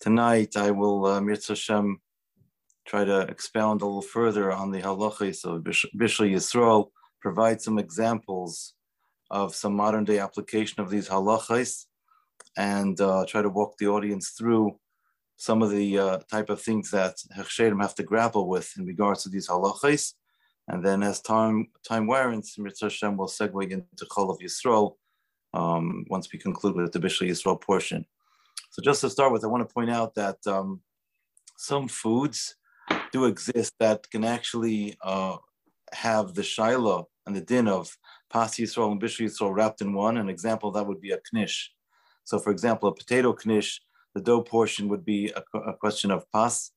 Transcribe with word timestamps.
Tonight, 0.00 0.56
I 0.56 0.70
will, 0.70 1.04
uh, 1.04 1.20
try 2.86 3.04
to 3.04 3.20
expound 3.28 3.82
a 3.82 3.84
little 3.84 4.00
further 4.00 4.50
on 4.50 4.70
the 4.70 4.80
halachis 4.80 5.44
of 5.44 5.62
Bishul 5.62 6.32
Yisrael, 6.32 6.88
provide 7.20 7.60
some 7.60 7.78
examples 7.78 8.72
of 9.30 9.54
some 9.54 9.74
modern 9.74 10.04
day 10.04 10.18
application 10.18 10.80
of 10.80 10.88
these 10.88 11.06
halachis, 11.06 11.84
and 12.56 12.98
uh, 12.98 13.26
try 13.28 13.42
to 13.42 13.50
walk 13.50 13.76
the 13.76 13.88
audience 13.88 14.30
through 14.30 14.78
some 15.36 15.60
of 15.60 15.70
the 15.70 15.98
uh, 15.98 16.18
type 16.30 16.48
of 16.48 16.62
things 16.62 16.90
that 16.92 17.16
Hechsherim 17.36 17.82
have 17.82 17.94
to 17.96 18.02
grapple 18.02 18.48
with 18.48 18.72
in 18.78 18.86
regards 18.86 19.22
to 19.24 19.28
these 19.28 19.48
halachis. 19.48 20.14
And 20.66 20.82
then 20.82 21.02
as 21.02 21.20
time 21.20 21.68
time 21.86 22.06
warrants, 22.06 22.58
Mirza 22.58 22.86
Hashem 22.86 23.18
will 23.18 23.28
segue 23.28 23.70
into 23.70 24.06
Cholav 24.06 24.38
Yisrael 24.40 24.94
um, 25.52 26.06
once 26.08 26.32
we 26.32 26.38
conclude 26.38 26.76
with 26.76 26.92
the 26.92 27.00
Bishul 27.00 27.28
Yisrael 27.28 27.60
portion. 27.60 28.06
So 28.70 28.80
just 28.82 29.00
to 29.00 29.10
start 29.10 29.32
with, 29.32 29.44
I 29.44 29.48
want 29.48 29.68
to 29.68 29.74
point 29.74 29.90
out 29.90 30.14
that 30.14 30.38
um, 30.46 30.80
some 31.56 31.88
foods 31.88 32.54
do 33.12 33.24
exist 33.24 33.74
that 33.80 34.08
can 34.10 34.22
actually 34.24 34.96
uh, 35.02 35.38
have 35.92 36.34
the 36.34 36.44
shiloh 36.44 37.08
and 37.26 37.34
the 37.34 37.40
din 37.40 37.66
of 37.66 37.96
pas 38.30 38.56
yisrael 38.56 38.92
and 38.92 39.02
bishul 39.02 39.26
yisrael 39.26 39.52
wrapped 39.52 39.80
in 39.80 39.92
one. 39.92 40.16
An 40.18 40.28
example 40.28 40.70
that 40.70 40.86
would 40.86 41.00
be 41.00 41.10
a 41.10 41.18
knish. 41.32 41.72
So, 42.22 42.38
for 42.38 42.52
example, 42.52 42.88
a 42.88 42.94
potato 42.94 43.34
knish, 43.44 43.80
the 44.14 44.20
dough 44.20 44.42
portion 44.42 44.88
would 44.88 45.04
be 45.04 45.32
a, 45.34 45.42
a 45.58 45.74
question 45.74 46.12
of 46.12 46.30
pas, 46.30 46.70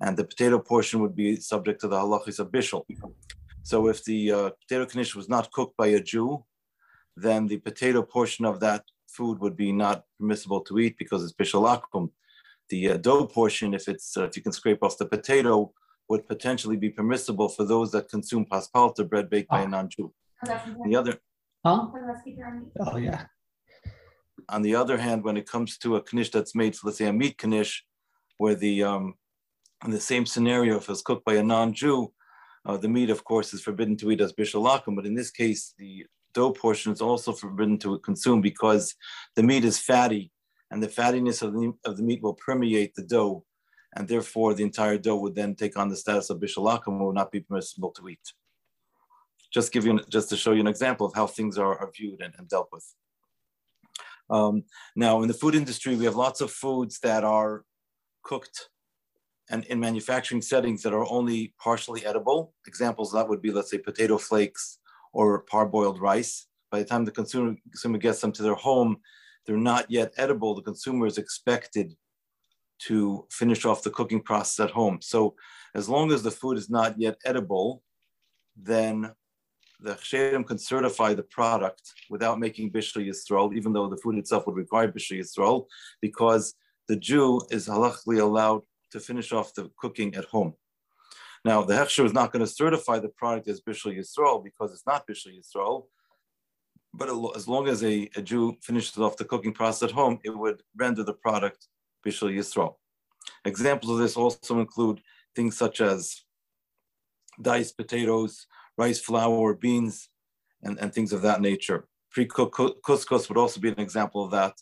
and 0.00 0.16
the 0.16 0.24
potato 0.24 0.58
portion 0.58 1.00
would 1.00 1.14
be 1.14 1.36
subject 1.36 1.78
to 1.82 1.88
the 1.88 1.96
halachis 1.96 2.38
of 2.38 2.50
bishul. 2.50 2.84
So, 3.64 3.88
if 3.88 4.02
the 4.04 4.32
uh, 4.32 4.50
potato 4.62 4.86
knish 4.94 5.14
was 5.14 5.28
not 5.28 5.52
cooked 5.52 5.76
by 5.76 5.88
a 5.88 6.00
Jew, 6.00 6.42
then 7.16 7.46
the 7.46 7.58
potato 7.58 8.02
portion 8.02 8.46
of 8.46 8.60
that 8.60 8.82
food 9.16 9.38
would 9.40 9.56
be 9.56 9.72
not 9.72 10.04
permissible 10.18 10.60
to 10.62 10.78
eat 10.78 10.96
because 10.98 11.22
it's 11.22 11.32
bishul 11.32 11.68
akum. 11.74 12.10
The 12.70 12.92
uh, 12.92 12.96
dough 12.96 13.26
portion, 13.26 13.74
if 13.74 13.88
it's 13.88 14.16
uh, 14.16 14.24
if 14.24 14.36
you 14.36 14.42
can 14.42 14.52
scrape 14.52 14.82
off 14.82 14.98
the 14.98 15.06
potato, 15.06 15.72
would 16.08 16.26
potentially 16.26 16.76
be 16.76 16.90
permissible 16.90 17.48
for 17.48 17.64
those 17.64 17.90
that 17.92 18.08
consume 18.08 18.44
pas 18.46 18.68
palter, 18.68 19.04
bread 19.04 19.30
baked 19.30 19.48
oh. 19.50 19.56
by 19.56 19.62
a 19.62 19.64
ah. 19.64 19.68
non-Jew. 19.68 20.12
The 20.44 20.96
other, 20.96 21.18
huh? 21.64 21.86
Oh 22.80 22.96
yeah. 22.96 23.24
On 24.50 24.62
the 24.62 24.74
other 24.74 24.98
hand, 24.98 25.24
when 25.24 25.36
it 25.36 25.48
comes 25.48 25.78
to 25.78 25.96
a 25.96 26.02
knish 26.12 26.30
that's 26.30 26.54
made, 26.54 26.76
let's 26.84 26.98
say 26.98 27.06
a 27.06 27.12
meat 27.12 27.42
knish, 27.42 27.84
where 28.38 28.54
the 28.54 28.82
um, 28.82 29.14
in 29.84 29.90
the 29.90 30.00
same 30.00 30.26
scenario, 30.26 30.76
if 30.76 30.88
it's 30.88 31.02
cooked 31.02 31.24
by 31.24 31.34
a 31.34 31.42
non-Jew, 31.42 32.12
uh, 32.66 32.76
the 32.76 32.88
meat, 32.88 33.10
of 33.10 33.24
course, 33.24 33.54
is 33.54 33.62
forbidden 33.62 33.96
to 33.98 34.10
eat 34.10 34.20
as 34.20 34.32
bishul 34.32 34.68
akum. 34.68 34.96
But 34.96 35.06
in 35.06 35.14
this 35.14 35.30
case, 35.30 35.74
the 35.78 36.06
dough 36.34 36.52
portion 36.52 36.92
is 36.92 37.00
also 37.00 37.32
forbidden 37.32 37.78
to 37.78 37.98
consume 38.00 38.40
because 38.40 38.94
the 39.36 39.42
meat 39.42 39.64
is 39.64 39.78
fatty 39.78 40.30
and 40.70 40.82
the 40.82 40.88
fattiness 40.88 41.42
of 41.42 41.52
the, 41.52 41.72
of 41.84 41.96
the 41.96 42.02
meat 42.02 42.22
will 42.22 42.34
permeate 42.34 42.94
the 42.94 43.02
dough 43.02 43.44
and 43.96 44.08
therefore 44.08 44.54
the 44.54 44.62
entire 44.62 44.98
dough 44.98 45.16
would 45.16 45.34
then 45.34 45.54
take 45.54 45.76
on 45.76 45.88
the 45.88 45.96
status 45.96 46.30
of 46.30 46.40
bishul 46.40 46.70
akum 46.72 46.88
and 46.88 47.00
will 47.00 47.12
not 47.12 47.30
be 47.30 47.40
permissible 47.40 47.90
to 47.92 48.08
eat. 48.08 48.32
Just 49.52 49.72
give 49.72 49.86
you, 49.86 50.00
just 50.10 50.28
to 50.30 50.36
show 50.36 50.52
you 50.52 50.60
an 50.60 50.66
example 50.66 51.06
of 51.06 51.14
how 51.14 51.26
things 51.26 51.56
are, 51.58 51.78
are 51.78 51.90
viewed 51.96 52.20
and, 52.20 52.34
and, 52.36 52.48
dealt 52.48 52.68
with. 52.72 52.84
Um, 54.28 54.64
now, 54.96 55.22
in 55.22 55.28
the 55.28 55.34
food 55.34 55.54
industry, 55.54 55.94
we 55.94 56.06
have 56.06 56.16
lots 56.16 56.40
of 56.40 56.50
foods 56.50 56.98
that 57.00 57.22
are 57.22 57.64
cooked 58.24 58.68
and 59.50 59.64
in 59.66 59.78
manufacturing 59.78 60.42
settings 60.42 60.82
that 60.82 60.92
are 60.92 61.08
only 61.08 61.54
partially 61.62 62.04
edible. 62.04 62.54
Examples 62.66 63.12
that 63.12 63.28
would 63.28 63.42
be, 63.42 63.52
let's 63.52 63.70
say, 63.70 63.78
potato 63.78 64.18
flakes, 64.18 64.78
or 65.14 65.44
parboiled 65.44 66.00
rice. 66.00 66.46
By 66.70 66.80
the 66.80 66.84
time 66.84 67.04
the 67.04 67.10
consumer, 67.10 67.56
consumer 67.70 67.98
gets 67.98 68.20
them 68.20 68.32
to 68.32 68.42
their 68.42 68.54
home, 68.54 68.98
they're 69.46 69.56
not 69.56 69.90
yet 69.90 70.12
edible. 70.16 70.54
The 70.54 70.62
consumer 70.62 71.06
is 71.06 71.18
expected 71.18 71.94
to 72.80 73.26
finish 73.30 73.64
off 73.64 73.82
the 73.82 73.90
cooking 73.90 74.20
process 74.20 74.66
at 74.66 74.72
home. 74.72 74.98
So 75.00 75.34
as 75.74 75.88
long 75.88 76.12
as 76.12 76.22
the 76.22 76.30
food 76.30 76.58
is 76.58 76.68
not 76.68 76.98
yet 76.98 77.16
edible, 77.24 77.82
then 78.56 79.12
the 79.80 79.94
Chshedim 79.94 80.46
can 80.46 80.58
certify 80.58 81.14
the 81.14 81.22
product 81.22 81.82
without 82.10 82.40
making 82.40 82.70
Bishul 82.70 83.06
Yisrael, 83.06 83.54
even 83.54 83.72
though 83.72 83.88
the 83.88 83.98
food 83.98 84.16
itself 84.18 84.46
would 84.46 84.56
require 84.56 84.90
Bishul 84.90 85.18
Yisrael, 85.20 85.66
because 86.00 86.54
the 86.88 86.96
Jew 86.96 87.40
is 87.50 87.68
halachically 87.68 88.20
allowed 88.20 88.62
to 88.92 89.00
finish 89.00 89.32
off 89.32 89.54
the 89.54 89.70
cooking 89.78 90.14
at 90.14 90.24
home. 90.24 90.54
Now, 91.44 91.62
the 91.62 91.74
Hechsher 91.74 92.06
is 92.06 92.14
not 92.14 92.32
going 92.32 92.44
to 92.44 92.50
certify 92.50 92.98
the 92.98 93.10
product 93.10 93.48
as 93.48 93.60
Bishul 93.60 93.96
Yisrael 93.96 94.42
because 94.42 94.72
it's 94.72 94.86
not 94.86 95.06
Bishul 95.06 95.38
Yisrael. 95.38 95.84
But 96.94 97.08
as 97.36 97.48
long 97.48 97.68
as 97.68 97.82
a, 97.84 98.08
a 98.16 98.22
Jew 98.22 98.56
finishes 98.62 98.96
off 98.98 99.16
the 99.16 99.24
cooking 99.24 99.52
process 99.52 99.90
at 99.90 99.94
home, 99.94 100.20
it 100.24 100.30
would 100.30 100.62
render 100.76 101.02
the 101.02 101.12
product 101.12 101.66
Bishul 102.06 102.34
Yisrael. 102.34 102.76
Examples 103.44 103.92
of 103.92 103.98
this 103.98 104.16
also 104.16 104.60
include 104.60 105.00
things 105.34 105.56
such 105.56 105.80
as 105.80 106.22
diced 107.42 107.76
potatoes, 107.76 108.46
rice 108.78 109.00
flour, 109.00 109.54
beans, 109.54 110.08
and, 110.62 110.78
and 110.78 110.94
things 110.94 111.12
of 111.12 111.22
that 111.22 111.40
nature. 111.40 111.86
Pre-cooked 112.10 112.82
couscous 112.82 113.28
would 113.28 113.38
also 113.38 113.60
be 113.60 113.68
an 113.68 113.80
example 113.80 114.24
of 114.24 114.30
that. 114.30 114.54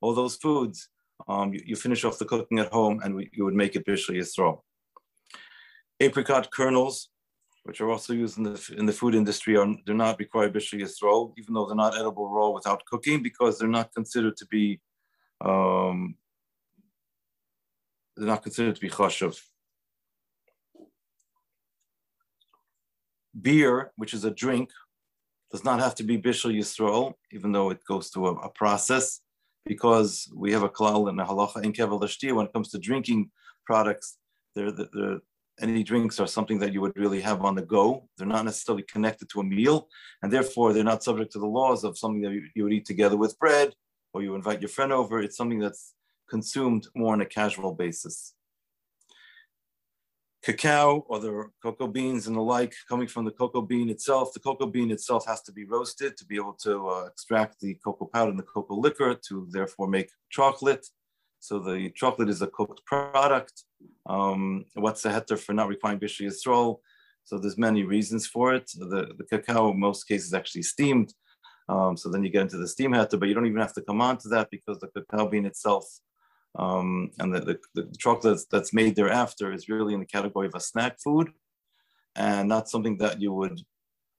All 0.00 0.14
those 0.14 0.36
foods, 0.36 0.88
um, 1.28 1.54
you, 1.54 1.62
you, 1.64 1.76
finish 1.76 2.04
off 2.04 2.18
the 2.18 2.24
cooking 2.24 2.58
at 2.58 2.72
home 2.72 3.00
and 3.04 3.14
we, 3.14 3.30
you 3.32 3.44
would 3.44 3.54
make 3.54 3.76
it 3.76 3.86
Bishul 3.86 4.16
Yisrael. 4.16 4.60
Apricot 6.00 6.50
kernels, 6.50 7.10
which 7.64 7.80
are 7.80 7.90
also 7.90 8.14
used 8.14 8.38
in 8.38 8.44
the, 8.44 8.74
in 8.76 8.86
the 8.86 8.92
food 8.92 9.14
industry, 9.14 9.56
are, 9.56 9.66
do 9.84 9.94
not 9.94 10.18
require 10.18 10.48
Bishul 10.50 10.80
Yisrael, 10.80 11.34
even 11.36 11.52
though 11.52 11.66
they're 11.66 11.76
not 11.76 11.98
edible 11.98 12.30
raw 12.30 12.48
without 12.48 12.84
cooking, 12.86 13.22
because 13.22 13.58
they're 13.58 13.68
not 13.68 13.92
considered 13.94 14.36
to 14.38 14.46
be 14.46 14.80
um, 15.42 16.14
they're 18.16 18.26
not 18.26 18.42
considered 18.42 18.74
to 18.74 18.80
be 18.80 18.90
chashav. 18.90 19.38
Beer, 23.40 23.92
which 23.96 24.12
is 24.12 24.24
a 24.24 24.30
drink, 24.30 24.70
does 25.50 25.64
not 25.64 25.80
have 25.80 25.94
to 25.96 26.02
be 26.02 26.18
Bishul 26.18 26.54
Yisrael, 26.54 27.14
even 27.32 27.52
though 27.52 27.70
it 27.70 27.80
goes 27.86 28.08
through 28.08 28.26
a, 28.26 28.34
a 28.40 28.50
process, 28.50 29.20
because 29.64 30.30
we 30.34 30.52
have 30.52 30.62
a 30.62 30.68
klal 30.68 31.08
in 31.08 31.18
a 31.18 31.24
halacha 31.24 31.64
in 31.64 31.72
kevel 31.72 32.34
when 32.34 32.46
it 32.46 32.52
comes 32.52 32.70
to 32.70 32.78
drinking 32.78 33.30
products, 33.64 34.18
they're, 34.54 34.72
they're, 34.72 35.20
any 35.60 35.82
drinks 35.82 36.18
are 36.20 36.26
something 36.26 36.58
that 36.60 36.72
you 36.72 36.80
would 36.80 36.96
really 36.96 37.20
have 37.20 37.42
on 37.42 37.54
the 37.54 37.62
go. 37.62 38.08
They're 38.16 38.26
not 38.26 38.44
necessarily 38.44 38.82
connected 38.84 39.28
to 39.30 39.40
a 39.40 39.44
meal, 39.44 39.88
and 40.22 40.32
therefore 40.32 40.72
they're 40.72 40.84
not 40.84 41.02
subject 41.02 41.32
to 41.32 41.38
the 41.38 41.46
laws 41.46 41.84
of 41.84 41.98
something 41.98 42.22
that 42.22 42.40
you, 42.54 42.64
would 42.64 42.72
eat 42.72 42.86
together 42.86 43.16
with 43.16 43.38
bread 43.38 43.74
or 44.12 44.22
you 44.22 44.34
invite 44.34 44.60
your 44.60 44.68
friend 44.68 44.92
over. 44.92 45.20
It's 45.20 45.36
something 45.36 45.58
that's 45.58 45.94
consumed 46.28 46.86
more 46.94 47.12
on 47.12 47.20
a 47.20 47.26
casual 47.26 47.72
basis. 47.74 48.34
Cacao 50.42 51.04
or 51.08 51.18
the 51.18 51.50
cocoa 51.62 51.86
beans 51.86 52.26
and 52.26 52.34
the 52.34 52.40
like 52.40 52.74
coming 52.88 53.06
from 53.06 53.26
the 53.26 53.30
cocoa 53.30 53.60
bean 53.60 53.90
itself. 53.90 54.32
The 54.32 54.40
cocoa 54.40 54.66
bean 54.66 54.90
itself 54.90 55.26
has 55.26 55.42
to 55.42 55.52
be 55.52 55.66
roasted 55.66 56.16
to 56.16 56.24
be 56.24 56.36
able 56.36 56.54
to 56.62 56.88
uh, 56.88 57.04
extract 57.06 57.60
the 57.60 57.74
cocoa 57.84 58.06
powder 58.06 58.30
and 58.30 58.38
the 58.38 58.44
cocoa 58.44 58.74
liquor 58.74 59.14
to 59.28 59.46
therefore 59.50 59.88
make 59.88 60.10
chocolate. 60.30 60.86
So 61.40 61.58
the 61.58 61.90
chocolate 61.96 62.28
is 62.28 62.42
a 62.42 62.46
cooked 62.46 62.84
product. 62.84 63.64
Um, 64.06 64.66
what's 64.74 65.02
the 65.02 65.08
heter 65.08 65.38
for 65.38 65.54
not 65.54 65.68
requiring 65.68 65.98
Bishul 65.98 66.26
Yisrael? 66.26 66.78
So 67.24 67.38
there's 67.38 67.58
many 67.58 67.82
reasons 67.82 68.26
for 68.26 68.54
it. 68.54 68.70
The, 68.76 69.14
the 69.16 69.24
cacao 69.24 69.70
in 69.70 69.80
most 69.80 70.04
cases 70.04 70.34
actually 70.34 70.62
steamed. 70.62 71.14
Um, 71.68 71.96
so 71.96 72.10
then 72.10 72.22
you 72.24 72.30
get 72.30 72.42
into 72.42 72.58
the 72.58 72.68
steam 72.68 72.92
heter, 72.92 73.18
but 73.18 73.28
you 73.28 73.34
don't 73.34 73.46
even 73.46 73.60
have 73.60 73.74
to 73.74 73.82
come 73.82 74.00
on 74.00 74.18
to 74.18 74.28
that 74.28 74.48
because 74.50 74.78
the 74.78 74.88
cacao 74.88 75.28
bean 75.28 75.46
itself 75.46 75.86
um, 76.58 77.10
and 77.18 77.34
the, 77.34 77.40
the, 77.40 77.58
the 77.74 77.96
chocolate 77.96 78.40
that's 78.50 78.74
made 78.74 78.96
thereafter 78.96 79.52
is 79.52 79.68
really 79.68 79.94
in 79.94 80.00
the 80.00 80.06
category 80.06 80.46
of 80.46 80.54
a 80.54 80.60
snack 80.60 80.98
food 81.02 81.30
and 82.16 82.48
not 82.48 82.68
something 82.68 82.98
that 82.98 83.20
you 83.20 83.32
would 83.32 83.60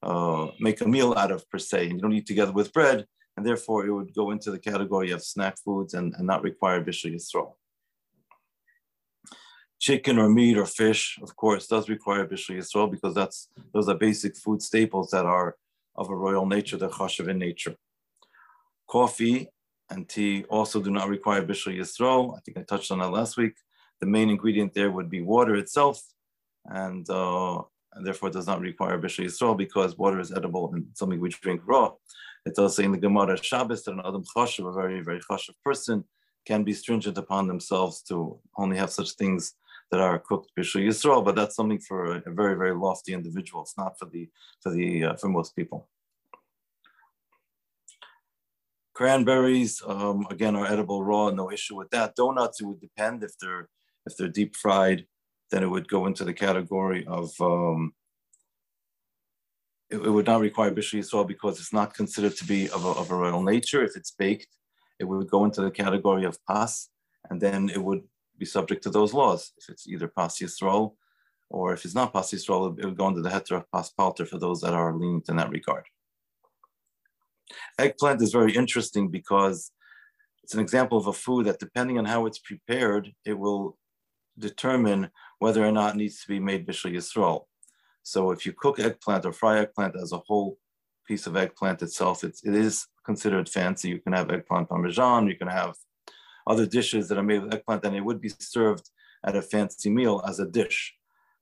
uh, 0.02 0.48
make 0.58 0.80
a 0.80 0.88
meal 0.88 1.14
out 1.16 1.30
of 1.30 1.48
per 1.50 1.58
se. 1.58 1.84
And 1.84 1.96
you 1.96 2.00
don't 2.00 2.14
eat 2.14 2.26
together 2.26 2.52
with 2.52 2.72
bread 2.72 3.06
and 3.36 3.46
therefore 3.46 3.86
it 3.86 3.92
would 3.92 4.14
go 4.14 4.30
into 4.30 4.50
the 4.50 4.58
category 4.58 5.10
of 5.10 5.22
snack 5.22 5.56
foods 5.64 5.94
and, 5.94 6.14
and 6.16 6.26
not 6.26 6.42
require 6.42 6.82
Bishul 6.82 7.14
Yisrael. 7.14 7.54
Chicken 9.80 10.18
or 10.18 10.28
meat 10.28 10.56
or 10.56 10.66
fish, 10.66 11.18
of 11.22 11.34
course, 11.34 11.66
does 11.66 11.88
require 11.88 12.26
Bishul 12.26 12.56
Yisrael 12.56 12.90
because 12.90 13.14
that's 13.14 13.48
those 13.72 13.88
are 13.88 13.96
basic 13.96 14.36
food 14.36 14.62
staples 14.62 15.10
that 15.10 15.26
are 15.26 15.56
of 15.96 16.08
a 16.10 16.14
royal 16.14 16.46
nature, 16.46 16.76
they're 16.76 16.88
chashav 16.88 17.28
in 17.28 17.38
nature. 17.38 17.76
Coffee 18.88 19.48
and 19.90 20.08
tea 20.08 20.44
also 20.48 20.80
do 20.80 20.90
not 20.90 21.08
require 21.08 21.42
Bishul 21.42 21.76
Yisrael. 21.76 22.36
I 22.36 22.40
think 22.40 22.58
I 22.58 22.62
touched 22.62 22.90
on 22.90 22.98
that 23.00 23.10
last 23.10 23.36
week. 23.36 23.54
The 24.00 24.06
main 24.06 24.30
ingredient 24.30 24.74
there 24.74 24.90
would 24.90 25.10
be 25.10 25.20
water 25.20 25.54
itself, 25.54 26.02
and, 26.66 27.08
uh, 27.08 27.62
and 27.94 28.06
therefore 28.06 28.30
does 28.30 28.46
not 28.46 28.60
require 28.60 28.98
Bishul 28.98 29.26
Yisrael 29.26 29.56
because 29.56 29.98
water 29.98 30.20
is 30.20 30.32
edible 30.32 30.72
and 30.72 30.86
something 30.94 31.20
we 31.20 31.28
drink 31.28 31.60
raw. 31.66 31.92
It 32.44 32.54
does 32.56 32.76
say 32.76 32.84
in 32.84 32.92
the 32.92 32.98
Gemara 32.98 33.42
Shabbos 33.42 33.84
that 33.84 33.92
an 33.92 34.02
Adam 34.04 34.24
Chashav, 34.24 34.68
a 34.68 34.72
very, 34.72 35.00
very 35.00 35.20
Chashav 35.20 35.54
person, 35.64 36.04
can 36.44 36.64
be 36.64 36.72
stringent 36.72 37.18
upon 37.18 37.46
themselves 37.46 38.02
to 38.02 38.38
only 38.56 38.76
have 38.76 38.90
such 38.90 39.12
things 39.12 39.54
that 39.92 40.00
are 40.00 40.18
cooked 40.18 40.50
Bishul 40.58 40.84
Yisrael, 40.84 41.24
but 41.24 41.36
that's 41.36 41.54
something 41.54 41.78
for 41.78 42.16
a, 42.16 42.32
very, 42.32 42.56
very 42.56 42.74
lofty 42.74 43.12
individual. 43.12 43.62
It's 43.62 43.76
not 43.76 43.98
for 43.98 44.06
the 44.06 44.28
for 44.60 44.70
the 44.70 45.04
uh, 45.04 45.14
for 45.16 45.28
most 45.28 45.54
people. 45.54 45.88
Cranberries, 48.94 49.82
um, 49.86 50.26
again, 50.30 50.56
are 50.56 50.66
edible 50.66 51.02
raw, 51.02 51.30
no 51.30 51.50
issue 51.50 51.76
with 51.76 51.90
that. 51.90 52.14
Donuts, 52.16 52.60
it 52.60 52.64
would 52.64 52.80
depend 52.80 53.22
if 53.22 53.38
they're 53.38 53.68
if 54.06 54.16
they're 54.16 54.28
deep 54.28 54.56
fried, 54.56 55.06
then 55.50 55.62
it 55.62 55.70
would 55.70 55.88
go 55.88 56.06
into 56.06 56.24
the 56.24 56.34
category 56.34 57.06
of 57.06 57.30
um, 57.40 57.92
it, 59.92 60.06
it, 60.06 60.10
would 60.10 60.26
not 60.26 60.40
require 60.40 60.70
bishul 60.70 60.98
yisrael 60.98 61.26
because 61.26 61.60
it's 61.60 61.72
not 61.72 61.94
considered 61.94 62.36
to 62.36 62.44
be 62.44 62.68
of 62.70 62.84
a, 62.84 62.88
of 62.88 63.10
a 63.10 63.14
royal 63.14 63.42
nature. 63.42 63.84
If 63.84 63.96
it's 63.96 64.10
baked, 64.10 64.48
it 64.98 65.04
would 65.04 65.28
go 65.28 65.44
into 65.44 65.60
the 65.60 65.70
category 65.70 66.24
of 66.24 66.42
pas, 66.46 66.88
and 67.28 67.40
then 67.40 67.68
it 67.68 67.82
would 67.82 68.02
be 68.38 68.46
subject 68.46 68.82
to 68.84 68.90
those 68.90 69.12
laws. 69.12 69.52
If 69.58 69.68
it's 69.68 69.86
either 69.86 70.08
pas 70.08 70.38
yisrael, 70.38 70.94
or 71.50 71.74
if 71.74 71.84
it's 71.84 71.94
not 71.94 72.12
pas 72.12 72.32
yisrael, 72.32 72.78
it 72.78 72.84
would 72.86 72.96
go 72.96 73.08
into 73.08 73.20
the 73.20 73.28
heter 73.28 73.56
of 73.58 73.70
pas 73.70 73.90
palter 73.90 74.24
for 74.24 74.38
those 74.38 74.60
that 74.62 74.74
are 74.74 74.94
lenient 74.94 75.28
in 75.28 75.36
that 75.36 75.50
regard. 75.50 75.84
Eggplant 77.78 78.22
is 78.22 78.32
very 78.32 78.54
interesting 78.54 79.08
because 79.08 79.72
it's 80.42 80.54
an 80.54 80.60
example 80.60 80.98
of 80.98 81.06
a 81.06 81.12
food 81.12 81.46
that 81.46 81.58
depending 81.58 81.98
on 81.98 82.06
how 82.06 82.26
it's 82.26 82.38
prepared, 82.38 83.12
it 83.24 83.38
will 83.38 83.76
determine 84.38 85.10
whether 85.38 85.64
or 85.64 85.72
not 85.72 85.94
it 85.94 85.98
needs 85.98 86.22
to 86.22 86.28
be 86.28 86.40
made 86.40 86.66
bishul 86.66 86.92
yisrael. 86.92 87.44
So 88.02 88.30
if 88.30 88.44
you 88.46 88.52
cook 88.52 88.78
eggplant 88.78 89.24
or 89.24 89.32
fry 89.32 89.60
eggplant 89.60 89.96
as 89.96 90.12
a 90.12 90.18
whole 90.18 90.58
piece 91.06 91.26
of 91.26 91.36
eggplant 91.36 91.82
itself, 91.82 92.24
it's, 92.24 92.44
it 92.44 92.54
is 92.54 92.86
considered 93.04 93.48
fancy. 93.48 93.88
You 93.88 94.00
can 94.00 94.12
have 94.12 94.30
eggplant 94.30 94.68
parmesan, 94.68 95.28
you 95.28 95.36
can 95.36 95.48
have 95.48 95.74
other 96.46 96.66
dishes 96.66 97.08
that 97.08 97.18
are 97.18 97.22
made 97.22 97.42
with 97.42 97.54
eggplant, 97.54 97.84
and 97.84 97.96
it 97.96 98.04
would 98.04 98.20
be 98.20 98.30
served 98.38 98.90
at 99.24 99.36
a 99.36 99.42
fancy 99.42 99.90
meal 99.90 100.22
as 100.26 100.40
a 100.40 100.46
dish, 100.46 100.94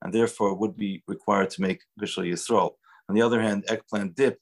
and 0.02 0.12
therefore 0.12 0.54
would 0.54 0.76
be 0.76 1.02
required 1.06 1.50
to 1.50 1.62
make 1.62 1.80
bishul 2.00 2.30
yisrael. 2.30 2.72
On 3.08 3.14
the 3.14 3.22
other 3.22 3.40
hand, 3.40 3.64
eggplant 3.68 4.14
dip 4.14 4.38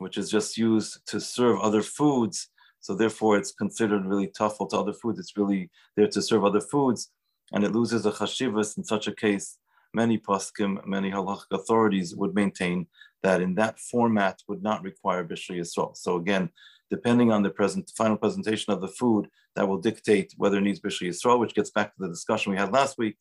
which 0.00 0.16
is 0.16 0.30
just 0.30 0.56
used 0.56 1.06
to 1.06 1.20
serve 1.20 1.60
other 1.60 1.82
foods. 1.82 2.48
So 2.80 2.94
therefore, 2.94 3.36
it's 3.36 3.52
considered 3.52 4.06
really 4.06 4.28
tough 4.28 4.56
to 4.58 4.76
other 4.76 4.94
foods. 4.94 5.18
It's 5.18 5.36
really 5.36 5.70
there 5.94 6.08
to 6.08 6.22
serve 6.22 6.44
other 6.44 6.62
foods, 6.62 7.12
and 7.52 7.62
it 7.62 7.72
loses 7.72 8.06
a 8.06 8.10
chashivas 8.10 8.78
in 8.78 8.84
such 8.84 9.06
a 9.06 9.14
case. 9.14 9.58
Many 9.92 10.18
poskim, 10.18 10.86
many 10.86 11.10
halachic 11.10 11.50
authorities 11.50 12.14
would 12.14 12.34
maintain 12.34 12.86
that 13.22 13.40
in 13.40 13.54
that 13.56 13.80
format 13.80 14.40
would 14.46 14.62
not 14.62 14.82
require 14.82 15.24
bishul 15.24 15.58
yisrael. 15.58 15.96
So 15.96 16.16
again, 16.16 16.50
depending 16.90 17.32
on 17.32 17.42
the 17.42 17.50
present 17.50 17.90
final 17.96 18.16
presentation 18.16 18.72
of 18.72 18.80
the 18.80 18.88
food, 18.88 19.28
that 19.56 19.66
will 19.66 19.78
dictate 19.78 20.32
whether 20.36 20.58
it 20.58 20.62
needs 20.62 20.80
bishul 20.80 21.08
yisrael, 21.08 21.40
which 21.40 21.54
gets 21.54 21.70
back 21.70 21.94
to 21.94 22.02
the 22.02 22.08
discussion 22.08 22.52
we 22.52 22.58
had 22.58 22.72
last 22.72 22.98
week, 22.98 23.16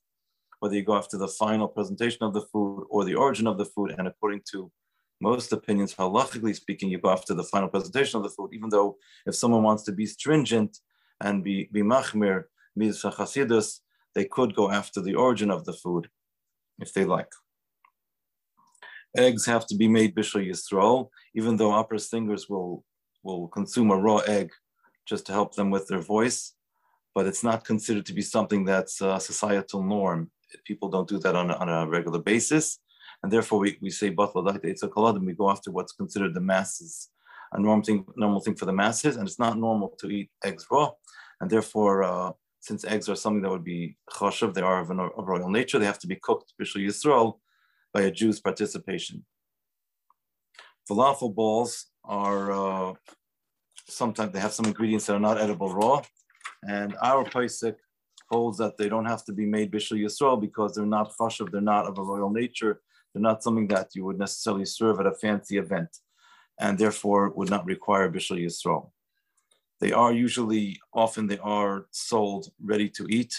whether 0.59 0.75
you 0.75 0.83
go 0.83 0.95
after 0.95 1.17
the 1.17 1.27
final 1.27 1.67
presentation 1.67 2.23
of 2.23 2.33
the 2.33 2.41
food 2.41 2.85
or 2.89 3.03
the 3.03 3.15
origin 3.15 3.47
of 3.47 3.57
the 3.57 3.65
food, 3.65 3.95
and 3.97 4.07
according 4.07 4.41
to 4.51 4.71
most 5.21 5.51
opinions, 5.51 5.95
halachically 5.95 6.55
speaking, 6.55 6.89
you 6.89 6.99
go 6.99 7.09
after 7.09 7.33
the 7.33 7.43
final 7.43 7.67
presentation 7.67 8.17
of 8.17 8.23
the 8.23 8.29
food, 8.29 8.51
even 8.53 8.69
though 8.69 8.97
if 9.25 9.35
someone 9.35 9.63
wants 9.63 9.83
to 9.83 9.91
be 9.91 10.05
stringent 10.05 10.79
and 11.19 11.43
be, 11.43 11.67
be 11.71 11.81
machmir, 11.81 12.45
chasidus, 12.77 13.79
they 14.15 14.25
could 14.25 14.55
go 14.55 14.71
after 14.71 15.01
the 15.01 15.15
origin 15.15 15.51
of 15.51 15.65
the 15.65 15.73
food 15.73 16.09
if 16.79 16.93
they 16.93 17.05
like. 17.05 17.31
Eggs 19.17 19.45
have 19.45 19.65
to 19.67 19.75
be 19.75 19.87
made 19.87 20.15
bishul 20.15 20.45
yisrael, 20.47 21.09
even 21.33 21.57
though 21.57 21.71
opera 21.71 21.99
singers 21.99 22.47
will, 22.49 22.83
will 23.23 23.47
consume 23.47 23.91
a 23.91 23.97
raw 23.97 24.17
egg 24.17 24.51
just 25.07 25.25
to 25.25 25.31
help 25.31 25.55
them 25.55 25.71
with 25.71 25.87
their 25.87 26.01
voice, 26.01 26.53
but 27.15 27.25
it's 27.25 27.43
not 27.43 27.65
considered 27.65 28.05
to 28.05 28.13
be 28.13 28.21
something 28.21 28.63
that's 28.63 29.01
a 29.01 29.19
societal 29.19 29.83
norm. 29.83 30.29
People 30.65 30.89
don't 30.89 31.09
do 31.09 31.17
that 31.19 31.35
on 31.35 31.49
a, 31.49 31.55
on 31.55 31.69
a 31.69 31.87
regular 31.87 32.19
basis 32.19 32.79
and 33.23 33.31
therefore 33.31 33.59
we, 33.59 33.77
we 33.81 33.89
say 33.89 34.11
batla 34.11 34.59
it's 34.63 34.83
a 34.83 34.87
kaladim, 34.87 35.25
we 35.25 35.33
go 35.33 35.49
after 35.49 35.71
what's 35.71 35.93
considered 35.93 36.33
the 36.33 36.41
masses, 36.41 37.09
a 37.51 37.59
normal 37.59 37.83
thing, 37.83 38.05
normal 38.15 38.39
thing 38.39 38.55
for 38.55 38.65
the 38.65 38.73
masses, 38.73 39.17
and 39.17 39.27
it's 39.27 39.39
not 39.39 39.57
normal 39.57 39.93
to 39.99 40.09
eat 40.09 40.29
eggs 40.43 40.65
raw, 40.71 40.91
and 41.41 41.49
therefore, 41.49 42.03
uh, 42.03 42.31
since 42.59 42.85
eggs 42.85 43.09
are 43.09 43.15
something 43.15 43.41
that 43.41 43.49
would 43.49 43.63
be 43.63 43.97
chashav, 44.11 44.53
they 44.53 44.61
are 44.61 44.81
of, 44.81 44.91
an, 44.91 44.99
of 44.99 45.27
royal 45.27 45.49
nature, 45.49 45.79
they 45.79 45.85
have 45.85 45.99
to 45.99 46.07
be 46.07 46.17
cooked 46.21 46.53
bishul 46.61 46.85
yisrael 46.85 47.39
by 47.93 48.01
a 48.01 48.11
Jew's 48.11 48.39
participation. 48.39 49.25
Falafel 50.89 51.33
balls 51.33 51.87
are 52.03 52.51
uh, 52.51 52.93
sometimes 53.87 54.33
they 54.33 54.39
have 54.39 54.53
some 54.53 54.65
ingredients 54.65 55.05
that 55.05 55.15
are 55.15 55.19
not 55.19 55.39
edible 55.39 55.73
raw, 55.73 56.01
and 56.67 56.95
our 57.01 57.23
paisik 57.23 57.75
holds 58.29 58.57
that 58.59 58.77
they 58.77 58.89
don't 58.89 59.05
have 59.05 59.23
to 59.25 59.33
be 59.33 59.45
made 59.45 59.71
bishul 59.71 59.99
yisrael 59.99 60.39
because 60.39 60.75
they're 60.75 60.85
not 60.85 61.13
chashav, 61.17 61.51
they're 61.51 61.61
not 61.61 61.87
of 61.87 61.97
a 61.97 62.03
royal 62.03 62.29
nature, 62.29 62.81
they're 63.13 63.21
not 63.21 63.43
something 63.43 63.67
that 63.67 63.89
you 63.95 64.05
would 64.05 64.19
necessarily 64.19 64.65
serve 64.65 64.99
at 64.99 65.07
a 65.07 65.13
fancy 65.13 65.57
event 65.57 65.89
and 66.59 66.77
therefore 66.77 67.29
would 67.29 67.49
not 67.49 67.65
require 67.65 68.11
Bishul 68.11 68.43
Yisrael. 68.43 68.91
They 69.79 69.91
are 69.91 70.11
usually, 70.11 70.79
often 70.93 71.27
they 71.27 71.39
are 71.39 71.87
sold 71.91 72.51
ready 72.63 72.89
to 72.89 73.07
eat. 73.09 73.33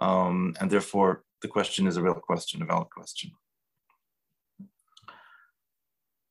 Um, 0.00 0.54
and 0.60 0.70
therefore 0.70 1.24
the 1.42 1.48
question 1.48 1.86
is 1.86 1.96
a 1.96 2.02
real 2.02 2.14
question, 2.14 2.62
a 2.62 2.66
valid 2.66 2.90
question. 2.90 3.32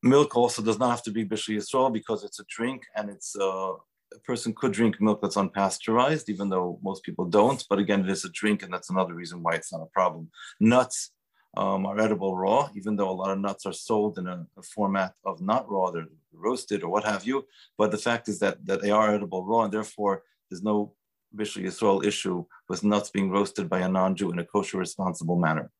Milk 0.02 0.36
also 0.36 0.62
does 0.62 0.78
not 0.78 0.90
have 0.90 1.02
to 1.02 1.10
be 1.10 1.26
Bishul 1.26 1.56
Yisrael 1.56 1.92
because 1.92 2.24
it's 2.24 2.40
a 2.40 2.44
drink 2.48 2.84
and 2.96 3.10
it's 3.10 3.36
uh, 3.36 3.72
a 4.14 4.18
person 4.24 4.54
could 4.54 4.72
drink 4.72 5.00
milk 5.00 5.20
that's 5.20 5.36
unpasteurized, 5.36 6.28
even 6.28 6.48
though 6.48 6.78
most 6.82 7.02
people 7.04 7.26
don't. 7.26 7.64
But 7.68 7.78
again, 7.78 8.00
it 8.00 8.10
is 8.10 8.24
a 8.24 8.30
drink, 8.30 8.62
and 8.62 8.72
that's 8.72 8.90
another 8.90 9.14
reason 9.14 9.42
why 9.42 9.54
it's 9.54 9.72
not 9.72 9.82
a 9.82 9.86
problem. 9.86 10.30
Nuts 10.58 11.12
um, 11.56 11.84
are 11.86 12.00
edible 12.00 12.36
raw, 12.36 12.68
even 12.74 12.96
though 12.96 13.10
a 13.10 13.12
lot 13.12 13.30
of 13.30 13.40
nuts 13.40 13.66
are 13.66 13.72
sold 13.72 14.18
in 14.18 14.26
a, 14.26 14.46
a, 14.56 14.62
format 14.62 15.14
of 15.24 15.40
not 15.40 15.68
raw, 15.70 15.90
they're 15.90 16.06
roasted 16.32 16.84
or 16.84 16.90
what 16.90 17.04
have 17.04 17.26
you. 17.26 17.44
But 17.76 17.90
the 17.90 17.98
fact 17.98 18.28
is 18.28 18.38
that, 18.38 18.64
that 18.66 18.82
they 18.82 18.90
are 18.90 19.14
edible 19.14 19.44
raw, 19.44 19.62
and 19.62 19.72
therefore 19.72 20.22
there's 20.48 20.62
no 20.62 20.94
Bishul 21.36 21.64
Yisrael 21.64 22.04
issue 22.04 22.44
with 22.68 22.84
nuts 22.84 23.10
being 23.10 23.30
roasted 23.30 23.68
by 23.68 23.80
a 23.80 23.88
non-Jew 23.88 24.30
in 24.30 24.38
a 24.38 24.44
kosher 24.44 24.78
responsible 24.78 25.36
manner. 25.36 25.70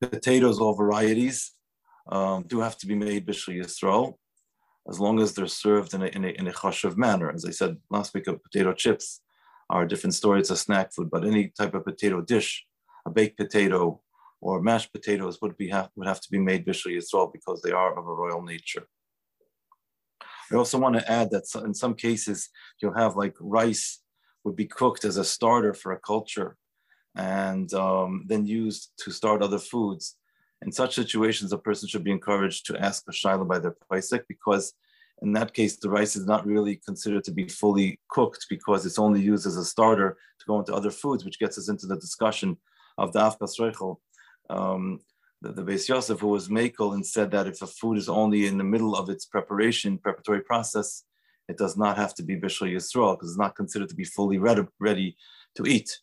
Potatoes, 0.00 0.58
all 0.58 0.74
varieties, 0.74 1.52
um, 2.10 2.44
do 2.46 2.60
have 2.60 2.78
to 2.78 2.86
be 2.86 2.94
made 2.94 3.26
Bishul 3.26 3.58
Yisrael, 3.58 4.14
as 4.88 4.98
long 4.98 5.20
as 5.20 5.34
they're 5.34 5.46
served 5.46 5.92
in 5.92 6.02
a, 6.02 6.06
in 6.06 6.24
a, 6.24 6.28
in 6.28 6.48
a 6.48 6.96
manner. 6.96 7.30
As 7.30 7.44
I 7.44 7.50
said 7.50 7.76
last 7.90 8.14
week 8.14 8.26
of 8.26 8.42
potato 8.42 8.72
chips, 8.72 9.20
are 9.70 9.82
a 9.82 9.88
different 9.88 10.14
story. 10.14 10.40
It's 10.40 10.50
a 10.50 10.56
snack 10.56 10.92
food, 10.92 11.10
but 11.10 11.24
any 11.24 11.52
type 11.56 11.74
of 11.74 11.84
potato 11.84 12.20
dish, 12.20 12.66
a 13.06 13.10
baked 13.10 13.38
potato 13.38 14.00
or 14.40 14.60
mashed 14.60 14.92
potatoes 14.92 15.38
would 15.40 15.56
be 15.56 15.68
have, 15.68 15.90
would 15.96 16.08
have 16.08 16.20
to 16.20 16.30
be 16.30 16.38
made 16.38 16.66
bishul 16.66 16.94
yisrael 16.94 17.32
because 17.32 17.62
they 17.62 17.70
are 17.70 17.98
of 17.98 18.06
a 18.06 18.12
royal 18.12 18.42
nature. 18.42 18.86
I 20.52 20.56
also 20.56 20.78
want 20.78 20.96
to 20.96 21.10
add 21.10 21.30
that 21.30 21.44
in 21.64 21.74
some 21.74 21.94
cases 21.94 22.48
you'll 22.80 22.98
have 22.98 23.16
like 23.16 23.36
rice 23.38 24.00
would 24.42 24.56
be 24.56 24.66
cooked 24.66 25.04
as 25.04 25.16
a 25.16 25.24
starter 25.24 25.72
for 25.72 25.92
a 25.92 26.00
culture 26.00 26.56
and 27.14 27.72
um, 27.74 28.24
then 28.26 28.46
used 28.46 28.90
to 29.04 29.12
start 29.12 29.42
other 29.42 29.58
foods. 29.58 30.16
In 30.62 30.72
such 30.72 30.94
situations, 30.94 31.52
a 31.52 31.58
person 31.58 31.88
should 31.88 32.04
be 32.04 32.10
encouraged 32.10 32.66
to 32.66 32.78
ask 32.78 33.04
a 33.08 33.12
shaila 33.12 33.46
by 33.46 33.58
their 33.60 33.76
paisik 33.90 34.24
because 34.28 34.74
in 35.22 35.32
that 35.32 35.52
case, 35.52 35.76
the 35.76 35.90
rice 35.90 36.16
is 36.16 36.26
not 36.26 36.46
really 36.46 36.80
considered 36.86 37.24
to 37.24 37.32
be 37.32 37.46
fully 37.48 38.00
cooked 38.10 38.46
because 38.48 38.86
it's 38.86 38.98
only 38.98 39.20
used 39.20 39.46
as 39.46 39.56
a 39.56 39.64
starter 39.64 40.16
to 40.38 40.46
go 40.46 40.58
into 40.58 40.74
other 40.74 40.90
foods, 40.90 41.24
which 41.24 41.38
gets 41.38 41.58
us 41.58 41.68
into 41.68 41.86
the 41.86 41.96
discussion 41.96 42.56
of 42.96 43.12
the 43.12 43.20
Afkas 43.20 43.58
Reichel. 43.60 43.96
Um, 44.48 45.00
the, 45.42 45.52
the 45.52 45.62
Beis 45.62 45.88
Yosef, 45.88 46.20
who 46.20 46.28
was 46.28 46.48
Makel, 46.48 46.94
and 46.94 47.06
said 47.06 47.30
that 47.32 47.46
if 47.46 47.60
a 47.62 47.66
food 47.66 47.98
is 47.98 48.08
only 48.08 48.46
in 48.46 48.58
the 48.58 48.64
middle 48.64 48.94
of 48.94 49.10
its 49.10 49.26
preparation, 49.26 49.98
preparatory 49.98 50.40
process, 50.40 51.04
it 51.48 51.58
does 51.58 51.76
not 51.76 51.96
have 51.96 52.14
to 52.14 52.22
be 52.22 52.36
Bishul 52.36 52.72
Yisrael 52.72 53.14
because 53.14 53.30
it's 53.30 53.38
not 53.38 53.56
considered 53.56 53.88
to 53.88 53.94
be 53.94 54.04
fully 54.04 54.38
ready, 54.38 54.62
ready 54.78 55.16
to 55.56 55.66
eat. 55.66 55.98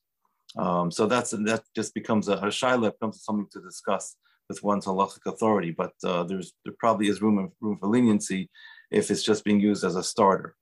Um, 0.58 0.92
so 0.92 1.06
that's 1.06 1.32
that 1.32 1.64
just 1.76 1.94
becomes 1.94 2.28
a, 2.28 2.34
a 2.34 2.48
shaila, 2.48 2.92
becomes 2.92 3.24
something 3.24 3.48
to 3.52 3.62
discuss 3.62 4.16
with 4.50 4.64
one's 4.64 4.86
halachic 4.86 5.26
authority. 5.26 5.72
But 5.72 5.94
uh, 6.04 6.24
there's 6.24 6.54
there 6.66 6.74
probably 6.80 7.08
is 7.08 7.22
room 7.22 7.52
room 7.62 7.78
for 7.80 7.88
leniency 7.88 8.50
if 8.91 9.12
it's 9.12 9.24
just 9.24 9.44
being 9.44 9.60
used 9.60 9.84
as 9.84 9.96
a 9.96 10.03
starter. 10.03 10.56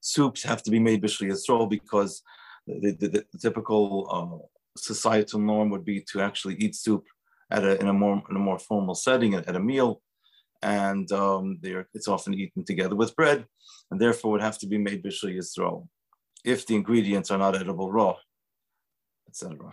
Soups 0.00 0.42
have 0.42 0.62
to 0.62 0.70
be 0.70 0.78
made 0.78 1.02
bishul 1.02 1.28
yisrael 1.30 1.68
because 1.68 2.22
the, 2.66 2.96
the, 2.98 3.08
the, 3.08 3.38
typical 3.38 4.08
uh, 4.10 4.46
societal 4.76 5.40
norm 5.40 5.70
would 5.70 5.84
be 5.84 6.00
to 6.12 6.20
actually 6.20 6.54
eat 6.56 6.74
soup 6.74 7.04
at 7.50 7.64
a, 7.64 7.80
in, 7.80 7.88
a 7.88 7.92
more, 7.92 8.22
in 8.30 8.36
a 8.36 8.38
more 8.38 8.58
formal 8.58 8.94
setting 8.94 9.34
at, 9.34 9.46
at 9.48 9.56
a 9.56 9.60
meal. 9.60 10.00
And 10.62 11.10
um, 11.12 11.58
it's 11.62 12.08
often 12.08 12.34
eaten 12.34 12.64
together 12.64 12.94
with 12.94 13.16
bread 13.16 13.46
and 13.90 14.00
therefore 14.00 14.32
would 14.32 14.42
have 14.42 14.58
to 14.58 14.66
be 14.66 14.78
made 14.78 15.02
bishul 15.02 15.34
yisrael 15.34 15.88
if 16.44 16.66
the 16.66 16.74
ingredients 16.74 17.30
are 17.30 17.38
not 17.38 17.56
edible 17.56 17.90
raw, 17.90 18.14
etc. 19.28 19.72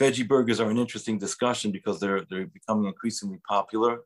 veggie 0.00 0.26
burgers 0.26 0.60
are 0.60 0.70
an 0.70 0.78
interesting 0.78 1.18
discussion 1.18 1.70
because 1.70 2.00
they're 2.00 2.22
they're 2.30 2.46
becoming 2.46 2.86
increasingly 2.86 3.38
popular, 3.46 4.00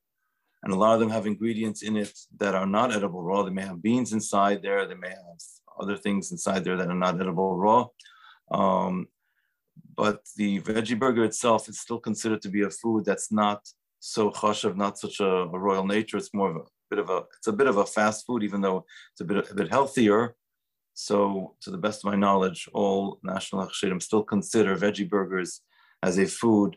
and 0.63 0.73
a 0.73 0.77
lot 0.77 0.95
of 0.95 1.01
them 1.01 1.11
have 1.11 1.27
ingredients 1.27 1.83
in 1.83 1.97
it 1.97 2.13
that 2.39 2.55
are 2.55 2.67
not 2.67 2.93
edible 2.93 3.23
raw. 3.23 3.43
They 3.43 3.51
may 3.51 3.63
have 3.63 3.83
beans 3.83 4.13
inside 4.13 4.63
there. 4.63 4.87
They 4.87 4.95
may 4.95 5.11
have 5.11 5.41
other 5.81 5.97
things 5.97 6.33
inside 6.33 6.65
there 6.65 6.77
that 6.77 6.89
are 6.89 7.03
not 7.07 7.21
edible 7.21 7.57
raw. 7.57 7.87
Um, 8.51 9.09
but 9.97 10.23
the 10.37 10.61
veggie 10.61 10.99
burger 10.99 11.25
itself 11.25 11.69
is 11.69 11.81
still 11.81 12.01
considered 12.01 12.43
to 12.43 12.49
be 12.49 12.63
a 12.63 12.71
food 12.71 13.05
that's 13.05 13.31
not 13.31 13.61
so 14.01 14.31
chashav, 14.31 14.77
not 14.77 14.99
such 14.99 15.21
a, 15.21 15.27
a, 15.27 15.59
royal 15.59 15.87
nature. 15.87 16.17
It's 16.17 16.35
more 16.35 16.51
of 16.51 16.57
a 16.57 16.65
bit 16.91 16.99
of 16.99 17.11
a, 17.11 17.25
it's 17.39 17.47
a 17.47 17.53
bit 17.53 17.69
of 17.69 17.79
a 17.79 17.87
fast 17.87 18.27
food, 18.27 18.43
even 18.43 18.61
though 18.61 18.85
it's 19.13 19.21
a 19.21 19.25
bit, 19.25 19.51
a 19.51 19.55
bit 19.55 19.71
healthier. 19.71 20.35
So 20.95 21.55
to 21.63 21.71
the 21.71 21.79
best 21.79 22.05
of 22.05 22.11
my 22.11 22.17
knowledge, 22.17 22.69
all 22.73 23.19
national 23.23 23.67
Hechsherim 23.67 24.03
still 24.03 24.23
consider 24.23 24.77
veggie 24.77 25.09
burgers 25.09 25.61
as 26.05 26.19
a 26.19 26.27
food 26.27 26.77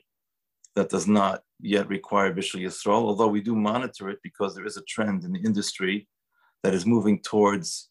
that 0.75 0.89
does 0.89 1.07
not 1.07 1.41
yet 1.59 1.87
require 1.89 2.33
Bishul 2.33 2.61
Yisrael, 2.61 3.03
although 3.09 3.27
we 3.27 3.41
do 3.41 3.55
monitor 3.55 4.09
it 4.09 4.19
because 4.23 4.55
there 4.55 4.65
is 4.65 4.77
a 4.77 4.87
trend 4.93 5.25
in 5.25 5.33
the 5.33 5.43
industry 5.49 6.07
that 6.63 6.73
is 6.73 6.85
moving 6.85 7.19
towards, 7.21 7.89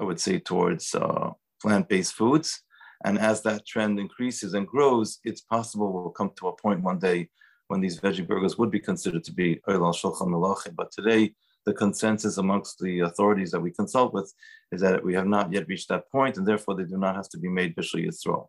I 0.00 0.04
would 0.04 0.18
say, 0.18 0.40
towards 0.40 0.94
uh, 0.94 1.30
plant-based 1.62 2.14
foods. 2.14 2.62
And 3.04 3.16
as 3.18 3.42
that 3.42 3.64
trend 3.64 4.00
increases 4.00 4.54
and 4.54 4.66
grows, 4.66 5.18
it's 5.24 5.42
possible 5.42 5.92
we'll 5.92 6.18
come 6.20 6.32
to 6.38 6.48
a 6.48 6.56
point 6.56 6.82
one 6.82 6.98
day 6.98 7.28
when 7.68 7.80
these 7.80 8.00
veggie 8.00 8.26
burgers 8.26 8.58
would 8.58 8.72
be 8.72 8.80
considered 8.80 9.24
to 9.24 9.32
be 9.32 9.60
oil 9.68 9.92
shulchan 9.92 10.28
melachim. 10.34 10.74
But 10.74 10.90
today, 10.90 11.34
the 11.64 11.74
consensus 11.74 12.38
amongst 12.38 12.80
the 12.80 13.00
authorities 13.00 13.52
that 13.52 13.60
we 13.60 13.70
consult 13.70 14.12
with 14.12 14.32
is 14.72 14.80
that 14.80 15.04
we 15.04 15.14
have 15.14 15.28
not 15.28 15.52
yet 15.52 15.68
reached 15.68 15.90
that 15.90 16.10
point, 16.10 16.38
and 16.38 16.46
therefore 16.46 16.74
they 16.74 16.84
do 16.84 16.98
not 16.98 17.14
have 17.14 17.28
to 17.28 17.38
be 17.38 17.48
made 17.48 17.76
bishul 17.76 18.04
yisrael. 18.04 18.48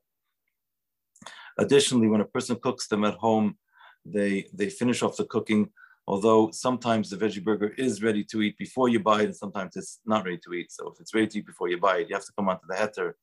Additionally, 1.62 2.08
when 2.08 2.22
a 2.22 2.26
person 2.26 2.56
cooks 2.56 2.88
them 2.88 3.04
at 3.04 3.14
home, 3.14 3.56
they, 4.04 4.48
they 4.52 4.70
finish 4.70 5.04
off 5.04 5.16
the 5.16 5.26
cooking, 5.26 5.70
although 6.08 6.50
sometimes 6.50 7.10
the 7.10 7.16
veggie 7.16 7.44
burger 7.44 7.72
is 7.78 8.02
ready 8.02 8.24
to 8.24 8.42
eat 8.42 8.58
before 8.58 8.90
you 8.90 9.00
buy 9.00 9.22
it, 9.22 9.26
and 9.26 9.36
sometimes 9.36 9.76
it's 9.76 10.00
not 10.04 10.26
ready 10.26 10.40
to 10.44 10.54
eat. 10.54 10.72
So 10.72 10.90
if 10.90 11.00
it's 11.00 11.14
ready 11.14 11.28
to 11.28 11.38
eat 11.38 11.46
before 11.46 11.70
you 11.70 11.80
buy 11.80 11.98
it, 11.98 12.10
you 12.10 12.16
have 12.16 12.26
to 12.26 12.34
come 12.36 12.50
onto 12.50 12.66
the 12.68 12.74
heter 12.74 13.14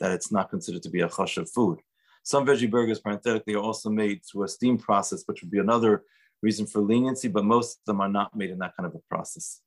that 0.00 0.10
it's 0.10 0.32
not 0.32 0.50
considered 0.50 0.82
to 0.82 0.90
be 0.90 1.02
a 1.02 1.06
of 1.06 1.50
food. 1.50 1.78
Some 2.24 2.44
veggie 2.44 2.68
burgers, 2.68 2.98
parenthetically, 2.98 3.54
are 3.54 3.62
also 3.62 3.90
made 3.90 4.22
through 4.24 4.42
a 4.42 4.48
steam 4.48 4.76
process, 4.76 5.22
which 5.26 5.40
would 5.42 5.52
be 5.52 5.60
another 5.60 6.02
reason 6.42 6.66
for 6.66 6.80
leniency, 6.80 7.28
but 7.28 7.44
most 7.44 7.78
of 7.78 7.84
them 7.86 8.00
are 8.00 8.08
not 8.08 8.34
made 8.34 8.50
in 8.50 8.58
that 8.58 8.74
kind 8.76 8.88
of 8.88 8.94
a 8.96 9.02
process. 9.08 9.60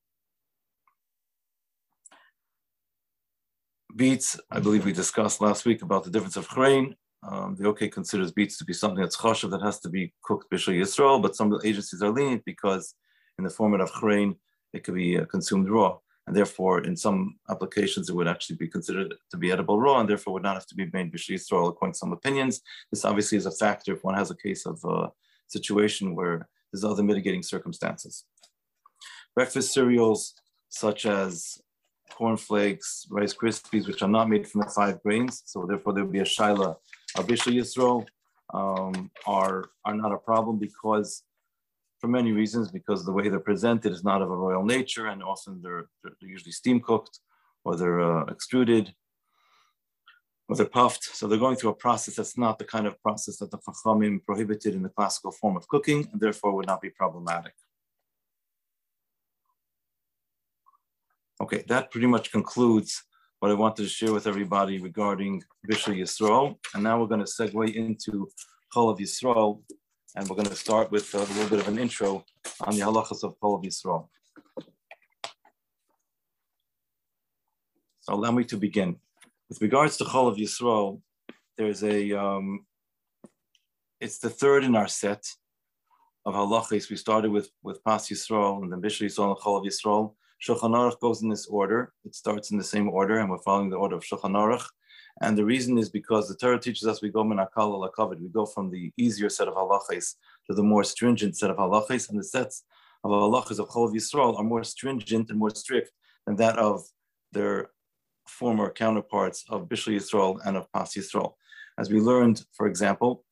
Beets, 3.95 4.37
I 4.51 4.59
believe 4.59 4.83
we 4.83 4.91
discussed 4.91 5.39
last 5.39 5.65
week 5.65 5.81
about 5.81 6.03
the 6.03 6.11
difference 6.11 6.35
of 6.35 6.49
chrein. 6.49 6.95
Um, 7.23 7.55
the 7.57 7.67
OK 7.67 7.89
considers 7.89 8.31
beets 8.31 8.57
to 8.57 8.65
be 8.65 8.73
something 8.73 9.01
that's 9.01 9.17
chashav 9.17 9.51
that 9.51 9.61
has 9.61 9.79
to 9.79 9.89
be 9.89 10.13
cooked 10.23 10.51
bishul 10.51 10.77
yisrael, 10.79 11.21
but 11.21 11.35
some 11.35 11.59
agencies 11.63 12.01
are 12.01 12.11
lenient 12.11 12.43
because 12.45 12.93
in 13.37 13.43
the 13.43 13.49
format 13.49 13.81
of 13.81 13.91
chrein, 13.91 14.35
it 14.73 14.83
could 14.83 14.95
be 14.95 15.17
uh, 15.17 15.25
consumed 15.25 15.69
raw. 15.69 15.97
And 16.27 16.35
therefore, 16.35 16.83
in 16.83 16.95
some 16.95 17.37
applications, 17.49 18.09
it 18.09 18.15
would 18.15 18.27
actually 18.27 18.57
be 18.57 18.67
considered 18.67 19.15
to 19.31 19.37
be 19.37 19.51
edible 19.51 19.79
raw 19.79 19.99
and 19.99 20.09
therefore 20.09 20.33
would 20.33 20.43
not 20.43 20.55
have 20.55 20.67
to 20.67 20.75
be 20.75 20.89
made 20.93 21.11
bishul 21.11 21.35
yisrael 21.35 21.69
according 21.69 21.93
to 21.93 21.99
some 21.99 22.11
opinions. 22.11 22.61
This 22.91 23.05
obviously 23.05 23.37
is 23.37 23.45
a 23.45 23.51
factor 23.51 23.93
if 23.93 24.03
one 24.03 24.15
has 24.15 24.29
a 24.29 24.35
case 24.35 24.65
of 24.65 24.83
a 24.83 25.11
situation 25.47 26.15
where 26.15 26.47
there's 26.71 26.83
other 26.83 27.03
mitigating 27.03 27.43
circumstances. 27.43 28.25
Breakfast 29.35 29.73
cereals 29.73 30.33
such 30.69 31.05
as 31.05 31.59
cornflakes, 32.11 33.05
Rice 33.09 33.33
Krispies, 33.33 33.87
which 33.87 34.01
are 34.01 34.09
not 34.09 34.29
made 34.29 34.47
from 34.47 34.61
the 34.61 34.69
five 34.69 35.01
grains, 35.03 35.43
so 35.45 35.65
therefore 35.67 35.93
there 35.93 36.03
would 36.03 36.13
be 36.13 36.19
a 36.19 36.25
shaila 37.15 37.25
Abisha 37.25 37.53
Yisro 37.53 38.05
um, 38.53 39.11
are, 39.25 39.65
are 39.85 39.95
not 39.95 40.11
a 40.11 40.17
problem 40.17 40.57
because 40.57 41.23
for 41.99 42.07
many 42.07 42.31
reasons, 42.31 42.71
because 42.71 43.05
the 43.05 43.11
way 43.11 43.27
they're 43.27 43.39
presented 43.39 43.91
is 43.91 44.03
not 44.03 44.21
of 44.21 44.29
a 44.29 44.35
royal 44.35 44.63
nature 44.63 45.07
and 45.07 45.23
often 45.23 45.61
they're, 45.61 45.85
they're 46.03 46.13
usually 46.21 46.51
steam 46.51 46.79
cooked 46.79 47.19
or 47.63 47.75
they're 47.75 47.99
uh, 47.99 48.25
extruded 48.25 48.93
or 50.47 50.55
they're 50.55 50.65
puffed. 50.65 51.03
So 51.03 51.27
they're 51.27 51.39
going 51.39 51.55
through 51.55 51.71
a 51.71 51.75
process 51.75 52.15
that's 52.15 52.37
not 52.37 52.59
the 52.59 52.65
kind 52.65 52.85
of 52.85 53.01
process 53.01 53.37
that 53.37 53.51
the 53.51 53.57
Chachamim 53.57 54.23
prohibited 54.25 54.75
in 54.75 54.83
the 54.83 54.89
classical 54.89 55.31
form 55.31 55.57
of 55.57 55.67
cooking 55.67 56.07
and 56.11 56.21
therefore 56.21 56.55
would 56.55 56.67
not 56.67 56.81
be 56.81 56.91
problematic. 56.91 57.53
Okay, 61.41 61.63
that 61.67 61.91
pretty 61.91 62.07
much 62.07 62.31
concludes 62.31 63.03
what 63.39 63.51
I 63.51 63.53
wanted 63.53 63.83
to 63.83 63.89
share 63.89 64.13
with 64.13 64.25
everybody 64.25 64.79
regarding 64.79 65.43
Bishul 65.69 65.95
Yisrael. 65.95 66.55
And 66.73 66.83
now 66.83 66.99
we're 66.99 67.07
going 67.07 67.23
to 67.23 67.31
segue 67.31 67.75
into 67.75 68.27
Cholav 68.73 68.99
Yisrael, 68.99 69.61
and 70.15 70.27
we're 70.27 70.35
going 70.35 70.49
to 70.49 70.55
start 70.55 70.91
with 70.91 71.13
a 71.13 71.19
little 71.19 71.49
bit 71.49 71.59
of 71.59 71.67
an 71.67 71.77
intro 71.77 72.25
on 72.61 72.75
the 72.75 72.81
halachas 72.81 73.23
of 73.23 73.39
Cholav 73.39 73.63
Yisrael. 73.63 74.07
So 78.01 78.13
allow 78.13 78.31
me 78.31 78.43
to 78.45 78.57
begin. 78.57 78.95
With 79.49 79.61
regards 79.61 79.97
to 79.97 80.03
Cholav 80.03 80.37
Yisrael, 80.37 81.01
there's 81.57 81.83
a, 81.83 82.13
um, 82.13 82.65
it's 84.01 84.17
the 84.17 84.29
third 84.29 84.63
in 84.63 84.75
our 84.75 84.87
set 84.87 85.23
of 86.25 86.33
halachas. 86.33 86.89
We 86.89 86.95
started 86.95 87.29
with, 87.29 87.51
with 87.61 87.83
Pas 87.83 88.09
Yisrael 88.09 88.63
and 88.63 88.71
then 88.71 88.81
Bishul 88.81 89.05
Yisrael 89.05 89.35
and 89.35 89.37
Cholav 89.37 89.65
Yisrael. 89.65 90.15
Shulchan 90.41 90.75
Aruch 90.75 90.99
goes 90.99 91.23
in 91.23 91.29
this 91.29 91.47
order. 91.47 91.93
It 92.05 92.15
starts 92.15 92.51
in 92.51 92.57
the 92.57 92.63
same 92.63 92.89
order, 92.89 93.19
and 93.19 93.29
we're 93.29 93.39
following 93.39 93.69
the 93.69 93.77
order 93.77 93.95
of 93.95 94.03
Shulchan 94.03 94.33
Aruch. 94.33 94.65
And 95.21 95.35
the 95.37 95.45
reason 95.45 95.77
is 95.77 95.89
because 95.89 96.27
the 96.27 96.35
Torah 96.35 96.59
teaches 96.59 96.87
us 96.87 97.01
we 97.01 97.09
go 97.09 97.23
minakal 97.23 97.73
alakavid. 97.75 98.21
We 98.21 98.29
go 98.29 98.45
from 98.45 98.69
the 98.69 98.91
easier 98.97 99.29
set 99.29 99.47
of 99.47 99.55
halachas 99.55 100.15
to 100.47 100.53
the 100.53 100.61
more 100.61 100.83
stringent 100.83 101.37
set 101.37 101.49
of 101.49 101.57
halachas, 101.57 102.09
and 102.09 102.19
the 102.19 102.23
sets 102.23 102.63
of 103.03 103.11
halachas 103.11 103.59
of 103.59 103.69
Chol 103.69 103.91
Yisrael 103.93 104.37
are 104.37 104.43
more 104.43 104.63
stringent 104.63 105.29
and 105.29 105.39
more 105.39 105.49
strict 105.49 105.91
than 106.27 106.35
that 106.35 106.59
of 106.59 106.83
their 107.31 107.71
former 108.27 108.69
counterparts 108.69 109.43
of 109.49 109.67
Bishul 109.67 109.95
Yisrael 109.95 110.39
and 110.45 110.55
of 110.55 110.71
Pas 110.71 110.93
Yisrael. 110.93 111.33
As 111.79 111.89
we 111.89 111.99
learned, 111.99 112.45
for 112.53 112.67
example, 112.67 113.23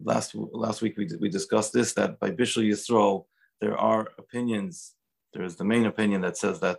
last 0.00 0.34
last 0.34 0.82
week 0.82 0.96
we, 0.96 1.08
we 1.20 1.28
discussed 1.28 1.72
this 1.72 1.92
that 1.94 2.20
by 2.20 2.30
Bishul 2.30 2.68
Yisrael 2.68 3.24
there 3.60 3.76
are 3.76 4.08
opinions 4.18 4.94
there 5.32 5.44
is 5.44 5.56
the 5.56 5.64
main 5.64 5.86
opinion 5.86 6.20
that 6.22 6.36
says 6.36 6.60
that 6.60 6.78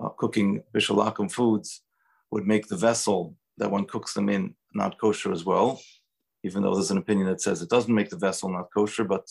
uh, 0.00 0.08
cooking 0.10 0.62
bishul 0.74 1.04
akum 1.06 1.30
foods 1.30 1.82
would 2.30 2.46
make 2.46 2.68
the 2.68 2.76
vessel 2.76 3.36
that 3.58 3.70
one 3.70 3.84
cooks 3.84 4.14
them 4.14 4.28
in 4.28 4.54
not 4.74 4.98
kosher 4.98 5.32
as 5.32 5.44
well, 5.44 5.80
even 6.44 6.62
though 6.62 6.74
there's 6.74 6.90
an 6.90 6.98
opinion 6.98 7.26
that 7.26 7.40
says 7.40 7.60
it 7.60 7.68
doesn't 7.68 7.94
make 7.94 8.10
the 8.10 8.16
vessel 8.16 8.48
not 8.48 8.68
kosher, 8.74 9.04
but 9.04 9.28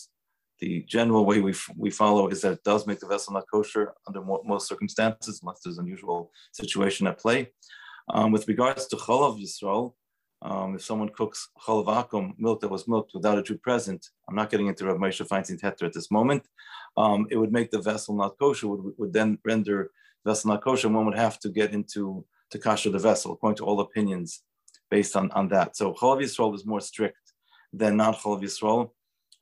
the 0.59 0.85
general 0.87 1.25
way 1.25 1.39
we, 1.41 1.53
we 1.75 1.89
follow 1.89 2.27
is 2.27 2.41
that 2.41 2.53
it 2.53 2.63
does 2.63 2.85
make 2.85 2.99
the 2.99 3.07
vessel 3.07 3.33
not 3.33 3.45
kosher 3.51 3.93
under 4.07 4.21
mo- 4.21 4.43
most 4.45 4.67
circumstances, 4.67 5.39
unless 5.41 5.61
there's 5.63 5.79
an 5.79 5.85
unusual 5.85 6.31
situation 6.51 7.07
at 7.07 7.17
play. 7.17 7.51
Um, 8.13 8.31
with 8.31 8.47
regards 8.47 8.87
to 8.87 8.95
cholav 8.95 9.41
Yisrael, 9.41 9.93
um, 10.41 10.75
if 10.75 10.83
someone 10.83 11.09
cooks 11.09 11.49
cholav 11.61 11.85
akum, 11.85 12.33
milk 12.37 12.61
that 12.61 12.69
was 12.69 12.87
milked 12.87 13.13
without 13.13 13.37
a 13.37 13.43
Jew 13.43 13.57
present, 13.57 14.09
I'm 14.27 14.35
not 14.35 14.49
getting 14.49 14.67
into 14.67 14.85
Rav 14.85 14.97
Moshe 14.97 15.25
Feinstein 15.27 15.59
Heter 15.59 15.85
at 15.85 15.93
this 15.93 16.09
moment, 16.09 16.47
um, 16.97 17.27
it 17.29 17.37
would 17.37 17.51
make 17.51 17.69
the 17.71 17.81
vessel 17.81 18.15
not 18.15 18.37
kosher, 18.39 18.67
would, 18.67 18.93
would 18.97 19.13
then 19.13 19.37
render 19.45 19.91
the 20.23 20.31
vessel 20.31 20.51
not 20.51 20.63
kosher, 20.63 20.87
and 20.87 20.95
one 20.95 21.05
would 21.05 21.17
have 21.17 21.39
to 21.39 21.49
get 21.49 21.73
into 21.73 22.25
to 22.49 22.59
kosher 22.59 22.89
the 22.89 22.99
vessel, 22.99 23.33
according 23.33 23.57
to 23.57 23.65
all 23.65 23.79
opinions 23.79 24.43
based 24.89 25.15
on, 25.15 25.31
on 25.31 25.47
that. 25.49 25.77
So 25.77 25.93
Cholav 25.93 26.21
Yisrael 26.21 26.53
is 26.55 26.65
more 26.65 26.81
strict 26.81 27.33
than 27.71 27.95
not 27.95 28.17
Cholav 28.19 28.41
Yisrael, 28.41 28.89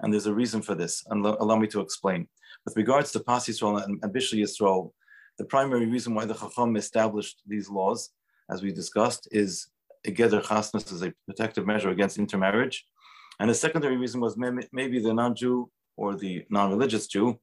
and 0.02 0.14
there's 0.14 0.28
a 0.28 0.34
reason 0.34 0.62
for 0.62 0.76
this, 0.76 1.04
and 1.10 1.24
lo- 1.24 1.38
allow 1.40 1.58
me 1.58 1.68
to 1.68 1.80
explain. 1.80 2.28
With 2.66 2.76
regards 2.76 3.12
to 3.14 3.20
Pas 3.22 3.48
Yisrael 3.48 3.84
and, 3.84 4.00
and 4.04 4.14
Bishul 4.14 4.40
Yisrael, 4.40 4.92
the 5.38 5.46
primary 5.46 5.86
reason 5.86 6.14
why 6.14 6.26
the 6.26 6.34
Chacham 6.34 6.76
established 6.76 7.42
these 7.48 7.70
laws, 7.70 8.12
as 8.52 8.62
we 8.62 8.74
discussed, 8.74 9.28
is 9.32 9.70
Geder 10.06 10.44
Chasnas 10.44 10.92
is 10.92 11.04
a 11.04 11.14
protective 11.26 11.66
measure 11.66 11.90
against 11.90 12.18
intermarriage. 12.18 12.86
And 13.40 13.50
the 13.50 13.56
secondary 13.56 13.98
reason 13.98 14.22
was 14.22 14.38
maybe 14.38 15.00
the 15.00 15.14
non-Jew 15.14 15.70
or 15.98 16.16
the 16.16 16.46
non-religious 16.50 17.08
Jew 17.08 17.40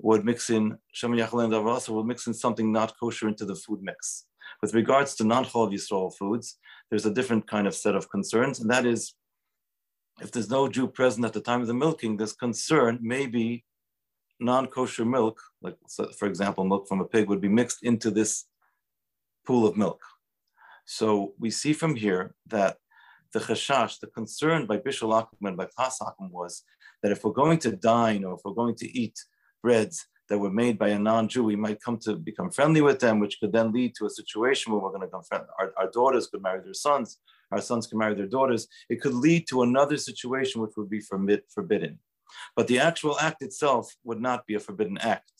would 0.00 0.24
mix 0.24 0.50
in 0.50 0.78
Shem 0.92 1.12
and 1.12 1.52
would 1.52 2.06
mix 2.06 2.26
in 2.26 2.34
something 2.34 2.72
not 2.72 2.94
kosher 2.98 3.28
into 3.28 3.44
the 3.44 3.54
food 3.54 3.82
mix. 3.82 4.26
With 4.62 4.74
regards 4.74 5.14
to 5.16 5.24
non-Chol 5.24 5.72
Yisrael 5.72 6.14
foods, 6.16 6.58
there's 6.88 7.06
a 7.06 7.12
different 7.12 7.46
kind 7.46 7.66
of 7.66 7.74
set 7.74 7.94
of 7.94 8.10
concerns, 8.10 8.60
and 8.60 8.70
that 8.70 8.84
is 8.86 9.14
if 10.20 10.30
there's 10.32 10.50
no 10.50 10.68
Jew 10.68 10.88
present 10.88 11.24
at 11.24 11.32
the 11.32 11.40
time 11.40 11.60
of 11.60 11.66
the 11.66 11.74
milking, 11.74 12.16
this 12.16 12.32
concern 12.32 12.98
maybe 13.00 13.64
non-kosher 14.40 15.04
milk, 15.04 15.40
like 15.62 15.76
for 16.18 16.26
example, 16.26 16.64
milk 16.64 16.88
from 16.88 17.00
a 17.00 17.04
pig 17.04 17.28
would 17.28 17.40
be 17.40 17.48
mixed 17.48 17.82
into 17.82 18.10
this 18.10 18.46
pool 19.46 19.66
of 19.66 19.76
milk. 19.76 20.02
So 20.90 21.34
we 21.38 21.50
see 21.50 21.72
from 21.72 21.94
here 21.94 22.34
that 22.48 22.78
the 23.32 23.38
chashash, 23.38 24.00
the 24.00 24.08
concern 24.08 24.66
by 24.66 24.78
Bishul 24.78 25.12
Akum 25.12 25.46
and 25.46 25.56
by 25.56 25.68
Pas 25.76 25.96
Akum 26.00 26.32
was 26.32 26.64
that 27.00 27.12
if 27.12 27.22
we're 27.22 27.30
going 27.30 27.60
to 27.60 27.76
dine 27.76 28.24
or 28.24 28.34
if 28.34 28.40
we're 28.44 28.60
going 28.62 28.74
to 28.74 28.98
eat 28.98 29.16
breads 29.62 30.08
that 30.28 30.40
were 30.40 30.50
made 30.50 30.80
by 30.80 30.88
a 30.88 30.98
non-Jew, 30.98 31.44
we 31.44 31.54
might 31.54 31.80
come 31.80 31.96
to 31.98 32.16
become 32.16 32.50
friendly 32.50 32.80
with 32.80 32.98
them, 32.98 33.20
which 33.20 33.38
could 33.38 33.52
then 33.52 33.70
lead 33.70 33.94
to 33.94 34.06
a 34.06 34.10
situation 34.10 34.72
where 34.72 34.82
we're 34.82 34.88
going 34.88 35.02
to 35.02 35.06
become 35.06 35.22
friendly. 35.22 35.46
Our, 35.60 35.72
our 35.76 35.90
daughters 35.92 36.26
could 36.26 36.42
marry 36.42 36.60
their 36.60 36.74
sons, 36.74 37.18
our 37.52 37.60
sons 37.60 37.86
could 37.86 37.98
marry 37.98 38.16
their 38.16 38.26
daughters. 38.26 38.66
It 38.88 39.00
could 39.00 39.14
lead 39.14 39.46
to 39.50 39.62
another 39.62 39.96
situation 39.96 40.60
which 40.60 40.72
would 40.76 40.90
be 40.90 41.00
forbidden. 41.00 42.00
But 42.56 42.66
the 42.66 42.80
actual 42.80 43.16
act 43.20 43.42
itself 43.42 43.94
would 44.02 44.20
not 44.20 44.44
be 44.44 44.54
a 44.54 44.60
forbidden 44.60 44.98
act. 44.98 45.39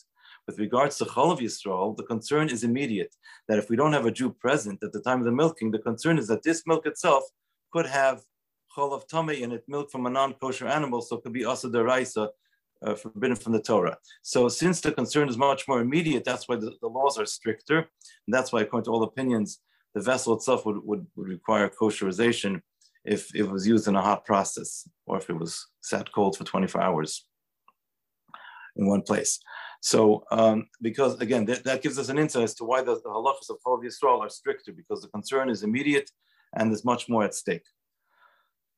With 0.50 0.59
regards 0.59 0.99
to 0.99 1.04
Cholav 1.04 1.38
Yisrael, 1.38 1.97
the 1.97 2.02
concern 2.02 2.49
is 2.49 2.64
immediate, 2.64 3.14
that 3.47 3.61
if 3.61 3.71
we 3.71 3.76
don't 3.76 3.92
have 3.92 4.07
a 4.07 4.11
Jew 4.11 4.30
present 4.30 4.83
at 4.83 4.92
the 4.92 5.00
time 5.00 5.21
of 5.21 5.25
the 5.25 5.30
milking, 5.30 5.71
the 5.71 5.78
concern 5.78 6.19
is 6.19 6.26
that 6.26 6.42
this 6.42 6.64
milk 6.66 6.87
itself 6.87 7.23
could 7.73 7.87
have 7.87 8.23
chol 8.76 8.92
of 8.92 9.07
tame 9.07 9.30
in 9.30 9.52
it, 9.52 9.62
milk 9.69 9.92
from 9.92 10.07
a 10.07 10.11
non-kosher 10.11 10.66
animal, 10.66 11.02
so 11.02 11.19
it 11.19 11.23
could 11.23 11.33
be 11.33 11.45
asa 11.45 11.69
deraisa, 11.69 12.30
uh, 12.85 12.97
forbidden 12.97 13.37
from 13.37 13.52
the 13.52 13.62
Torah. 13.62 13.97
So 14.23 14.49
since 14.49 14.80
the 14.80 14.90
concern 14.90 15.28
is 15.28 15.38
much 15.38 15.69
more 15.69 15.80
immediate, 15.80 16.25
that's 16.25 16.49
why 16.49 16.57
the, 16.57 16.73
the, 16.80 16.88
laws 16.88 17.16
are 17.16 17.26
stricter. 17.26 17.78
And 17.78 18.35
that's 18.35 18.52
why, 18.52 18.62
according 18.62 18.87
to 18.87 18.90
all 18.90 19.04
opinions, 19.04 19.61
the 19.95 20.00
vessel 20.00 20.35
itself 20.35 20.66
would, 20.66 20.78
would, 20.83 21.07
would 21.14 21.28
require 21.28 21.71
kosherization 21.80 22.61
if 23.04 23.33
it 23.37 23.45
was 23.45 23.69
used 23.69 23.87
in 23.87 23.95
a 23.95 24.02
hot 24.02 24.25
process 24.25 24.88
or 25.07 25.16
if 25.16 25.30
it 25.30 25.38
was 25.38 25.69
sat 25.80 26.11
cold 26.11 26.37
for 26.37 26.42
24 26.42 26.83
hours 26.83 27.25
in 28.75 28.88
one 28.88 29.02
place. 29.02 29.38
So, 29.80 30.25
um, 30.30 30.68
because 30.82 31.18
again, 31.20 31.46
that, 31.46 31.64
that, 31.64 31.82
gives 31.82 31.99
us 31.99 32.10
an 32.10 32.18
insight 32.18 32.44
as 32.44 32.54
to 32.56 32.64
why 32.64 32.82
the, 32.82 32.96
the 32.96 33.08
halachas 33.08 33.49
of 33.49 33.56
Chol 33.66 33.82
Yisrael 33.82 34.20
are 34.20 34.28
stricter, 34.28 34.72
because 34.72 35.00
the 35.00 35.08
concern 35.08 35.49
is 35.49 35.62
immediate 35.62 36.10
and 36.54 36.70
there's 36.70 36.84
much 36.84 37.08
more 37.08 37.25
at 37.25 37.34
stake. 37.34 37.64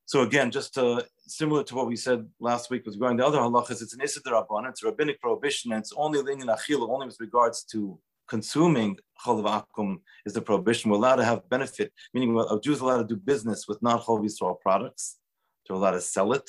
So 0.04 0.23
again, 0.23 0.50
just 0.50 0.78
similar 1.26 1.64
to 1.64 1.75
what 1.75 1.87
we 1.87 1.97
said 1.97 2.28
last 2.38 2.71
week 2.71 2.85
with 2.85 2.94
regarding 2.94 3.16
the 3.18 3.26
other 3.26 3.38
halachas, 3.38 3.82
it's 3.82 3.94
an 3.94 4.00
Isidar 4.00 4.47
Rabban, 4.47 4.68
it's 4.68 4.82
a 4.82 4.87
rabbinic 4.87 5.21
prohibition, 5.21 5.73
and 5.73 5.80
it's 5.80 5.92
only 5.97 6.21
in 6.21 6.47
achila, 6.47 6.88
only 6.88 7.06
with 7.06 7.16
regards 7.18 7.64
to 7.64 7.99
consuming 8.28 8.97
cholav 9.25 9.64
akum 9.64 9.99
is 10.25 10.35
the 10.35 10.42
prohibition. 10.42 10.90
We're 10.90 10.99
allowed 10.99 11.16
to 11.16 11.25
have 11.25 11.49
benefit, 11.49 11.92
meaning 12.14 12.38
a 12.38 12.61
Jews 12.61 12.80
are 12.80 12.85
allowed 12.85 13.09
to 13.09 13.14
do 13.14 13.16
business 13.16 13.66
with 13.66 13.82
not 13.82 14.02
cholav 14.02 14.25
Yisrael 14.25 14.61
products. 14.61 15.18
They're 15.66 15.76
allowed 15.76 15.92
to 15.92 16.00
sell 16.00 16.32
it, 16.32 16.49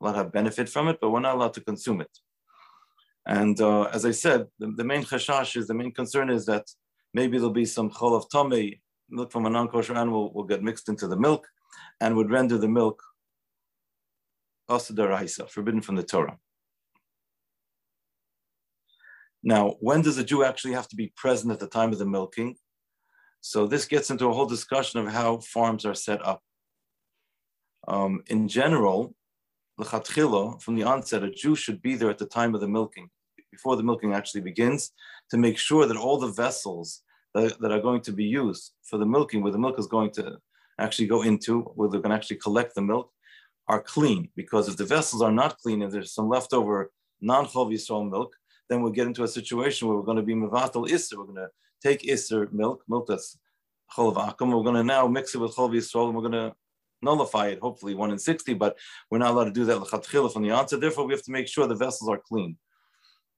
allowed 0.00 0.12
to 0.12 0.18
have 0.18 0.32
benefit 0.32 0.68
from 0.68 0.88
it, 0.88 0.98
but 1.00 1.10
we're 1.10 1.20
not 1.20 1.36
allowed 1.36 1.54
to 1.54 1.60
consume 1.60 2.00
it. 2.00 2.10
And 3.28 3.60
uh, 3.60 3.82
as 3.92 4.06
I 4.06 4.10
said, 4.10 4.46
the, 4.58 4.72
the, 4.74 4.84
main 4.84 5.04
chashash 5.04 5.54
is 5.56 5.66
the 5.66 5.74
main 5.74 5.92
concern 5.92 6.30
is 6.30 6.46
that 6.46 6.64
maybe 7.12 7.36
there'll 7.36 7.52
be 7.52 7.66
some 7.66 7.90
cholav 7.90 8.30
tummy, 8.30 8.80
milk 9.10 9.30
from 9.30 9.44
a 9.44 9.50
non-kosher 9.50 9.94
animal 9.94 10.32
will 10.32 10.44
get 10.44 10.62
mixed 10.62 10.88
into 10.88 11.06
the 11.06 11.16
milk 11.16 11.46
and 12.00 12.16
would 12.16 12.30
render 12.30 12.56
the 12.56 12.68
milk 12.68 13.02
asadaraisa, 14.70 15.48
forbidden 15.48 15.82
from 15.82 15.96
the 15.96 16.02
Torah. 16.02 16.38
Now, 19.42 19.76
when 19.80 20.02
does 20.02 20.18
a 20.18 20.24
Jew 20.24 20.42
actually 20.42 20.72
have 20.72 20.88
to 20.88 20.96
be 20.96 21.12
present 21.14 21.52
at 21.52 21.60
the 21.60 21.68
time 21.68 21.92
of 21.92 21.98
the 21.98 22.06
milking? 22.06 22.56
So 23.40 23.66
this 23.66 23.84
gets 23.84 24.10
into 24.10 24.26
a 24.26 24.32
whole 24.32 24.46
discussion 24.46 25.00
of 25.00 25.12
how 25.12 25.38
farms 25.38 25.84
are 25.84 25.94
set 25.94 26.26
up. 26.26 26.42
Um, 27.86 28.22
in 28.26 28.48
general, 28.48 29.14
from 29.76 30.74
the 30.74 30.82
onset, 30.84 31.22
a 31.22 31.30
Jew 31.30 31.54
should 31.54 31.80
be 31.80 31.94
there 31.94 32.10
at 32.10 32.18
the 32.18 32.26
time 32.26 32.54
of 32.54 32.60
the 32.60 32.68
milking, 32.68 33.08
before 33.50 33.76
the 33.76 33.82
milking 33.82 34.12
actually 34.14 34.40
begins, 34.40 34.92
to 35.30 35.36
make 35.36 35.58
sure 35.58 35.86
that 35.86 35.96
all 35.96 36.18
the 36.18 36.32
vessels 36.32 37.02
that, 37.34 37.58
that 37.60 37.72
are 37.72 37.80
going 37.80 38.00
to 38.02 38.12
be 38.12 38.24
used 38.24 38.72
for 38.82 38.98
the 38.98 39.06
milking, 39.06 39.42
where 39.42 39.52
the 39.52 39.58
milk 39.58 39.78
is 39.78 39.86
going 39.86 40.10
to 40.12 40.36
actually 40.78 41.06
go 41.06 41.22
into, 41.22 41.62
where 41.76 41.88
they're 41.88 42.00
going 42.00 42.10
to 42.10 42.16
actually 42.16 42.36
collect 42.36 42.74
the 42.74 42.82
milk, 42.82 43.10
are 43.66 43.82
clean. 43.82 44.28
Because 44.34 44.68
if 44.68 44.76
the 44.76 44.84
vessels 44.84 45.22
are 45.22 45.32
not 45.32 45.58
clean, 45.58 45.82
and 45.82 45.92
there's 45.92 46.14
some 46.14 46.28
leftover 46.28 46.90
non-chov 47.20 47.72
Yisrael 47.72 48.08
milk, 48.08 48.34
then 48.68 48.82
we'll 48.82 48.92
get 48.92 49.06
into 49.06 49.24
a 49.24 49.28
situation 49.28 49.88
where 49.88 49.96
we're 49.96 50.02
going 50.04 50.16
to 50.16 50.22
be 50.22 50.34
mevatel 50.34 50.88
isser. 50.88 51.16
We're 51.16 51.24
going 51.24 51.36
to 51.36 51.48
take 51.82 52.02
isser 52.02 52.52
milk, 52.52 52.84
milk 52.88 53.06
that's 53.08 53.38
chol. 53.96 54.14
We're 54.14 54.62
going 54.62 54.74
to 54.74 54.84
now 54.84 55.06
mix 55.06 55.34
it 55.34 55.38
with 55.38 55.56
chol 55.56 56.06
and 56.06 56.14
we're 56.14 56.28
going 56.28 56.32
to 56.32 56.54
nullify 57.00 57.48
it. 57.48 57.60
Hopefully, 57.60 57.94
one 57.94 58.10
in 58.10 58.18
sixty, 58.18 58.54
but 58.54 58.76
we're 59.10 59.18
not 59.18 59.30
allowed 59.30 59.44
to 59.44 59.50
do 59.50 59.64
that 59.64 60.32
from 60.32 60.42
the 60.42 60.50
onset. 60.50 60.80
Therefore, 60.80 61.06
we 61.06 61.14
have 61.14 61.22
to 61.22 61.30
make 61.32 61.48
sure 61.48 61.66
the 61.66 61.74
vessels 61.74 62.10
are 62.10 62.20
clean. 62.28 62.56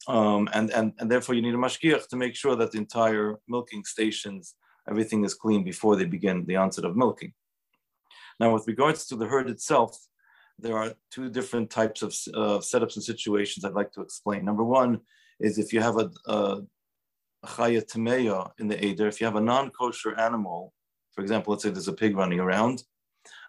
Um, 0.08 0.48
and, 0.52 0.70
and, 0.70 0.92
and 0.98 1.10
therefore, 1.10 1.34
you 1.34 1.42
need 1.42 1.54
a 1.54 1.58
mashgiach 1.58 2.08
to 2.08 2.16
make 2.16 2.34
sure 2.34 2.56
that 2.56 2.72
the 2.72 2.78
entire 2.78 3.36
milking 3.48 3.84
stations, 3.84 4.54
everything 4.88 5.24
is 5.24 5.34
clean 5.34 5.62
before 5.62 5.96
they 5.96 6.06
begin 6.06 6.46
the 6.46 6.56
onset 6.56 6.84
of 6.84 6.96
milking. 6.96 7.32
Now, 8.38 8.54
with 8.54 8.66
regards 8.66 9.06
to 9.08 9.16
the 9.16 9.26
herd 9.26 9.50
itself, 9.50 9.96
there 10.58 10.76
are 10.76 10.94
two 11.10 11.28
different 11.30 11.70
types 11.70 12.02
of 12.02 12.10
uh, 12.34 12.58
setups 12.58 12.96
and 12.96 13.04
situations 13.04 13.64
I'd 13.64 13.74
like 13.74 13.92
to 13.92 14.00
explain. 14.00 14.44
Number 14.44 14.64
one 14.64 15.00
is 15.38 15.58
if 15.58 15.72
you 15.72 15.80
have 15.80 15.98
a, 15.98 16.10
a, 16.26 16.62
chaya 17.44 18.50
in 18.58 18.68
the 18.68 18.84
Eder, 18.84 19.08
if 19.08 19.20
you 19.20 19.26
have 19.26 19.36
a 19.36 19.40
non-kosher 19.40 20.18
animal, 20.18 20.74
for 21.14 21.22
example, 21.22 21.52
let's 21.52 21.62
say 21.62 21.70
there's 21.70 21.88
a 21.88 21.92
pig 21.92 22.16
running 22.16 22.40
around 22.40 22.82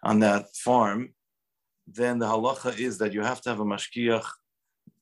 on 0.02 0.20
that 0.20 0.54
farm, 0.56 1.14
then 1.86 2.18
the 2.18 2.26
halacha 2.26 2.78
is 2.78 2.98
that 2.98 3.12
you 3.12 3.22
have 3.22 3.40
to 3.42 3.50
have 3.50 3.60
a 3.60 3.64
mashkiach 3.64 4.24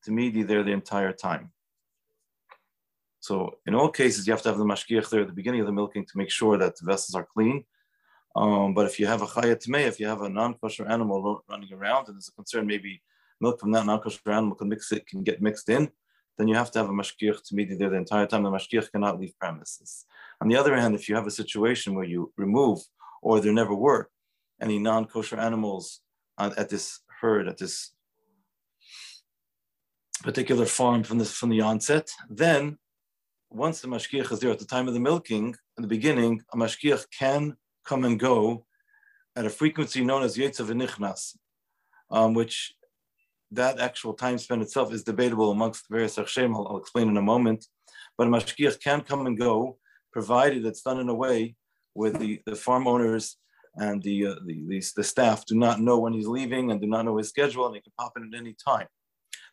tamidi 0.06 0.46
there 0.46 0.62
the 0.62 0.72
entire 0.72 1.12
time. 1.12 1.52
So 3.20 3.58
in 3.66 3.74
all 3.74 3.90
cases, 3.90 4.26
you 4.26 4.32
have 4.32 4.42
to 4.42 4.48
have 4.48 4.58
the 4.58 4.64
mashkiach 4.64 5.10
there 5.10 5.20
at 5.20 5.26
the 5.26 5.34
beginning 5.34 5.60
of 5.60 5.66
the 5.66 5.72
milking 5.72 6.06
to 6.06 6.18
make 6.18 6.30
sure 6.30 6.56
that 6.58 6.76
the 6.76 6.86
vessels 6.86 7.14
are 7.14 7.26
clean. 7.34 7.64
Um, 8.34 8.74
but 8.74 8.86
if 8.86 8.98
you 8.98 9.06
have 9.06 9.22
a 9.22 9.26
chayat 9.26 9.66
tmei, 9.66 9.86
if 9.86 10.00
you 10.00 10.06
have 10.06 10.22
a 10.22 10.28
non-kosher 10.28 10.86
animal 10.88 11.44
running 11.50 11.72
around, 11.72 12.06
and 12.06 12.16
there's 12.16 12.28
a 12.28 12.32
concern 12.32 12.66
maybe 12.66 13.02
milk 13.40 13.60
from 13.60 13.72
that 13.72 13.86
non-kosher 13.86 14.30
animal 14.30 14.54
can 14.54 14.68
mix 14.68 14.92
it 14.92 15.06
can 15.06 15.22
get 15.22 15.42
mixed 15.42 15.68
in, 15.68 15.90
then 16.38 16.48
you 16.48 16.54
have 16.54 16.70
to 16.70 16.78
have 16.78 16.88
a 16.88 16.92
mashgiach 16.92 17.42
to 17.44 17.54
meet 17.54 17.78
there 17.78 17.90
the 17.90 17.96
entire 17.96 18.26
time. 18.26 18.44
The 18.44 18.50
mashgiach 18.50 18.90
cannot 18.92 19.20
leave 19.20 19.38
premises. 19.38 20.06
On 20.40 20.48
the 20.48 20.56
other 20.56 20.74
hand, 20.76 20.94
if 20.94 21.08
you 21.08 21.14
have 21.14 21.26
a 21.26 21.30
situation 21.30 21.94
where 21.94 22.04
you 22.04 22.32
remove 22.36 22.78
or 23.20 23.40
there 23.40 23.52
never 23.52 23.74
were 23.74 24.08
any 24.62 24.78
non-kosher 24.78 25.38
animals 25.38 26.00
at 26.38 26.70
this 26.70 27.00
herd, 27.20 27.48
at 27.48 27.58
this 27.58 27.90
particular 30.22 30.66
farm 30.66 31.02
from 31.02 31.18
this 31.18 31.32
from 31.32 31.50
the 31.50 31.60
onset, 31.60 32.10
then 32.28 32.78
once 33.50 33.80
the 33.80 33.88
mashgiach 33.88 34.30
is 34.32 34.40
there 34.40 34.50
at 34.50 34.58
the 34.58 34.64
time 34.64 34.86
of 34.86 34.94
the 34.94 35.00
milking, 35.00 35.54
in 35.76 35.82
the 35.82 35.88
beginning, 35.88 36.40
a 36.52 36.56
mashgiach 36.56 37.06
can 37.16 37.56
come 37.84 38.04
and 38.04 38.20
go 38.20 38.64
at 39.36 39.46
a 39.46 39.50
frequency 39.50 40.04
known 40.04 40.22
as 40.22 40.36
yetzav 40.36 40.66
v'nichnas, 40.70 41.36
um, 42.10 42.34
which 42.34 42.74
that 43.50 43.80
actual 43.80 44.14
time 44.14 44.38
spent 44.38 44.62
itself 44.62 44.92
is 44.92 45.02
debatable 45.02 45.50
amongst 45.50 45.88
various 45.90 46.16
Achshem, 46.16 46.54
I'll, 46.54 46.68
I'll, 46.68 46.76
explain 46.76 47.08
in 47.08 47.16
a 47.16 47.22
moment. 47.22 47.66
But 48.16 48.28
a 48.28 48.30
mashgiach 48.30 48.80
can 48.80 49.00
come 49.00 49.26
and 49.26 49.38
go, 49.38 49.78
provided 50.12 50.64
it's 50.64 50.82
done 50.82 51.00
in 51.00 51.08
a 51.08 51.14
way 51.14 51.56
where 51.94 52.10
the, 52.10 52.40
the 52.46 52.54
farm 52.54 52.86
owners 52.86 53.36
and 53.76 54.02
the, 54.02 54.26
uh, 54.26 54.34
the, 54.46 54.64
the, 54.68 54.82
the, 54.96 55.04
staff 55.04 55.46
do 55.46 55.56
not 55.56 55.80
know 55.80 55.98
when 55.98 56.12
he's 56.12 56.26
leaving 56.26 56.70
and 56.70 56.80
do 56.80 56.86
not 56.86 57.04
know 57.04 57.16
his 57.16 57.28
schedule, 57.28 57.66
and 57.66 57.74
he 57.76 57.80
can 57.80 57.92
pop 57.98 58.12
in 58.16 58.30
at 58.32 58.38
any 58.38 58.54
time. 58.64 58.86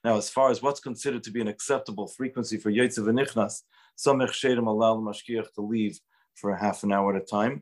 Now, 0.08 0.16
as 0.16 0.30
far 0.30 0.50
as 0.52 0.62
what's 0.62 0.80
considered 0.80 1.22
to 1.24 1.32
be 1.32 1.42
an 1.42 1.50
acceptable 1.50 2.08
frequency 2.08 2.56
for 2.56 2.72
Yetzav 2.72 3.10
Nichnas, 3.10 3.64
some 3.98 4.20
Echshedim 4.20 4.66
allow 4.66 4.96
the 4.96 5.02
mashgiach 5.02 5.52
to 5.56 5.62
leave 5.62 6.00
for 6.34 6.52
a 6.52 6.58
half 6.58 6.84
an 6.84 6.94
hour 6.94 7.14
at 7.14 7.22
a 7.22 7.26
time. 7.26 7.62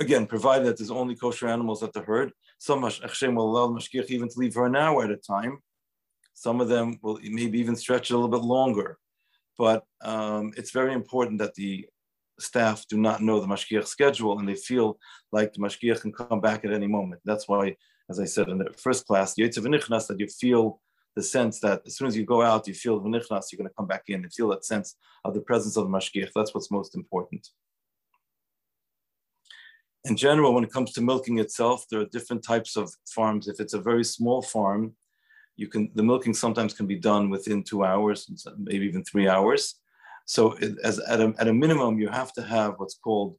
Again, 0.00 0.26
provided 0.26 0.66
that 0.66 0.76
there's 0.76 0.90
only 0.90 1.14
kosher 1.14 1.46
animals 1.46 1.84
at 1.84 1.92
the 1.92 2.00
herd. 2.00 2.32
Some 2.58 2.82
Hashem 2.82 3.32
will 3.36 3.48
allow 3.48 3.68
the 3.68 3.78
mashgiach 3.78 4.06
even 4.06 4.28
to 4.28 4.38
leave 4.40 4.54
for 4.54 4.66
an 4.66 4.74
hour 4.74 5.04
at 5.04 5.12
a 5.12 5.16
time. 5.16 5.58
Some 6.32 6.60
of 6.60 6.68
them 6.68 6.98
will 7.00 7.20
maybe 7.22 7.60
even 7.60 7.76
stretch 7.76 8.10
it 8.10 8.14
a 8.14 8.16
little 8.16 8.36
bit 8.36 8.44
longer. 8.44 8.98
But 9.56 9.84
um, 10.02 10.52
it's 10.56 10.72
very 10.72 10.94
important 10.94 11.38
that 11.38 11.54
the 11.54 11.86
staff 12.40 12.88
do 12.88 12.98
not 12.98 13.22
know 13.22 13.38
the 13.38 13.46
mashgiach 13.46 13.86
schedule 13.86 14.36
and 14.40 14.48
they 14.48 14.56
feel 14.56 14.98
like 15.30 15.52
the 15.52 15.60
mashgiach 15.60 16.00
can 16.00 16.10
come 16.12 16.40
back 16.40 16.64
at 16.64 16.72
any 16.72 16.88
moment. 16.88 17.20
That's 17.24 17.46
why, 17.46 17.76
as 18.10 18.18
I 18.18 18.24
said 18.24 18.48
in 18.48 18.58
the 18.58 18.74
first 18.76 19.06
class, 19.06 19.36
Nichnas, 19.36 20.08
that 20.08 20.18
you 20.18 20.26
feel 20.26 20.80
the 21.16 21.22
sense 21.22 21.60
that 21.60 21.82
as 21.86 21.96
soon 21.96 22.08
as 22.08 22.16
you 22.16 22.24
go 22.24 22.42
out, 22.42 22.66
you 22.66 22.74
feel 22.74 23.00
the 23.00 23.08
nichnas, 23.08 23.50
you're 23.50 23.58
going 23.58 23.68
to 23.68 23.74
come 23.76 23.86
back 23.86 24.04
in 24.08 24.22
and 24.22 24.32
feel 24.32 24.48
that 24.48 24.64
sense 24.64 24.96
of 25.24 25.34
the 25.34 25.40
presence 25.40 25.76
of 25.76 25.84
the 25.84 25.90
mashgiach. 25.90 26.30
That's 26.34 26.54
what's 26.54 26.70
most 26.70 26.94
important 26.96 27.48
in 30.04 30.16
general, 30.16 30.52
when 30.52 30.64
it 30.64 30.72
comes 30.72 30.92
to 30.92 31.00
milking 31.00 31.38
itself, 31.38 31.86
there 31.90 32.00
are 32.00 32.06
different 32.06 32.42
types 32.42 32.76
of 32.76 32.92
farms. 33.08 33.48
If 33.48 33.58
it's 33.58 33.74
a 33.74 33.80
very 33.80 34.04
small 34.04 34.42
farm, 34.42 34.94
you 35.56 35.68
can 35.68 35.90
the 35.94 36.02
milking 36.02 36.34
sometimes 36.34 36.74
can 36.74 36.86
be 36.86 36.96
done 36.96 37.30
within 37.30 37.62
two 37.62 37.84
hours, 37.84 38.28
maybe 38.58 38.86
even 38.86 39.04
three 39.04 39.28
hours. 39.28 39.76
So 40.26 40.52
it, 40.54 40.76
as 40.82 40.98
at 40.98 41.20
a, 41.20 41.32
at 41.38 41.48
a 41.48 41.54
minimum, 41.54 41.98
you 41.98 42.08
have 42.08 42.32
to 42.34 42.42
have 42.42 42.74
what's 42.76 42.98
called 42.98 43.36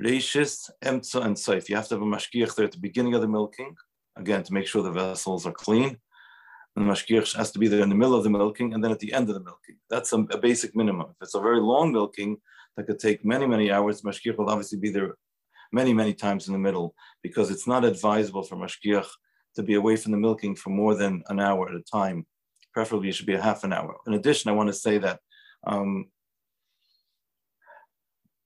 reishis, 0.00 0.70
emtza, 0.84 1.24
and 1.24 1.36
saif. 1.36 1.68
You 1.68 1.76
have 1.76 1.88
to 1.88 1.94
have 1.94 2.02
a 2.02 2.06
mashgiach 2.06 2.54
there 2.54 2.66
at 2.66 2.72
the 2.72 2.78
beginning 2.78 3.14
of 3.14 3.22
the 3.22 3.28
milking, 3.28 3.74
again, 4.16 4.42
to 4.42 4.52
make 4.52 4.66
sure 4.66 4.82
the 4.82 4.90
vessels 4.90 5.46
are 5.46 5.52
clean. 5.52 5.98
And 6.78 6.88
the 6.88 6.92
mashgiach 6.92 7.34
has 7.34 7.50
to 7.50 7.58
be 7.58 7.66
there 7.66 7.82
in 7.82 7.88
the 7.88 7.96
middle 7.96 8.14
of 8.14 8.22
the 8.22 8.30
milking 8.30 8.72
and 8.72 8.84
then 8.84 8.92
at 8.92 9.00
the 9.00 9.12
end 9.12 9.28
of 9.28 9.34
the 9.34 9.42
milking. 9.42 9.78
That's 9.90 10.12
a, 10.12 10.18
a 10.30 10.38
basic 10.38 10.76
minimum. 10.76 11.08
If 11.10 11.16
it's 11.22 11.34
a 11.34 11.40
very 11.40 11.60
long 11.60 11.92
milking 11.92 12.36
that 12.76 12.86
could 12.86 13.00
take 13.00 13.24
many, 13.24 13.46
many 13.46 13.72
hours, 13.72 14.02
mashgiach 14.02 14.38
will 14.38 14.48
obviously 14.48 14.78
be 14.78 14.90
there 14.90 15.16
many, 15.72 15.92
many 15.92 16.14
times 16.14 16.46
in 16.46 16.52
the 16.52 16.58
middle 16.60 16.94
because 17.20 17.50
it's 17.50 17.66
not 17.66 17.84
advisable 17.84 18.44
for 18.44 18.54
mashgiach 18.54 19.08
to 19.56 19.64
be 19.64 19.74
away 19.74 19.96
from 19.96 20.12
the 20.12 20.18
milking 20.18 20.54
for 20.54 20.70
more 20.70 20.94
than 20.94 21.24
an 21.28 21.40
hour 21.40 21.68
at 21.68 21.74
a 21.74 21.82
time. 21.82 22.24
Preferably, 22.72 23.08
it 23.08 23.16
should 23.16 23.26
be 23.26 23.34
a 23.34 23.42
half 23.42 23.64
an 23.64 23.72
hour. 23.72 23.96
In 24.06 24.14
addition, 24.14 24.48
I 24.48 24.54
want 24.54 24.68
to 24.68 24.72
say 24.72 24.98
that 24.98 25.18
um, 25.66 26.06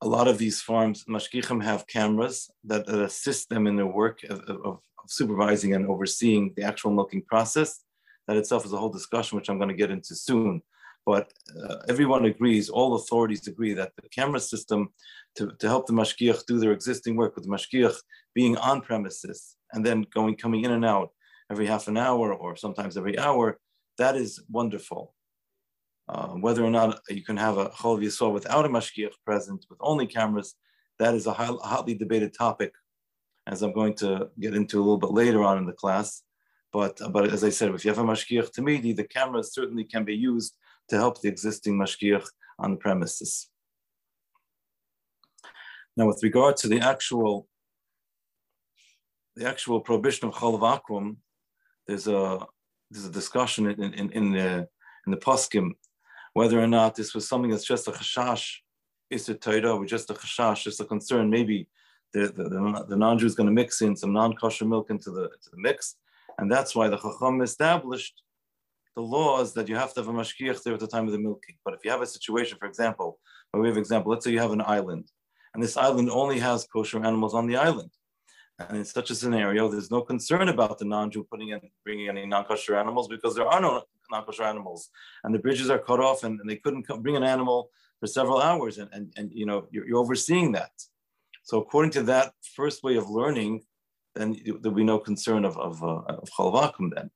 a 0.00 0.08
lot 0.08 0.26
of 0.26 0.38
these 0.38 0.62
farms, 0.62 1.04
mashgichim 1.04 1.62
have 1.62 1.86
cameras 1.86 2.50
that, 2.64 2.86
that, 2.86 3.02
assist 3.02 3.50
them 3.50 3.66
in 3.66 3.76
their 3.76 3.86
work 3.86 4.22
of, 4.24 4.40
of, 4.40 4.56
of, 4.64 4.78
supervising 5.06 5.74
and 5.74 5.86
overseeing 5.86 6.54
the 6.56 6.62
actual 6.62 6.92
milking 6.92 7.22
process. 7.22 7.80
That 8.32 8.38
itself 8.38 8.64
is 8.64 8.72
a 8.72 8.78
whole 8.78 8.88
discussion, 8.88 9.36
which 9.36 9.50
I'm 9.50 9.58
going 9.58 9.68
to 9.68 9.74
get 9.74 9.90
into 9.90 10.14
soon. 10.14 10.62
But 11.04 11.34
uh, 11.62 11.76
everyone 11.86 12.24
agrees, 12.24 12.70
all 12.70 12.94
authorities 12.94 13.46
agree 13.46 13.74
that 13.74 13.92
the 14.00 14.08
camera 14.08 14.40
system 14.40 14.88
to, 15.36 15.52
to 15.58 15.68
help 15.68 15.86
the 15.86 15.92
mashgiach 15.92 16.46
do 16.46 16.58
their 16.58 16.72
existing 16.72 17.14
work 17.14 17.34
with 17.34 17.44
the 17.44 17.50
mashgiach 17.50 17.94
being 18.34 18.56
on 18.56 18.80
premises 18.80 19.56
and 19.74 19.84
then 19.84 20.06
going 20.14 20.36
coming 20.36 20.64
in 20.64 20.70
and 20.70 20.82
out 20.82 21.10
every 21.50 21.66
half 21.66 21.88
an 21.88 21.98
hour 21.98 22.32
or 22.32 22.56
sometimes 22.56 22.96
every 22.96 23.18
hour, 23.18 23.58
that 23.98 24.16
is 24.16 24.42
wonderful. 24.48 25.14
Uh, 26.08 26.28
whether 26.28 26.64
or 26.64 26.70
not 26.70 27.00
you 27.10 27.22
can 27.22 27.36
have 27.36 27.58
a 27.58 27.68
Chol 27.68 28.02
Yisrael 28.02 28.32
without 28.32 28.64
a 28.64 28.70
Mashgiach 28.70 29.12
present, 29.26 29.66
with 29.68 29.78
only 29.82 30.06
cameras, 30.06 30.54
that 30.98 31.14
is 31.14 31.26
a 31.26 31.34
hotly 31.34 31.92
debated 31.92 32.32
topic, 32.32 32.72
as 33.46 33.60
I'm 33.60 33.74
going 33.74 33.94
to 33.96 34.30
get 34.40 34.54
into 34.54 34.78
a 34.78 34.84
little 34.84 34.96
bit 34.96 35.10
later 35.10 35.44
on 35.44 35.58
in 35.58 35.66
the 35.66 35.74
class. 35.74 36.22
But, 36.72 37.00
uh, 37.02 37.08
but 37.08 37.30
as 37.30 37.44
I 37.44 37.50
said, 37.50 37.74
if 37.74 37.84
you 37.84 37.90
have 37.90 37.98
a 37.98 38.04
Mashgiach 38.04 38.50
Tamidi, 38.52 38.96
the 38.96 39.04
cameras 39.04 39.52
certainly 39.52 39.84
can 39.84 40.04
be 40.04 40.16
used 40.16 40.56
to 40.88 40.96
help 40.96 41.20
the 41.20 41.28
existing 41.28 41.76
Mashgiach 41.78 42.26
on 42.58 42.72
the 42.72 42.76
premises. 42.76 43.48
Now, 45.96 46.06
with 46.06 46.22
regard 46.22 46.56
to 46.58 46.68
the 46.68 46.80
actual 46.80 47.46
the 49.36 49.48
actual 49.48 49.80
prohibition 49.80 50.28
of 50.28 50.34
chalav 50.34 50.60
akum, 50.60 51.16
there's 51.86 52.06
a 52.06 52.46
there's 52.90 53.06
a 53.06 53.10
discussion 53.10 53.70
in 53.70 53.94
in, 53.94 54.10
in 54.10 54.32
the 54.32 54.68
in 55.06 55.10
the 55.10 55.16
poskim 55.16 55.72
whether 56.34 56.60
or 56.60 56.66
not 56.66 56.94
this 56.94 57.14
was 57.14 57.28
something 57.28 57.50
that's 57.50 57.64
just 57.64 57.88
a 57.88 57.92
chashash 57.92 58.56
is 59.10 59.28
a 59.28 59.34
Torah 59.34 59.76
or 59.76 59.84
just 59.84 60.10
a 60.10 60.14
chashash, 60.14 60.62
just 60.62 60.80
a 60.80 60.84
concern. 60.84 61.28
Maybe 61.28 61.68
the, 62.12 62.28
the, 62.28 62.44
the, 62.44 62.86
the 62.88 62.96
non-Jew 62.96 63.26
is 63.26 63.34
going 63.34 63.48
to 63.48 63.52
mix 63.52 63.82
in 63.82 63.96
some 63.96 64.12
non-kosher 64.12 64.64
milk 64.64 64.90
into 64.90 65.10
the, 65.10 65.24
into 65.24 65.50
the 65.50 65.58
mix. 65.60 65.96
And 66.38 66.50
that's 66.50 66.74
why 66.74 66.88
the 66.88 66.98
Chacham 66.98 67.40
established 67.42 68.22
the 68.94 69.02
laws 69.02 69.54
that 69.54 69.68
you 69.68 69.76
have 69.76 69.94
to 69.94 70.00
have 70.00 70.08
a 70.08 70.12
mashkiach 70.12 70.62
there 70.62 70.74
at 70.74 70.80
the 70.80 70.86
time 70.86 71.06
of 71.06 71.12
the 71.12 71.18
milking. 71.18 71.56
But 71.64 71.74
if 71.74 71.84
you 71.84 71.90
have 71.90 72.02
a 72.02 72.06
situation, 72.06 72.58
for 72.58 72.66
example, 72.66 73.18
by 73.52 73.60
way 73.60 73.70
of 73.70 73.78
example, 73.78 74.12
let's 74.12 74.24
say 74.24 74.32
you 74.32 74.38
have 74.40 74.52
an 74.52 74.62
island, 74.62 75.10
and 75.54 75.62
this 75.62 75.76
island 75.76 76.10
only 76.10 76.38
has 76.38 76.66
kosher 76.66 77.04
animals 77.04 77.34
on 77.34 77.46
the 77.46 77.56
island. 77.56 77.90
And 78.58 78.78
in 78.78 78.84
such 78.84 79.10
a 79.10 79.14
scenario, 79.14 79.68
there's 79.68 79.90
no 79.90 80.02
concern 80.02 80.48
about 80.48 80.78
the 80.78 80.84
non-Jew 80.84 81.26
putting 81.30 81.50
in, 81.50 81.60
bringing 81.84 82.08
any 82.08 82.26
non-kosher 82.26 82.76
animals 82.76 83.08
because 83.08 83.34
there 83.34 83.46
are 83.46 83.60
no 83.60 83.82
non-kosher 84.10 84.44
animals, 84.44 84.90
and 85.24 85.34
the 85.34 85.38
bridges 85.38 85.70
are 85.70 85.78
cut 85.78 86.00
off, 86.00 86.22
and, 86.24 86.38
and 86.40 86.48
they 86.48 86.56
couldn't 86.56 86.86
come, 86.86 87.02
bring 87.02 87.16
an 87.16 87.24
animal 87.24 87.70
for 87.98 88.06
several 88.06 88.40
hours, 88.40 88.78
and, 88.78 88.90
and, 88.92 89.12
and 89.16 89.30
you 89.32 89.46
know 89.46 89.66
you're, 89.70 89.86
you're, 89.86 89.98
overseeing 89.98 90.52
that. 90.52 90.72
So 91.44 91.60
according 91.60 91.92
to 91.92 92.02
that 92.04 92.34
first 92.54 92.82
way 92.82 92.96
of 92.96 93.08
learning, 93.08 93.62
then 94.14 94.36
there'll 94.60 94.76
be 94.76 94.84
no 94.84 94.98
concern 94.98 95.44
of 95.44 95.56
of, 95.58 95.82
uh, 95.82 96.02
of 96.08 96.28
chalav 96.36 96.72
akum 96.72 96.90
then. 96.94 97.10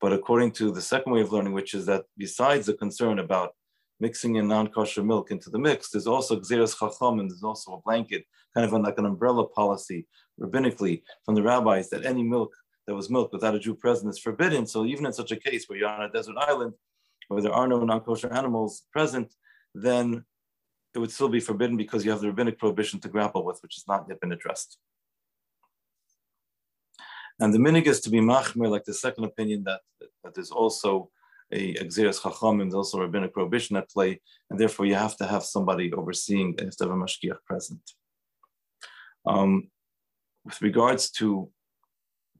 But 0.00 0.12
according 0.12 0.52
to 0.52 0.70
the 0.70 0.80
second 0.80 1.12
way 1.12 1.20
of 1.20 1.32
learning, 1.32 1.52
which 1.52 1.74
is 1.74 1.86
that 1.86 2.04
besides 2.16 2.66
the 2.66 2.74
concern 2.74 3.18
about 3.18 3.54
mixing 4.00 4.36
in 4.36 4.46
non-kosher 4.46 5.02
milk 5.02 5.30
into 5.30 5.50
the 5.50 5.58
mix, 5.58 5.90
there's 5.90 6.06
also 6.06 6.38
xeris 6.40 6.78
chacham, 6.78 7.18
and 7.18 7.28
there's 7.28 7.42
also 7.42 7.72
a 7.72 7.80
blanket, 7.82 8.24
kind 8.54 8.64
of 8.64 8.72
like 8.72 8.98
an 8.98 9.06
umbrella 9.06 9.48
policy 9.48 10.06
rabbinically 10.40 11.02
from 11.24 11.34
the 11.34 11.42
rabbis 11.42 11.90
that 11.90 12.06
any 12.06 12.22
milk 12.22 12.54
that 12.86 12.94
was 12.94 13.10
milk 13.10 13.32
without 13.32 13.54
a 13.54 13.58
Jew 13.58 13.74
present 13.74 14.08
is 14.08 14.18
forbidden. 14.18 14.66
So 14.66 14.86
even 14.86 15.04
in 15.04 15.12
such 15.12 15.32
a 15.32 15.36
case 15.36 15.68
where 15.68 15.78
you're 15.78 15.88
on 15.88 16.04
a 16.04 16.10
desert 16.10 16.36
island 16.38 16.74
where 17.28 17.42
there 17.42 17.52
are 17.52 17.68
no 17.68 17.78
non-kosher 17.84 18.32
animals 18.32 18.84
present, 18.92 19.34
then 19.74 20.24
it 20.94 20.98
would 20.98 21.10
still 21.10 21.28
be 21.28 21.40
forbidden 21.40 21.76
because 21.76 22.04
you 22.04 22.10
have 22.10 22.20
the 22.20 22.28
rabbinic 22.28 22.58
prohibition 22.58 22.98
to 23.00 23.08
grapple 23.08 23.44
with, 23.44 23.58
which 23.62 23.74
has 23.74 23.84
not 23.86 24.06
yet 24.08 24.20
been 24.20 24.32
addressed. 24.32 24.78
And 27.40 27.54
the 27.54 27.58
minhag 27.58 27.86
is 27.86 28.00
to 28.00 28.10
be 28.10 28.20
machmer, 28.20 28.68
like 28.68 28.84
the 28.84 28.94
second 28.94 29.24
opinion, 29.24 29.64
that, 29.64 29.80
that 30.24 30.34
there's 30.34 30.50
also 30.50 31.10
a 31.52 31.74
exeris 31.74 32.22
chacham, 32.22 32.60
and 32.60 32.72
also 32.74 32.98
a 32.98 33.02
rabbinic 33.02 33.32
prohibition 33.32 33.76
at 33.76 33.88
play, 33.90 34.20
and 34.50 34.58
therefore 34.58 34.86
you 34.86 34.94
have 34.94 35.16
to 35.16 35.26
have 35.26 35.44
somebody 35.44 35.92
overseeing, 35.92 36.54
you 36.58 36.66
have 36.66 36.76
to 36.76 36.84
have 36.84 36.92
a 36.92 36.96
mashgiach 36.96 37.42
present. 37.46 37.80
Um, 39.26 39.70
with 40.44 40.60
regards 40.62 41.10
to 41.12 41.50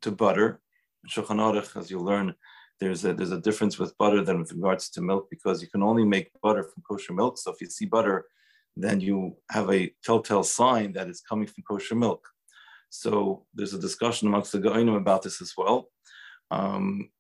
to 0.03 0.11
butter, 0.11 0.61
Shulchan 1.09 1.39
Aruch, 1.39 1.77
as 1.77 1.91
you 1.91 1.99
learn, 1.99 2.35
there's 2.81 3.05
a 3.05 3.13
there's 3.15 3.33
a 3.33 3.41
difference 3.41 3.79
with 3.79 3.97
butter 3.99 4.23
than 4.23 4.39
with 4.41 4.53
regards 4.53 4.91
to 4.91 5.01
milk 5.01 5.29
because 5.31 5.63
you 5.63 5.69
can 5.69 5.83
only 5.83 6.05
make 6.05 6.31
butter 6.43 6.65
from 6.65 6.83
kosher 6.89 7.13
milk. 7.13 7.39
So 7.39 7.53
if 7.53 7.61
you 7.61 7.69
see 7.69 7.87
butter, 7.87 8.27
then 8.77 9.01
you 9.01 9.37
have 9.51 9.71
a 9.71 9.93
telltale 10.05 10.45
sign 10.45 10.93
that 10.93 11.09
it's 11.09 11.21
coming 11.21 11.47
from 11.47 11.65
kosher 11.69 11.95
milk. 11.95 12.29
So 12.91 13.45
there's 13.55 13.75
a 13.75 13.79
discussion 13.79 14.29
amongst 14.29 14.53
the 14.53 14.59
Geonim 14.59 14.97
about 14.97 15.23
this 15.23 15.41
as 15.41 15.53
well. 15.57 15.89
Um, 16.51 17.11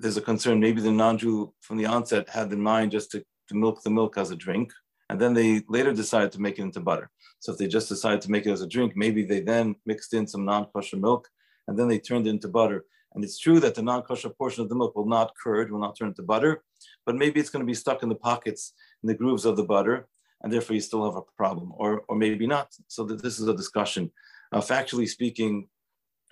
there's 0.00 0.16
a 0.16 0.22
concern 0.22 0.60
maybe 0.60 0.80
the 0.80 0.90
non-Jew 0.90 1.52
from 1.60 1.76
the 1.76 1.86
onset 1.86 2.28
had 2.28 2.52
in 2.52 2.60
mind 2.60 2.92
just 2.92 3.10
to, 3.12 3.24
to 3.48 3.54
milk 3.54 3.82
the 3.82 3.90
milk 3.90 4.18
as 4.18 4.30
a 4.30 4.36
drink, 4.36 4.72
and 5.08 5.20
then 5.20 5.34
they 5.34 5.62
later 5.68 5.92
decided 5.92 6.32
to 6.32 6.40
make 6.40 6.58
it 6.58 6.62
into 6.62 6.80
butter. 6.80 7.10
So 7.40 7.52
if 7.52 7.58
they 7.58 7.68
just 7.68 7.88
decided 7.88 8.22
to 8.22 8.30
make 8.30 8.46
it 8.46 8.52
as 8.52 8.62
a 8.62 8.66
drink, 8.66 8.94
maybe 8.96 9.22
they 9.22 9.40
then 9.40 9.76
mixed 9.84 10.14
in 10.14 10.26
some 10.26 10.44
non-kosher 10.44 10.96
milk 10.96 11.28
and 11.68 11.78
then 11.78 11.88
they 11.88 11.98
turned 11.98 12.26
it 12.26 12.30
into 12.30 12.48
butter. 12.48 12.84
And 13.14 13.22
it's 13.22 13.38
true 13.38 13.60
that 13.60 13.74
the 13.74 13.82
non-kosher 13.82 14.30
portion 14.30 14.62
of 14.62 14.68
the 14.68 14.74
milk 14.74 14.96
will 14.96 15.06
not 15.06 15.32
curd, 15.42 15.70
will 15.70 15.80
not 15.80 15.96
turn 15.96 16.08
into 16.08 16.22
butter, 16.22 16.64
but 17.06 17.16
maybe 17.16 17.38
it's 17.38 17.50
going 17.50 17.60
to 17.60 17.66
be 17.66 17.74
stuck 17.74 18.02
in 18.02 18.08
the 18.08 18.14
pockets, 18.14 18.72
in 19.02 19.08
the 19.08 19.14
grooves 19.14 19.44
of 19.44 19.56
the 19.56 19.62
butter, 19.62 20.08
and 20.42 20.52
therefore 20.52 20.74
you 20.74 20.80
still 20.80 21.04
have 21.04 21.16
a 21.16 21.22
problem, 21.36 21.72
or, 21.76 22.02
or 22.08 22.16
maybe 22.16 22.46
not. 22.46 22.68
So 22.88 23.04
that 23.04 23.22
this 23.22 23.38
is 23.38 23.46
a 23.46 23.56
discussion. 23.56 24.10
Factually 24.60 25.08
speaking, 25.08 25.68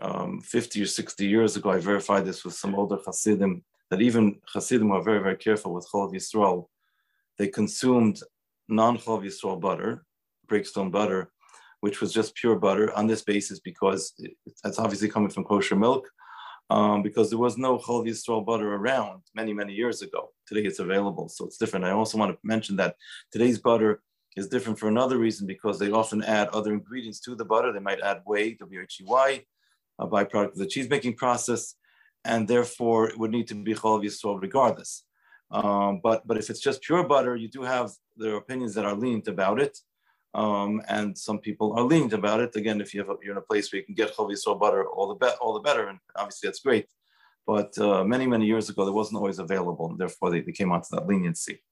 um, 0.00 0.40
50 0.40 0.82
or 0.82 0.86
60 0.86 1.26
years 1.26 1.56
ago, 1.56 1.70
I 1.70 1.78
verified 1.78 2.24
this 2.24 2.44
with 2.44 2.54
some 2.54 2.74
older 2.74 2.98
Hasidim, 3.04 3.62
that 3.90 4.02
even 4.02 4.40
Hasidim 4.52 4.88
were 4.88 5.02
very, 5.02 5.22
very 5.22 5.36
careful 5.36 5.72
with 5.72 5.88
Chol 5.92 6.12
Yisrael. 6.12 6.66
They 7.38 7.48
consumed 7.48 8.20
non-Chol 8.68 9.24
Yisrael 9.24 9.60
butter, 9.60 10.04
Breakstone 10.48 10.90
butter, 10.90 11.30
which 11.80 12.00
was 12.00 12.12
just 12.12 12.34
pure 12.34 12.56
butter 12.56 12.92
on 12.96 13.06
this 13.06 13.22
basis 13.22 13.60
because 13.60 14.14
it's 14.64 14.78
obviously 14.78 15.08
coming 15.08 15.30
from 15.30 15.44
kosher 15.44 15.76
milk, 15.76 16.08
um, 16.70 17.02
because 17.02 17.28
there 17.28 17.38
was 17.38 17.58
no 17.58 17.76
Chol 17.78 18.06
Yisrael 18.06 18.46
butter 18.46 18.74
around 18.74 19.22
many, 19.34 19.52
many 19.52 19.72
years 19.74 20.00
ago. 20.00 20.30
Today 20.46 20.62
it's 20.62 20.78
available, 20.78 21.28
so 21.28 21.44
it's 21.44 21.58
different. 21.58 21.84
I 21.84 21.90
also 21.90 22.18
want 22.18 22.32
to 22.32 22.38
mention 22.42 22.76
that 22.76 22.96
today's 23.30 23.58
butter 23.58 24.00
is 24.36 24.48
different 24.48 24.78
for 24.78 24.88
another 24.88 25.18
reason 25.18 25.46
because 25.46 25.78
they 25.78 25.90
often 25.90 26.22
add 26.22 26.48
other 26.48 26.72
ingredients 26.72 27.20
to 27.20 27.34
the 27.34 27.44
butter. 27.44 27.72
They 27.72 27.80
might 27.80 28.00
add 28.00 28.22
whey, 28.26 28.54
W-H-E-Y, 28.54 29.44
a 29.98 30.06
byproduct 30.06 30.52
of 30.52 30.56
the 30.56 30.66
cheese 30.66 30.88
making 30.88 31.14
process, 31.14 31.74
and 32.24 32.48
therefore 32.48 33.08
it 33.08 33.18
would 33.18 33.30
need 33.30 33.48
to 33.48 33.54
be 33.54 33.74
Chol 33.74 34.02
Yisrael 34.02 34.40
regardless. 34.40 35.04
Um, 35.50 36.00
but, 36.02 36.26
but 36.26 36.38
if 36.38 36.48
it's 36.48 36.60
just 36.60 36.82
pure 36.82 37.04
butter, 37.04 37.36
you 37.36 37.48
do 37.48 37.62
have 37.62 37.90
their 38.16 38.36
opinions 38.36 38.74
that 38.74 38.86
are 38.86 38.94
lenient 38.94 39.28
about 39.28 39.60
it. 39.60 39.78
Um, 40.34 40.80
and 40.88 41.16
some 41.16 41.38
people 41.38 41.74
are 41.78 41.82
lenient 41.82 42.14
about 42.14 42.40
it. 42.40 42.56
Again, 42.56 42.80
if 42.80 42.94
you 42.94 43.00
have 43.00 43.14
you're 43.22 43.32
in 43.32 43.38
a 43.38 43.42
place 43.42 43.70
where 43.70 43.80
you 43.80 43.84
can 43.84 43.94
get 43.94 44.16
Chol 44.16 44.30
Yisrael 44.30 44.58
butter, 44.58 44.86
all 44.86 45.08
the, 45.08 45.14
be- 45.14 45.36
all 45.42 45.52
the 45.52 45.60
better, 45.60 45.88
and 45.88 45.98
obviously 46.16 46.46
that's 46.46 46.60
great. 46.60 46.86
But 47.46 47.76
uh, 47.76 48.02
many, 48.04 48.26
many 48.26 48.46
years 48.46 48.70
ago, 48.70 48.86
it 48.86 48.94
wasn't 48.94 49.18
always 49.18 49.38
available, 49.38 49.90
and 49.90 49.98
therefore 49.98 50.30
they, 50.30 50.40
they 50.40 50.52
came 50.52 50.72
onto 50.72 50.88
that 50.92 51.06
leniency. 51.06 51.62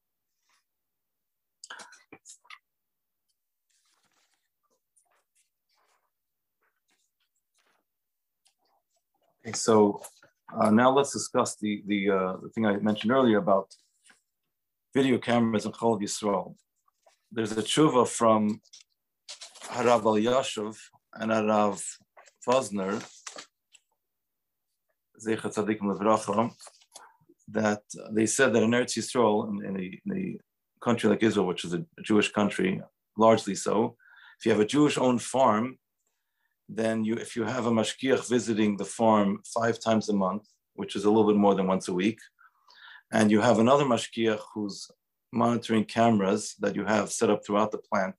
Okay, 9.43 9.53
so 9.53 9.99
uh, 10.55 10.69
now 10.69 10.91
let's 10.91 11.13
discuss 11.13 11.55
the 11.55 11.81
the, 11.87 12.09
uh, 12.11 12.33
the 12.43 12.49
thing 12.49 12.67
I 12.67 12.77
mentioned 12.77 13.11
earlier 13.11 13.39
about 13.39 13.67
video 14.93 15.17
cameras 15.17 15.65
and 15.65 15.73
Chol 15.73 15.99
Yisrael. 15.99 16.53
There's 17.31 17.51
a 17.53 17.63
tshuva 17.63 18.07
from 18.07 18.61
Harav 19.63 20.03
Elyashiv 20.03 20.77
and 21.15 21.31
Harav 21.31 21.83
Wosner, 22.47 23.03
that 27.47 27.81
they 28.11 28.27
said 28.27 28.53
that 28.53 28.61
in 28.61 28.71
Eretz 28.71 28.95
Yisrael, 28.95 29.49
in, 29.49 29.65
in, 29.65 29.75
a, 29.75 30.01
in 30.05 30.17
a 30.17 30.85
country 30.85 31.09
like 31.09 31.23
Israel, 31.23 31.47
which 31.47 31.65
is 31.65 31.73
a 31.73 31.83
Jewish 32.03 32.31
country, 32.31 32.79
largely 33.17 33.55
so, 33.55 33.95
if 34.37 34.45
you 34.45 34.51
have 34.51 34.61
a 34.61 34.65
Jewish-owned 34.65 35.21
farm, 35.21 35.77
then 36.73 37.03
you, 37.03 37.15
if 37.15 37.35
you 37.35 37.43
have 37.43 37.65
a 37.65 37.71
mashkiach 37.71 38.29
visiting 38.29 38.77
the 38.77 38.85
farm 38.85 39.41
five 39.53 39.77
times 39.79 40.07
a 40.07 40.13
month, 40.13 40.47
which 40.75 40.95
is 40.95 41.03
a 41.03 41.09
little 41.09 41.29
bit 41.29 41.37
more 41.37 41.53
than 41.53 41.67
once 41.67 41.89
a 41.89 41.93
week, 41.93 42.19
and 43.11 43.29
you 43.29 43.41
have 43.41 43.59
another 43.59 43.83
mashkiach 43.83 44.39
who's 44.53 44.89
monitoring 45.33 45.83
cameras 45.83 46.55
that 46.59 46.75
you 46.75 46.85
have 46.85 47.11
set 47.11 47.29
up 47.29 47.45
throughout 47.45 47.71
the 47.71 47.77
plant 47.77 48.15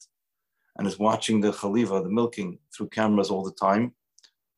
and 0.77 0.87
is 0.87 0.99
watching 0.99 1.41
the 1.41 1.53
chaliva, 1.53 2.03
the 2.03 2.11
milking, 2.11 2.59
through 2.75 2.89
cameras 2.89 3.31
all 3.31 3.43
the 3.43 3.53
time, 3.53 3.95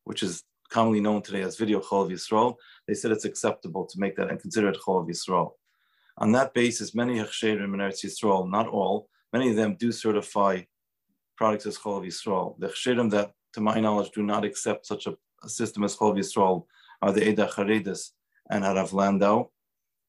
which 0.04 0.22
is 0.22 0.42
commonly 0.70 1.00
known 1.00 1.22
today 1.22 1.42
as 1.42 1.56
video 1.56 1.80
chol 1.80 2.10
Yisrael, 2.10 2.56
they 2.88 2.94
said 2.94 3.12
it's 3.12 3.24
acceptable 3.24 3.86
to 3.86 4.00
make 4.00 4.16
that 4.16 4.28
and 4.28 4.40
consider 4.40 4.68
it 4.68 4.78
chol 4.84 5.08
Yisrael. 5.08 5.52
On 6.18 6.32
that 6.32 6.52
basis, 6.52 6.94
many 6.94 7.18
hechsherim 7.18 7.74
in 7.74 7.80
Eretz 7.80 8.04
Yisrael, 8.04 8.50
not 8.50 8.66
all, 8.66 9.08
many 9.32 9.50
of 9.50 9.56
them 9.56 9.76
do 9.76 9.92
certify 9.92 10.62
products 11.36 11.66
as 11.66 11.78
chol 11.78 12.04
Yisrael. 12.04 12.58
The 12.58 12.68
hechsherim 12.68 13.10
that 13.10 13.32
to 13.54 13.60
my 13.60 13.80
knowledge, 13.80 14.10
do 14.10 14.22
not 14.22 14.44
accept 14.44 14.86
such 14.86 15.06
a, 15.06 15.16
a 15.42 15.48
system 15.48 15.84
as 15.84 15.96
Chol 15.96 16.16
Yisrael 16.16 16.66
are 17.00 17.12
the 17.12 17.28
Eda 17.28 17.46
Charedis 17.46 18.10
and 18.50 18.64
Harav 18.64 18.92
Landau. 18.92 19.50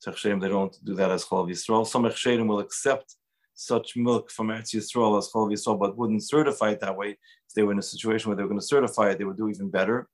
They 0.05 0.49
don't 0.49 0.77
do 0.84 0.93
that 0.95 1.10
as 1.10 1.25
Chol 1.25 1.49
Yisrael. 1.49 1.88
Some 1.88 2.03
Echsherim 2.03 2.47
will 2.47 2.60
accept 2.60 3.15
such 3.55 3.95
milk 3.95 4.29
from 4.29 4.49
Eretz 4.49 4.75
Yisrael 4.75 5.17
as 5.17 5.29
Chol 5.31 5.51
Yisrael, 5.51 5.79
but 5.79 5.97
wouldn't 5.97 6.23
certify 6.23 6.71
it 6.71 6.79
that 6.81 6.95
way. 6.95 7.12
If 7.12 7.53
they 7.55 7.63
were 7.63 7.71
in 7.71 7.79
a 7.79 7.84
situation 7.84 8.29
where 8.29 8.36
they 8.36 8.43
were 8.43 8.49
going 8.49 8.60
to 8.60 8.65
certify 8.65 9.10
it, 9.10 9.17
they 9.17 9.23
would 9.23 9.38
do 9.38 9.49
even 9.49 9.69
better. 9.69 10.08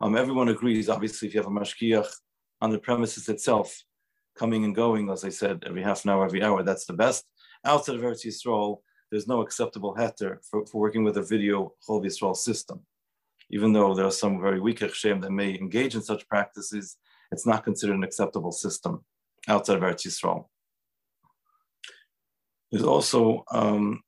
Um, 0.00 0.16
everyone 0.16 0.48
agrees, 0.48 0.88
obviously, 0.88 1.28
if 1.28 1.34
you 1.34 1.40
have 1.40 1.48
a 1.48 1.50
mashkiach 1.50 2.10
on 2.62 2.70
the 2.70 2.78
premises 2.78 3.28
itself, 3.28 3.82
coming 4.36 4.64
and 4.64 4.74
going, 4.74 5.10
as 5.10 5.24
I 5.24 5.28
said, 5.28 5.64
every 5.66 5.82
half 5.82 6.04
an 6.04 6.10
hour, 6.10 6.24
every 6.24 6.42
hour, 6.42 6.62
that's 6.62 6.86
the 6.86 6.94
best. 6.94 7.24
Outside 7.64 7.96
of 7.96 8.02
Eretz 8.02 8.24
Yisrael, 8.24 8.78
there's 9.10 9.28
no 9.28 9.40
acceptable 9.40 9.94
heter 9.94 10.38
for, 10.48 10.64
for 10.66 10.80
working 10.80 11.04
with 11.04 11.16
a 11.16 11.22
video 11.22 11.74
Chol 11.86 12.04
Yisrael 12.04 12.36
system. 12.36 12.80
Even 13.50 13.72
though 13.72 13.94
there 13.94 14.06
are 14.06 14.12
some 14.12 14.40
very 14.40 14.60
weak 14.60 14.80
Hashem 14.80 15.20
that 15.20 15.32
may 15.32 15.58
engage 15.58 15.94
in 15.94 16.02
such 16.02 16.28
practices, 16.28 16.96
it's 17.32 17.46
not 17.46 17.64
considered 17.64 17.96
an 17.96 18.04
acceptable 18.04 18.52
system 18.52 19.04
outside 19.48 19.76
of 19.76 19.82
Eretz 19.82 20.06
Yisrael. 20.06 20.46
There's 22.70 22.84
also 22.84 23.44
um, 23.50 24.02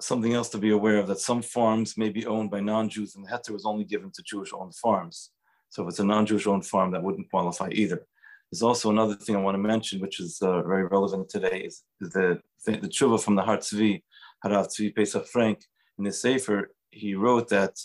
something 0.00 0.34
else 0.34 0.48
to 0.50 0.58
be 0.58 0.70
aware 0.70 0.98
of 0.98 1.06
that 1.06 1.20
some 1.20 1.42
farms 1.42 1.96
may 1.96 2.08
be 2.08 2.26
owned 2.26 2.50
by 2.50 2.60
non-Jews 2.60 3.14
and 3.14 3.24
the 3.24 3.30
heter 3.30 3.50
was 3.50 3.64
only 3.64 3.84
given 3.84 4.10
to 4.12 4.22
Jewish-owned 4.22 4.74
farms. 4.74 5.30
So 5.68 5.82
if 5.82 5.90
it's 5.90 6.00
a 6.00 6.04
non-Jewish 6.04 6.46
owned 6.46 6.66
farm, 6.66 6.90
that 6.92 7.02
wouldn't 7.02 7.30
qualify 7.30 7.68
either. 7.70 8.04
There's 8.50 8.62
also 8.62 8.90
another 8.90 9.14
thing 9.14 9.34
I 9.34 9.40
want 9.40 9.56
to 9.56 9.58
mention, 9.58 10.00
which 10.00 10.20
is 10.20 10.40
uh, 10.40 10.62
very 10.62 10.84
relevant 10.84 11.28
today, 11.28 11.62
is, 11.66 11.82
the, 12.00 12.40
the, 12.64 12.72
tshuva 12.72 13.20
from 13.20 13.34
the 13.34 13.42
Har 13.42 13.58
Tzvi, 13.58 14.02
Harav 14.44 14.68
Tzvi 14.68 14.94
Pesach 14.94 15.26
Frank. 15.26 15.64
In 15.98 16.04
his 16.04 16.20
Sefer, 16.20 16.70
he 16.90 17.14
wrote 17.14 17.48
that 17.48 17.78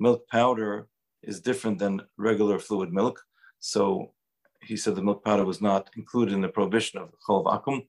milk 0.00 0.26
powder 0.28 0.88
is 1.22 1.40
different 1.40 1.78
than 1.78 2.02
regular 2.16 2.58
fluid 2.58 2.92
milk. 2.92 3.20
So 3.58 4.12
he 4.62 4.76
said 4.76 4.94
the 4.94 5.02
milk 5.02 5.24
powder 5.24 5.44
was 5.44 5.60
not 5.60 5.90
included 5.96 6.34
in 6.34 6.40
the 6.40 6.48
prohibition 6.48 6.98
of 6.98 7.12
Chol 7.26 7.44
Akum. 7.44 7.86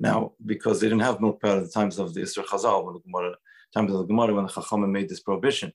Now, 0.00 0.32
because 0.44 0.80
they 0.80 0.88
didn't 0.88 1.02
have 1.02 1.20
milk 1.20 1.40
powder 1.40 1.58
at 1.58 1.64
the 1.64 1.70
times 1.70 1.98
of 1.98 2.14
the 2.14 2.20
Isra 2.22 2.44
Chazal, 2.44 2.84
when 2.84 2.94
the 2.94 3.00
Gemara, 3.00 3.34
times 3.74 3.92
of 3.92 3.98
the 3.98 4.04
Gemara, 4.04 4.34
when 4.34 4.46
the 4.46 4.52
Chachamim 4.52 4.90
made 4.90 5.08
this 5.08 5.20
prohibition. 5.20 5.72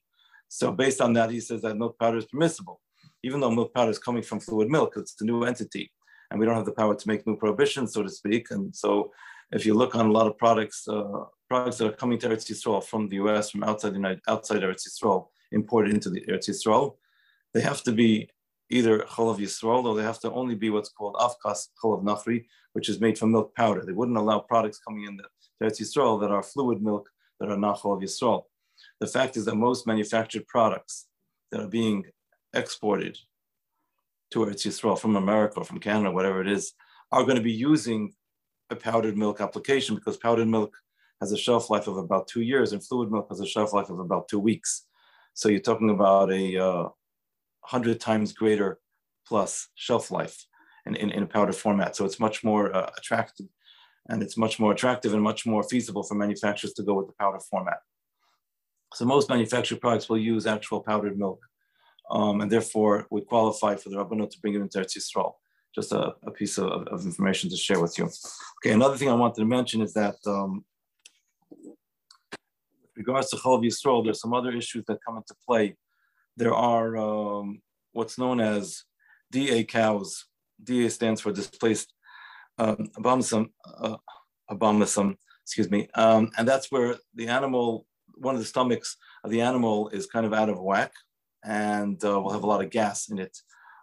So 0.48 0.72
based 0.72 1.00
on 1.00 1.12
that, 1.14 1.30
he 1.30 1.40
says 1.40 1.62
that 1.62 1.76
milk 1.76 1.98
powder 1.98 2.18
is 2.18 2.26
permissible, 2.26 2.80
even 3.24 3.40
though 3.40 3.50
milk 3.50 3.72
powder 3.74 3.90
is 3.90 3.98
coming 3.98 4.22
from 4.22 4.38
fluid 4.38 4.68
milk, 4.68 4.94
it's 4.96 5.20
a 5.20 5.24
new 5.24 5.44
entity, 5.44 5.90
and 6.30 6.38
we 6.38 6.44
don't 6.46 6.56
have 6.56 6.66
the 6.66 6.72
power 6.72 6.94
to 6.94 7.08
make 7.08 7.26
new 7.26 7.36
prohibitions, 7.36 7.94
so 7.94 8.02
to 8.02 8.10
speak. 8.10 8.50
And 8.50 8.74
so, 8.74 9.12
if 9.50 9.64
you 9.64 9.74
look 9.74 9.94
on 9.94 10.06
a 10.06 10.12
lot 10.12 10.26
of 10.26 10.36
products, 10.36 10.86
uh, 10.86 11.24
products 11.48 11.78
that 11.78 11.88
are 11.88 11.96
coming 12.02 12.18
to 12.18 12.28
Eretz 12.28 12.50
Yisrael 12.50 12.84
from 12.84 13.08
the 13.08 13.16
U.S., 13.16 13.50
from 13.50 13.64
outside 13.64 13.90
the 13.90 14.02
United, 14.04 14.20
outside 14.28 14.62
Eretz 14.62 14.84
Yisrael, 14.86 15.28
imported 15.52 15.94
into 15.94 16.10
the 16.10 16.20
Eretz 16.22 16.48
Yisrael, 16.50 16.96
they 17.54 17.60
have 17.60 17.82
to 17.84 17.92
be 17.92 18.28
either 18.70 19.00
cholav 19.00 19.38
Yisrael 19.38 19.84
or 19.84 19.94
they 19.94 20.02
have 20.02 20.20
to 20.20 20.32
only 20.32 20.54
be 20.54 20.70
what's 20.70 20.88
called 20.88 21.14
afkas 21.14 21.68
chol 21.82 21.96
of 21.96 22.04
nachri, 22.04 22.44
which 22.72 22.88
is 22.88 23.00
made 23.00 23.16
from 23.18 23.32
milk 23.32 23.54
powder. 23.54 23.84
They 23.84 23.92
wouldn't 23.92 24.18
allow 24.18 24.40
products 24.40 24.80
coming 24.86 25.04
in 25.04 25.18
to 25.18 25.24
Eretz 25.62 25.80
Yisrael 25.80 26.20
that 26.20 26.30
are 26.30 26.42
fluid 26.42 26.82
milk 26.82 27.08
that 27.40 27.50
are 27.50 27.56
not 27.56 27.80
cholav 27.80 28.02
Yisrael. 28.02 28.42
The 29.00 29.06
fact 29.06 29.36
is 29.36 29.44
that 29.44 29.54
most 29.54 29.86
manufactured 29.86 30.46
products 30.46 31.06
that 31.52 31.60
are 31.60 31.68
being 31.68 32.04
exported 32.54 33.18
to 34.30 34.40
Eretz 34.40 34.66
Yisrael 34.66 34.98
from 34.98 35.16
America 35.16 35.58
or 35.58 35.64
from 35.64 35.80
Canada, 35.80 36.10
whatever 36.10 36.40
it 36.40 36.48
is, 36.48 36.72
are 37.12 37.24
going 37.24 37.36
to 37.36 37.42
be 37.42 37.52
using 37.52 38.12
a 38.70 38.76
powdered 38.76 39.16
milk 39.16 39.40
application 39.40 39.94
because 39.94 40.16
powdered 40.16 40.48
milk 40.48 40.76
has 41.20 41.32
a 41.32 41.38
shelf 41.38 41.70
life 41.70 41.86
of 41.86 41.96
about 41.96 42.26
two 42.26 42.40
years 42.40 42.72
and 42.72 42.84
fluid 42.84 43.10
milk 43.10 43.26
has 43.28 43.40
a 43.40 43.46
shelf 43.46 43.72
life 43.72 43.90
of 43.90 43.98
about 43.98 44.28
two 44.28 44.40
weeks. 44.40 44.86
So 45.34 45.48
you're 45.48 45.60
talking 45.60 45.90
about 45.90 46.32
a 46.32 46.58
uh, 46.58 46.82
100 47.70 48.00
times 48.00 48.32
greater 48.32 48.78
plus 49.26 49.68
shelf 49.74 50.10
life 50.10 50.46
in, 50.86 50.96
in, 50.96 51.10
in 51.10 51.22
a 51.22 51.26
powder 51.26 51.52
format. 51.52 51.96
So 51.96 52.04
it's 52.04 52.20
much 52.20 52.44
more 52.44 52.74
uh, 52.74 52.90
attractive 52.98 53.46
and 54.08 54.22
it's 54.22 54.36
much 54.36 54.58
more 54.58 54.72
attractive 54.72 55.14
and 55.14 55.22
much 55.22 55.46
more 55.46 55.62
feasible 55.62 56.02
for 56.02 56.14
manufacturers 56.14 56.74
to 56.74 56.82
go 56.82 56.94
with 56.94 57.06
the 57.06 57.14
powder 57.18 57.40
format. 57.40 57.78
So 58.94 59.04
most 59.04 59.28
manufactured 59.28 59.80
products 59.80 60.08
will 60.08 60.18
use 60.18 60.46
actual 60.46 60.80
powdered 60.80 61.18
milk 61.18 61.40
um, 62.10 62.40
and 62.40 62.50
therefore 62.50 63.06
would 63.10 63.26
qualify 63.26 63.76
for 63.76 63.88
the 63.88 63.96
Rabbanut 63.96 64.30
to 64.30 64.40
bring 64.40 64.54
it 64.54 64.60
into 64.60 64.78
Eretz 64.78 64.96
Yisrael. 64.96 65.32
Just 65.74 65.92
a, 65.92 66.14
a 66.24 66.30
piece 66.30 66.58
of, 66.58 66.86
of, 66.88 67.04
information 67.04 67.50
to 67.50 67.56
share 67.56 67.80
with 67.80 67.98
you. 67.98 68.04
Okay, 68.04 68.72
another 68.72 68.96
thing 68.96 69.08
I 69.08 69.14
wanted 69.14 69.40
to 69.40 69.44
mention 69.44 69.80
is 69.82 69.92
that 69.94 70.14
um, 70.26 70.64
with 71.50 72.96
regards 72.96 73.28
to 73.30 73.36
Chol 73.36 73.64
Yisrael, 73.64 74.04
there's 74.04 74.20
some 74.20 74.34
other 74.34 74.52
issues 74.52 74.84
that 74.86 74.98
come 75.04 75.16
into 75.16 75.34
play 75.44 75.76
there 76.36 76.54
are 76.54 76.96
um, 76.96 77.60
what's 77.92 78.18
known 78.18 78.40
as 78.40 78.84
DA 79.30 79.64
cows. 79.64 80.26
DA 80.62 80.88
stands 80.88 81.20
for 81.20 81.32
displaced 81.32 81.92
um, 82.58 82.90
abomasum, 82.98 83.50
uh, 83.78 83.96
excuse 85.42 85.70
me. 85.70 85.88
Um, 85.94 86.30
and 86.38 86.46
that's 86.46 86.70
where 86.70 86.96
the 87.14 87.28
animal, 87.28 87.86
one 88.14 88.34
of 88.34 88.40
the 88.40 88.46
stomachs 88.46 88.96
of 89.22 89.30
the 89.30 89.40
animal 89.40 89.88
is 89.88 90.06
kind 90.06 90.26
of 90.26 90.32
out 90.32 90.48
of 90.48 90.60
whack 90.60 90.92
and 91.44 92.02
uh, 92.04 92.20
will 92.20 92.32
have 92.32 92.42
a 92.42 92.46
lot 92.46 92.64
of 92.64 92.70
gas 92.70 93.08
in 93.08 93.18
it. 93.18 93.38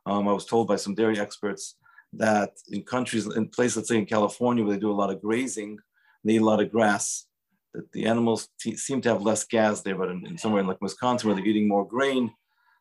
Um, 0.05 0.27
I 0.27 0.33
was 0.33 0.45
told 0.45 0.67
by 0.67 0.77
some 0.77 0.95
dairy 0.95 1.19
experts 1.19 1.75
that 2.13 2.51
in 2.69 2.83
countries, 2.83 3.27
in 3.35 3.47
places, 3.47 3.77
let's 3.77 3.89
say 3.89 3.97
in 3.97 4.05
California, 4.05 4.63
where 4.63 4.73
they 4.73 4.79
do 4.79 4.91
a 4.91 4.93
lot 4.93 5.11
of 5.11 5.21
grazing, 5.21 5.77
they 6.23 6.33
eat 6.33 6.41
a 6.41 6.45
lot 6.45 6.61
of 6.61 6.71
grass, 6.71 7.27
that 7.73 7.91
the 7.93 8.05
animals 8.05 8.49
seem 8.57 9.01
to 9.01 9.09
have 9.09 9.21
less 9.21 9.45
gas 9.45 9.81
there, 9.81 9.95
but 9.95 10.09
in, 10.09 10.25
in 10.25 10.37
somewhere 10.37 10.61
in 10.61 10.67
like 10.67 10.81
Wisconsin, 10.81 11.27
where 11.27 11.35
they're 11.35 11.45
eating 11.45 11.67
more 11.67 11.87
grain, 11.87 12.33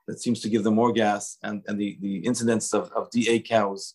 that 0.09 0.21
seems 0.21 0.41
to 0.41 0.49
give 0.49 0.65
them 0.65 0.75
more 0.75 0.93
gas, 0.93 1.39
and, 1.43 1.63
and 1.69 1.79
the, 1.79 1.97
the 2.01 2.17
incidence 2.19 2.75
of, 2.75 2.91
of 2.93 3.11
DA 3.11 3.39
cows 3.41 3.95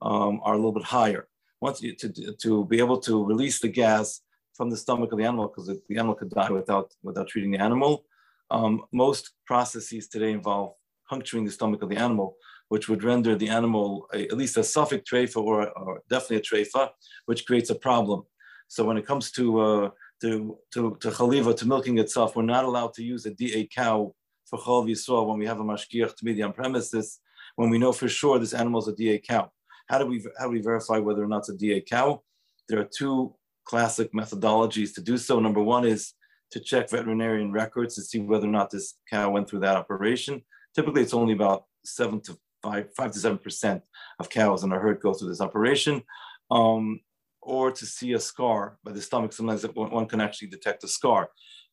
um, 0.00 0.40
are 0.42 0.54
a 0.54 0.56
little 0.56 0.72
bit 0.72 0.84
higher. 0.84 1.28
Once 1.60 1.82
you, 1.82 1.94
to, 1.94 2.32
to 2.32 2.64
be 2.64 2.78
able 2.78 2.98
to 2.98 3.22
release 3.24 3.60
the 3.60 3.68
gas 3.68 4.22
from 4.54 4.70
the 4.70 4.76
stomach 4.76 5.12
of 5.12 5.18
the 5.18 5.24
animal, 5.24 5.48
because 5.48 5.66
the 5.66 5.96
animal 5.96 6.14
could 6.14 6.30
die 6.30 6.50
without, 6.50 6.94
without 7.02 7.28
treating 7.28 7.50
the 7.50 7.58
animal, 7.58 8.04
um, 8.50 8.82
most 8.92 9.30
processes 9.46 10.08
today 10.08 10.32
involve 10.32 10.74
puncturing 11.08 11.44
the 11.44 11.50
stomach 11.50 11.82
of 11.82 11.88
the 11.88 11.96
animal, 11.96 12.36
which 12.68 12.88
would 12.88 13.02
render 13.02 13.34
the 13.36 13.48
animal 13.48 14.06
a, 14.14 14.24
at 14.24 14.36
least 14.36 14.56
a 14.56 14.60
safek 14.60 15.04
treifa 15.04 15.42
or, 15.42 15.68
or, 15.70 16.02
definitely 16.08 16.36
a 16.36 16.40
treifa, 16.40 16.88
which 17.26 17.46
creates 17.46 17.70
a 17.70 17.74
problem. 17.74 18.22
So 18.68 18.84
when 18.84 18.96
it 18.96 19.06
comes 19.06 19.32
to 19.32 19.60
uh, 19.60 19.90
to 20.22 20.58
to 20.74 20.96
to 21.00 21.10
chaliva, 21.10 21.54
to 21.54 21.66
milking 21.66 21.98
itself, 21.98 22.36
we're 22.36 22.42
not 22.42 22.64
allowed 22.64 22.94
to 22.94 23.02
use 23.02 23.26
a 23.26 23.30
DA 23.30 23.66
cow 23.66 24.14
for 24.46 24.58
Chol 24.58 24.88
Yisrael 24.88 25.26
when 25.26 25.38
we 25.38 25.46
have 25.46 25.60
a 25.60 25.64
mashgiach 25.64 26.16
to 26.16 26.24
be 26.24 26.42
on 26.42 26.52
premises, 26.52 27.20
when 27.56 27.70
we 27.70 27.78
know 27.78 27.92
for 27.92 28.08
sure 28.08 28.38
this 28.38 28.54
animal 28.54 28.80
is 28.80 28.88
a 28.88 28.94
DA 28.94 29.18
cow. 29.18 29.50
How 29.88 29.98
do 29.98 30.06
we 30.06 30.24
how 30.38 30.46
do 30.46 30.50
we 30.50 30.60
verify 30.60 30.98
whether 30.98 31.22
or 31.24 31.26
not 31.26 31.38
it's 31.38 31.48
a 31.48 31.56
DA 31.56 31.80
cow? 31.80 32.22
There 32.68 32.80
are 32.80 32.88
two 32.96 33.34
classic 33.64 34.12
methodologies 34.12 34.94
to 34.94 35.00
do 35.00 35.18
so. 35.18 35.40
Number 35.40 35.62
one 35.62 35.84
is 35.84 36.14
to 36.52 36.60
check 36.60 36.90
veterinarian 36.90 37.52
records 37.52 37.94
to 37.94 38.02
see 38.02 38.20
whether 38.20 38.46
or 38.46 38.50
not 38.50 38.70
this 38.70 38.94
cow 39.08 39.30
went 39.30 39.48
through 39.48 39.60
that 39.60 39.76
operation. 39.76 40.42
Typically, 40.74 41.02
it's 41.02 41.14
only 41.14 41.32
about 41.32 41.64
seven 41.84 42.20
to 42.22 42.36
five, 42.62 42.92
five 42.94 43.12
to 43.12 43.18
seven 43.18 43.38
percent 43.38 43.82
of 44.18 44.30
cows 44.30 44.64
in 44.64 44.72
a 44.72 44.78
herd 44.78 45.00
go 45.00 45.14
through 45.14 45.28
this 45.28 45.40
operation. 45.40 46.02
Um, 46.50 47.00
or 47.42 47.70
to 47.70 47.86
see 47.86 48.12
a 48.12 48.20
scar 48.20 48.76
by 48.84 48.92
the 48.92 49.00
stomach. 49.00 49.32
Sometimes 49.32 49.64
one 49.74 50.06
can 50.06 50.20
actually 50.20 50.48
detect 50.48 50.84
a 50.84 50.88
scar 50.88 51.30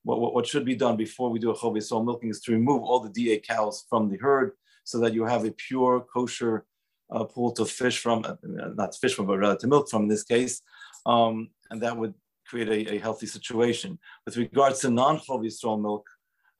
what, 0.08 0.22
what, 0.22 0.34
what 0.34 0.48
should 0.48 0.64
be 0.64 0.76
done 0.76 0.96
before 0.96 1.30
we 1.30 1.38
do 1.38 1.52
a 1.52 1.56
chov 1.56 1.82
soul 1.84 2.04
milking 2.04 2.30
is 2.30 2.40
to 2.42 2.54
remove 2.54 2.82
all 2.82 3.02
the 3.02 3.10
DA 3.10 3.40
cows 3.40 3.86
from 3.90 4.10
the 4.10 4.18
herd 4.18 4.54
so 4.86 5.00
that 5.00 5.14
you 5.14 5.26
have 5.26 5.44
a 5.44 5.52
pure 5.52 6.06
kosher 6.14 6.66
uh, 7.12 7.26
pool 7.26 7.52
to 7.52 7.66
fish 7.66 8.00
from, 8.00 8.24
uh, 8.26 8.36
not 8.76 8.96
fish 8.96 9.16
from, 9.16 9.26
but 9.26 9.38
rather 9.38 9.58
to 9.58 9.68
milk 9.68 9.90
from 9.90 10.04
in 10.04 10.08
this 10.08 10.24
case. 10.24 10.62
Um, 11.06 11.50
and 11.70 11.82
that 11.82 11.98
would 11.98 12.14
create 12.48 12.70
a, 12.70 12.96
a, 12.96 13.00
healthy 13.00 13.28
situation. 13.28 14.00
With 14.26 14.38
regards 14.38 14.80
to 14.80 14.90
non-chov 14.90 15.42
Yisrael 15.42 15.82
milk, 15.82 16.08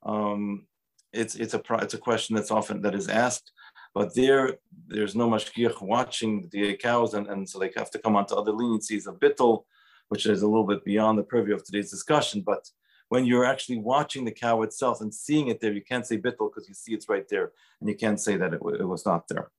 um, 0.04 0.66
it's, 1.14 1.36
it's, 1.36 1.54
a, 1.54 1.62
it's 1.82 1.94
a 1.94 1.98
question 1.98 2.36
that's 2.36 2.52
often 2.52 2.82
that 2.82 2.96
is 2.96 3.08
asked, 3.08 3.52
but 3.94 4.14
there, 4.14 4.58
there's 4.88 5.16
no 5.16 5.30
mashgiach 5.30 5.82
watching 5.82 6.48
the 6.52 6.76
cows, 6.76 7.14
and, 7.14 7.28
and 7.28 7.48
so 7.48 7.60
they 7.60 7.72
have 7.76 7.92
to 7.92 8.00
come 8.00 8.16
onto 8.16 8.36
other 8.36 8.52
leniencies 8.52 9.08
of 9.08 9.20
bittel, 9.20 9.64
which 10.10 10.26
is 10.26 10.42
a 10.42 10.48
little 10.48 10.66
bit 10.66 10.84
beyond 10.86 11.18
the 11.18 11.24
purview 11.24 11.56
of 11.56 11.64
today's 11.64 11.90
discussion, 11.90 12.42
but 12.46 12.70
when 13.10 13.26
you're 13.26 13.46
actually 13.46 13.78
watching 13.78 14.26
the 14.26 14.32
cow 14.32 14.62
itself 14.64 15.02
and 15.02 15.14
seeing 15.14 15.48
it 15.48 15.62
there, 15.62 15.72
you 15.72 15.82
can't 15.82 16.06
say 16.06 16.18
bittel 16.18 16.50
because 16.50 16.68
you 16.68 16.74
see 16.74 16.94
it's 16.94 17.10
right 17.10 17.28
there, 17.30 17.52
and 17.80 17.90
you 17.90 17.96
can't 17.96 18.20
say 18.20 18.38
that 18.38 18.54
it, 18.54 18.62
it 18.80 18.88
was 18.88 19.06
not 19.06 19.28
there. 19.30 19.50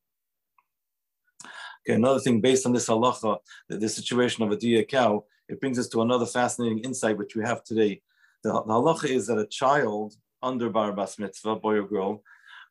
Okay, 1.89 1.95
another 1.95 2.21
thing 2.21 2.41
based 2.41 2.67
on 2.67 2.73
this 2.73 2.89
halacha, 2.89 3.39
the, 3.69 3.79
the 3.79 3.89
situation 3.89 4.45
of 4.45 4.51
a 4.51 4.57
DA 4.57 4.85
cow, 4.85 5.25
it 5.49 5.61
brings 5.61 5.79
us 5.79 5.89
to 5.89 6.03
another 6.03 6.27
fascinating 6.27 6.81
insight 6.81 7.19
which 7.19 7.35
we 7.35 7.45
have 7.45 7.65
today. 7.65 8.03
The, 8.43 8.53
the 8.53 8.73
halacha 8.73 9.09
is 9.09 9.27
that 9.27 9.39
a 9.39 9.47
child 9.47 10.15
under 10.43 10.71
bar 10.71 10.93
bas 10.93 11.19
mitzvah, 11.19 11.57
boy 11.57 11.77
or 11.77 11.89
girl, 11.89 12.23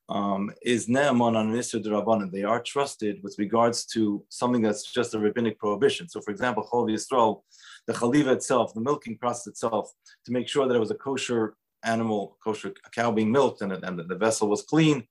um, 0.09 0.51
is 0.61 0.87
ne'aman 0.87 1.35
on 1.35 1.51
Nisr 1.51 1.83
Rabbanan. 1.83 2.31
They 2.31 2.43
are 2.43 2.61
trusted 2.61 3.21
with 3.23 3.35
regards 3.37 3.85
to 3.87 4.23
something 4.29 4.61
that's 4.61 4.91
just 4.91 5.13
a 5.13 5.19
rabbinic 5.19 5.59
prohibition. 5.59 6.07
So, 6.07 6.21
for 6.21 6.31
example, 6.31 6.67
Chol 6.71 6.89
Yisrael, 6.89 7.41
the 7.87 7.93
chaliva 7.93 8.31
itself, 8.31 8.73
the 8.73 8.81
milking 8.81 9.17
process 9.17 9.47
itself, 9.47 9.91
to 10.25 10.31
make 10.31 10.47
sure 10.47 10.67
that 10.67 10.75
it 10.75 10.79
was 10.79 10.91
a 10.91 10.95
kosher 10.95 11.55
animal, 11.83 12.37
kosher 12.43 12.73
cow 12.93 13.11
being 13.11 13.31
milked, 13.31 13.61
and, 13.61 13.73
and 13.73 13.99
the 13.99 14.15
vessel 14.15 14.49
was 14.49 14.61
clean. 14.61 15.05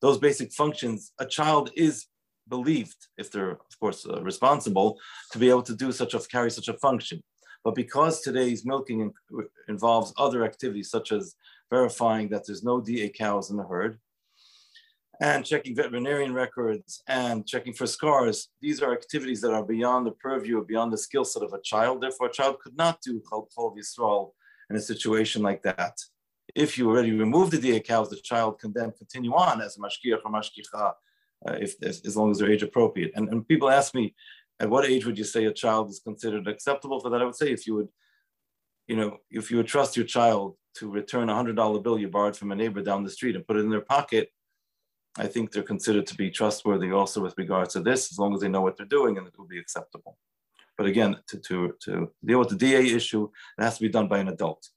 Those 0.00 0.18
basic 0.18 0.52
functions, 0.52 1.12
a 1.18 1.26
child 1.26 1.70
is 1.76 2.06
believed, 2.50 3.00
if 3.16 3.30
they're 3.30 3.52
of 3.52 3.80
course 3.80 4.06
uh, 4.06 4.20
responsible, 4.22 4.98
to 5.32 5.38
be 5.38 5.48
able 5.48 5.62
to 5.62 5.74
do 5.74 5.92
such 5.92 6.12
a 6.14 6.18
carry 6.18 6.50
such 6.50 6.68
a 6.68 6.74
function. 6.74 7.22
But 7.64 7.74
because 7.74 8.20
today's 8.20 8.64
milking 8.64 9.12
involves 9.68 10.12
other 10.16 10.44
activities 10.44 10.90
such 10.90 11.12
as 11.12 11.34
verifying 11.70 12.28
that 12.30 12.46
there's 12.46 12.64
no 12.64 12.80
DA 12.80 13.08
cows 13.08 13.50
in 13.50 13.56
the 13.56 13.64
herd, 13.64 13.98
and 15.20 15.44
checking 15.44 15.76
veterinarian 15.76 16.32
records 16.32 17.02
and 17.06 17.46
checking 17.46 17.74
for 17.74 17.86
scars. 17.86 18.48
These 18.62 18.80
are 18.82 18.92
activities 18.92 19.42
that 19.42 19.52
are 19.52 19.62
beyond 19.62 20.06
the 20.06 20.12
purview, 20.12 20.64
beyond 20.64 20.92
the 20.92 20.98
skill 20.98 21.24
set 21.24 21.42
of 21.42 21.52
a 21.52 21.60
child. 21.60 22.00
Therefore, 22.00 22.28
a 22.28 22.32
child 22.32 22.58
could 22.60 22.76
not 22.76 23.02
do 23.02 23.20
Chol 23.20 23.76
Yisrael 23.76 24.30
in 24.70 24.76
a 24.76 24.80
situation 24.80 25.42
like 25.42 25.62
that. 25.62 25.98
If 26.54 26.78
you 26.78 26.88
already 26.88 27.12
remove 27.12 27.50
the 27.50 27.58
DA 27.58 27.80
cows, 27.80 28.08
the 28.08 28.16
child 28.16 28.58
can 28.58 28.72
then 28.72 28.92
continue 28.92 29.32
on 29.34 29.60
as 29.60 29.76
a 29.76 29.80
mashkiach 29.80 30.20
or 30.24 30.32
mashkicha, 30.32 30.94
uh, 31.48 31.56
if, 31.60 31.74
if, 31.82 32.04
as 32.06 32.16
long 32.16 32.30
as 32.30 32.38
they're 32.38 32.50
age 32.50 32.62
appropriate. 32.62 33.12
And, 33.14 33.28
and 33.28 33.46
people 33.46 33.70
ask 33.70 33.94
me, 33.94 34.14
at 34.58 34.68
what 34.68 34.84
age 34.84 35.06
would 35.06 35.18
you 35.18 35.24
say 35.24 35.46
a 35.46 35.52
child 35.52 35.88
is 35.88 36.00
considered 36.00 36.46
acceptable 36.46 37.00
for 37.00 37.10
that? 37.10 37.22
I 37.22 37.24
would 37.24 37.36
say 37.36 37.50
if 37.50 37.66
you 37.66 37.74
would, 37.76 37.88
you 38.86 38.96
know, 38.96 39.18
if 39.30 39.50
you 39.50 39.56
would 39.56 39.66
trust 39.66 39.96
your 39.96 40.06
child 40.06 40.56
to 40.74 40.90
return 40.90 41.30
a 41.30 41.34
hundred 41.34 41.56
dollar 41.56 41.80
bill 41.80 41.98
you 41.98 42.08
borrowed 42.08 42.36
from 42.36 42.52
a 42.52 42.56
neighbor 42.56 42.82
down 42.82 43.02
the 43.02 43.10
street 43.10 43.36
and 43.36 43.46
put 43.46 43.56
it 43.56 43.60
in 43.60 43.70
their 43.70 43.80
pocket, 43.80 44.30
I 45.18 45.26
think 45.26 45.50
they're 45.50 45.62
considered 45.62 46.06
to 46.08 46.14
be 46.14 46.30
trustworthy 46.30 46.92
also 46.92 47.20
with 47.20 47.34
regards 47.36 47.72
to 47.72 47.80
this, 47.80 48.12
as 48.12 48.18
long 48.18 48.34
as 48.34 48.40
they 48.40 48.48
know 48.48 48.60
what 48.60 48.76
they're 48.76 48.86
doing 48.86 49.18
and 49.18 49.26
it 49.26 49.34
will 49.36 49.46
be 49.46 49.58
acceptable. 49.58 50.18
But 50.76 50.86
again, 50.86 51.16
to, 51.28 51.38
to, 51.38 51.74
to 51.84 52.10
deal 52.24 52.38
with 52.38 52.50
the 52.50 52.56
DA 52.56 52.94
issue, 52.94 53.28
it 53.58 53.62
has 53.62 53.76
to 53.76 53.82
be 53.82 53.88
done 53.88 54.08
by 54.08 54.18
an 54.18 54.28
adult. 54.28 54.68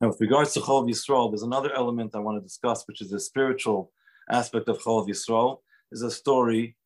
Now, 0.00 0.08
with 0.08 0.20
regards 0.20 0.52
to 0.54 0.60
Cholav 0.60 0.88
Yisrael, 0.88 1.30
there's 1.30 1.42
another 1.42 1.72
element 1.74 2.14
I 2.14 2.20
want 2.20 2.36
to 2.38 2.40
discuss, 2.40 2.84
which 2.86 3.00
is 3.00 3.10
the 3.10 3.18
spiritual 3.18 3.92
aspect 4.30 4.68
of 4.68 4.78
Cholav 4.78 5.08
Yisrael. 5.08 5.58
Is 5.90 6.02
a 6.02 6.10
story 6.10 6.76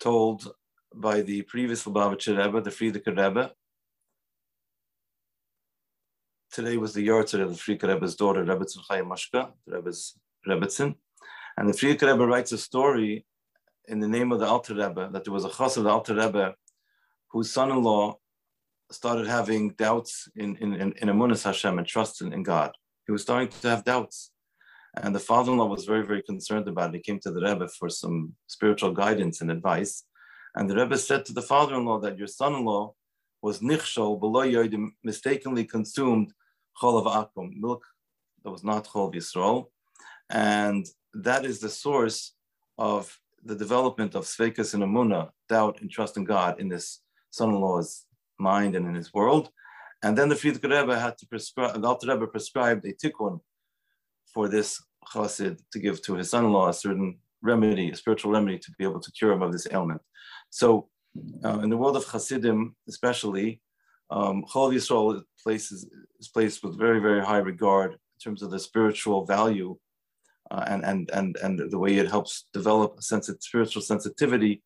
told 0.00 0.52
by 0.94 1.22
the 1.22 1.42
previous 1.42 1.84
Lubavitcher 1.84 2.36
Rebbe, 2.36 2.60
the 2.60 2.70
Frierdiker 2.70 3.16
Rebbe. 3.16 3.52
Today 6.52 6.76
was 6.76 6.92
the 6.92 7.06
Yortzeit 7.06 7.40
of 7.40 7.50
the 7.50 7.56
Frierdiker 7.56 7.94
Rebbe's 7.94 8.16
daughter, 8.16 8.44
Rebbetzin 8.44 8.84
Chaya 8.90 9.06
Mushka, 9.06 9.52
Rebbe's. 9.66 10.18
And 10.46 11.68
the 11.68 11.72
Frierdiker 11.72 12.12
Rebbe 12.12 12.26
writes 12.26 12.50
a 12.50 12.58
story 12.58 13.24
in 13.86 14.00
the 14.00 14.08
name 14.08 14.32
of 14.32 14.40
the 14.40 14.46
Alter 14.46 14.74
Rebbe, 14.74 15.10
that 15.12 15.24
there 15.24 15.32
was 15.32 15.44
a 15.44 15.50
chas 15.50 15.76
of 15.76 15.84
the 15.84 15.90
Alter 15.90 16.14
Rebbe 16.14 16.54
whose 17.30 17.52
son-in-law 17.52 18.18
started 18.90 19.26
having 19.26 19.70
doubts 19.70 20.28
in, 20.36 20.56
in, 20.56 20.74
in, 20.74 20.92
in 20.92 21.08
Emunas 21.08 21.44
Hashem 21.44 21.78
and 21.78 21.86
trust 21.86 22.22
in, 22.22 22.32
in 22.32 22.42
God. 22.42 22.72
He 23.06 23.12
was 23.12 23.22
starting 23.22 23.48
to 23.48 23.68
have 23.68 23.84
doubts. 23.84 24.32
And 24.96 25.14
the 25.14 25.20
father-in-law 25.20 25.66
was 25.66 25.84
very, 25.84 26.04
very 26.04 26.22
concerned 26.22 26.66
about 26.66 26.90
it. 26.90 26.96
He 26.96 27.02
came 27.02 27.20
to 27.20 27.30
the 27.30 27.40
Rebbe 27.40 27.68
for 27.68 27.88
some 27.88 28.34
spiritual 28.48 28.92
guidance 28.92 29.40
and 29.40 29.50
advice. 29.50 30.04
And 30.56 30.68
the 30.68 30.76
Rebbe 30.76 30.98
said 30.98 31.24
to 31.26 31.32
the 31.32 31.42
father-in-law 31.42 32.00
that 32.00 32.18
your 32.18 32.26
son-in-law 32.26 32.94
was 33.40 33.60
nichshol 33.60 34.18
below 34.18 34.46
yodim, 34.46 34.88
mistakenly 35.04 35.64
consumed 35.64 36.32
cholav 36.80 37.06
akum, 37.06 37.52
milk 37.54 37.84
that 38.42 38.50
was 38.50 38.64
not 38.64 38.86
cholav 38.86 39.14
Yisrael. 39.14 39.66
And 40.28 40.86
that 41.14 41.44
is 41.44 41.60
the 41.60 41.68
source 41.68 42.34
of 42.78 43.16
the 43.44 43.54
development 43.54 44.14
of 44.14 44.24
sfeikos 44.24 44.74
and 44.74 44.82
emunah, 44.82 45.30
doubt 45.48 45.80
and 45.80 45.90
trust 45.90 46.16
in 46.16 46.24
God 46.24 46.60
in 46.60 46.68
this 46.68 47.00
son-in-law's 47.30 48.06
mind 48.40 48.74
and 48.76 48.86
in 48.86 48.94
his 48.94 49.12
world. 49.12 49.50
And 50.02 50.16
then 50.16 50.28
the 50.28 50.34
Frierdiker 50.34 50.70
Rebbe 50.70 50.98
had 50.98 51.18
to 51.18 51.26
prescribe, 51.26 51.80
the 51.80 51.86
Alter 51.86 52.08
Rebbe 52.12 52.26
prescribed 52.26 52.84
a 52.86 52.92
tikkun 52.92 53.40
for 54.32 54.48
this 54.48 54.82
chassid 55.12 55.60
to 55.72 55.78
give 55.78 56.02
to 56.02 56.14
his 56.14 56.30
son-in-law 56.30 56.68
a 56.68 56.74
certain 56.74 57.18
remedy, 57.42 57.90
a 57.90 57.96
spiritual 57.96 58.32
remedy 58.32 58.58
to 58.58 58.72
be 58.78 58.84
able 58.84 59.00
to 59.00 59.12
cure 59.12 59.32
him 59.32 59.42
of 59.42 59.52
this 59.52 59.66
ailment. 59.70 60.00
So 60.50 60.88
uh, 61.44 61.58
in 61.60 61.70
the 61.70 61.76
world 61.76 61.96
of 61.96 62.04
Hasidim, 62.04 62.76
especially, 62.88 63.60
um, 64.10 64.44
Cholav 64.50 64.74
Yisrael 64.74 65.22
places, 65.42 65.88
is 66.18 66.28
placed 66.28 66.62
with 66.62 66.78
very, 66.78 67.00
very 67.00 67.24
high 67.24 67.38
regard 67.38 67.92
in 67.92 67.98
terms 68.22 68.42
of 68.42 68.50
the 68.50 68.58
spiritual 68.58 69.24
value 69.24 69.76
uh, 70.50 70.64
and, 70.66 70.84
and, 70.84 71.10
and, 71.12 71.36
and 71.42 71.70
the 71.70 71.78
way 71.78 71.96
it 71.96 72.08
helps 72.08 72.46
develop 72.52 72.96
a 72.98 73.02
sense 73.02 73.28
of 73.28 73.36
spiritual 73.40 73.82
sensitivity 73.82 74.62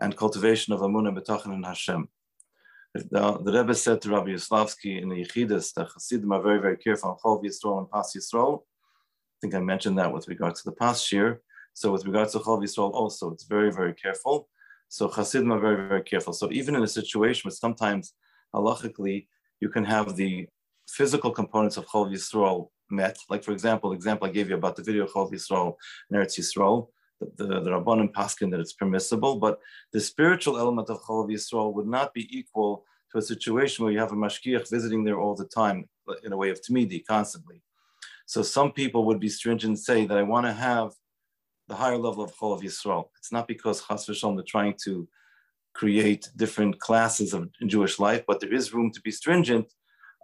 and 0.00 0.16
cultivation 0.16 0.72
of 0.72 0.80
Amunah 0.80 1.16
B'tachan 1.16 1.52
and 1.52 1.64
Hashem. 1.64 2.08
The, 3.10 3.38
the 3.42 3.52
Rebbe 3.52 3.74
said 3.74 4.00
to 4.02 4.10
Rabbi 4.10 4.30
Yoslavsky 4.30 5.00
in 5.00 5.08
the 5.08 5.24
Yechidus 5.24 5.74
that 5.74 5.88
Hasidim 5.94 6.32
are 6.32 6.42
very, 6.42 6.60
very 6.60 6.76
careful 6.76 7.10
on 7.10 7.16
Cholav 7.18 7.44
Yisrael 7.44 7.78
and 7.78 7.90
Pas 7.90 8.14
Yisrael. 8.16 8.62
I 8.62 9.36
think 9.40 9.54
I 9.54 9.60
mentioned 9.60 9.98
that 9.98 10.12
with 10.12 10.28
regard 10.28 10.54
to 10.54 10.64
the 10.64 10.72
past 10.72 11.12
year. 11.12 11.42
So 11.74 11.92
with 11.92 12.06
regards 12.06 12.32
to 12.32 12.38
Cholav 12.38 12.62
Yisrael 12.62 12.92
also, 12.92 13.30
it's 13.32 13.44
very, 13.44 13.70
very 13.72 13.94
careful. 13.94 14.48
So 14.88 15.08
Hasidim 15.08 15.52
are 15.52 15.60
very, 15.60 15.88
very 15.88 16.02
careful. 16.02 16.32
So 16.32 16.50
even 16.52 16.74
in 16.74 16.82
a 16.82 16.88
situation 16.88 17.48
where 17.48 17.52
sometimes 17.52 18.14
halachically 18.54 19.26
you 19.60 19.68
can 19.68 19.84
have 19.84 20.16
the 20.16 20.46
physical 20.88 21.30
components 21.30 21.76
of 21.76 21.86
Cholav 21.86 22.12
Yisrael 22.12 22.68
met, 22.90 23.18
like 23.28 23.42
for 23.42 23.52
example, 23.52 23.90
the 23.90 23.96
example 23.96 24.26
I 24.26 24.30
gave 24.30 24.48
you 24.48 24.56
about 24.56 24.76
the 24.76 24.82
video 24.82 25.06
Cholav 25.06 25.32
Yisrael 25.32 25.74
and 26.10 26.18
Eretz 26.18 26.38
Yisrael, 26.38 26.88
the, 27.20 27.60
the, 27.60 27.70
Rabbanim 27.70 28.12
Paskin 28.12 28.50
that 28.50 28.60
it's 28.60 28.72
permissible, 28.72 29.36
but 29.36 29.58
the 29.92 30.00
spiritual 30.00 30.58
element 30.58 30.90
of 30.90 31.00
Cholav 31.02 31.30
Yisrael 31.30 31.72
would 31.74 31.86
not 31.86 32.12
be 32.12 32.28
equal 32.36 32.84
to 33.12 33.18
a 33.18 33.22
situation 33.22 33.84
where 33.84 33.92
you 33.92 33.98
have 33.98 34.12
a 34.12 34.16
mashgiach 34.16 34.68
visiting 34.70 35.04
there 35.04 35.18
all 35.18 35.34
the 35.34 35.46
time 35.46 35.88
in 36.24 36.32
a 36.32 36.36
way 36.36 36.50
of 36.50 36.60
tamidi, 36.60 37.04
constantly. 37.06 37.62
So 38.26 38.42
some 38.42 38.72
people 38.72 39.04
would 39.06 39.20
be 39.20 39.28
stringent 39.28 39.78
say 39.78 40.06
that 40.06 40.18
I 40.18 40.22
want 40.22 40.46
to 40.46 40.52
have 40.52 40.92
the 41.68 41.74
higher 41.74 41.96
level 41.96 42.24
of 42.24 42.34
Cholav 42.36 42.62
Yisrael. 42.62 43.08
It's 43.18 43.32
not 43.32 43.48
because 43.48 43.82
Chas 43.86 44.06
v'shalom 44.06 44.36
they're 44.36 44.44
trying 44.44 44.74
to 44.84 45.08
create 45.74 46.30
different 46.36 46.78
classes 46.80 47.34
of 47.34 47.48
Jewish 47.66 47.98
life, 47.98 48.24
but 48.26 48.40
there 48.40 48.52
is 48.52 48.72
room 48.72 48.90
to 48.92 49.00
be 49.00 49.10
stringent 49.10 49.72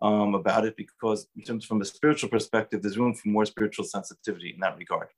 um, 0.01 0.35
about 0.35 0.65
it 0.65 0.77
because, 0.77 1.29
in 1.37 1.43
terms 1.43 1.65
from 1.65 1.81
a 1.81 1.85
spiritual 1.85 2.29
perspective, 2.29 2.83
there's 2.83 2.99
room 2.99 3.15
for 3.15 3.29
more 3.29 3.45
spiritual 3.45 3.85
sensitivity 3.85 4.51
in 4.55 4.61
that 4.61 4.77
regard. 4.79 5.09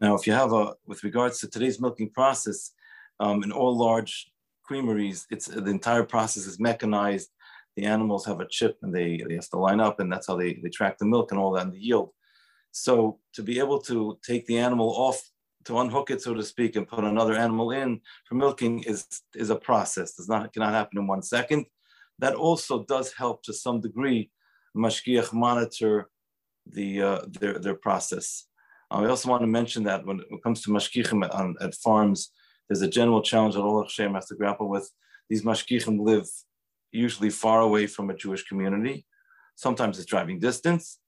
Now, 0.00 0.14
if 0.14 0.26
you 0.26 0.32
have 0.32 0.52
a, 0.52 0.74
with 0.86 1.02
regards 1.02 1.40
to 1.40 1.48
today's 1.48 1.80
milking 1.80 2.10
process, 2.10 2.72
um, 3.18 3.42
in 3.42 3.50
all 3.50 3.76
large 3.76 4.30
creameries, 4.62 5.26
it's 5.30 5.46
the 5.46 5.70
entire 5.70 6.04
process 6.04 6.46
is 6.46 6.60
mechanized. 6.60 7.30
The 7.76 7.86
animals 7.86 8.24
have 8.26 8.40
a 8.40 8.48
chip 8.48 8.78
and 8.82 8.94
they, 8.94 9.22
they 9.28 9.34
have 9.34 9.48
to 9.50 9.58
line 9.58 9.80
up, 9.80 10.00
and 10.00 10.12
that's 10.12 10.26
how 10.28 10.36
they, 10.36 10.54
they 10.62 10.68
track 10.68 10.98
the 10.98 11.06
milk 11.06 11.32
and 11.32 11.40
all 11.40 11.52
that 11.52 11.64
and 11.64 11.72
the 11.72 11.78
yield. 11.78 12.10
So 12.72 13.18
to 13.34 13.42
be 13.42 13.58
able 13.58 13.80
to 13.82 14.18
take 14.24 14.46
the 14.46 14.58
animal 14.58 14.90
off, 14.90 15.20
to 15.64 15.78
unhook 15.80 16.10
it, 16.10 16.22
so 16.22 16.34
to 16.34 16.42
speak, 16.42 16.76
and 16.76 16.88
put 16.88 17.04
another 17.04 17.34
animal 17.34 17.72
in 17.72 18.00
for 18.26 18.36
milking 18.36 18.82
is, 18.84 19.06
is 19.34 19.50
a 19.50 19.56
process. 19.56 20.14
Does 20.14 20.28
not 20.28 20.52
cannot 20.52 20.72
happen 20.72 20.98
in 20.98 21.06
one 21.06 21.22
second. 21.22 21.66
That 22.18 22.34
also 22.34 22.84
does 22.84 23.12
help 23.12 23.42
to 23.44 23.52
some 23.52 23.80
degree 23.80 24.30
mashgiach 24.76 25.32
monitor 25.32 26.10
the 26.66 27.02
uh, 27.02 27.20
their 27.28 27.58
their 27.58 27.74
process. 27.74 28.46
Uh, 28.90 29.02
I 29.02 29.08
also 29.08 29.28
want 29.28 29.42
to 29.42 29.46
mention 29.46 29.84
that 29.84 30.04
when 30.04 30.20
it 30.20 30.42
comes 30.42 30.62
to 30.62 30.70
mashgichim 30.70 31.24
at, 31.24 31.62
at, 31.62 31.74
farms, 31.74 32.32
there's 32.68 32.82
a 32.82 32.88
general 32.88 33.22
challenge 33.22 33.54
that 33.54 33.62
all 33.62 33.84
Hechsherim 33.84 34.14
has 34.14 34.26
to 34.26 34.34
grapple 34.34 34.68
with. 34.68 34.90
These 35.28 35.42
mashgichim 35.42 36.00
live 36.00 36.28
usually 36.92 37.30
far 37.30 37.60
away 37.60 37.86
from 37.86 38.10
a 38.10 38.16
Jewish 38.16 38.44
community. 38.44 39.06
Sometimes 39.54 39.98
it's 39.98 40.06
driving 40.06 40.38
distance 40.38 40.98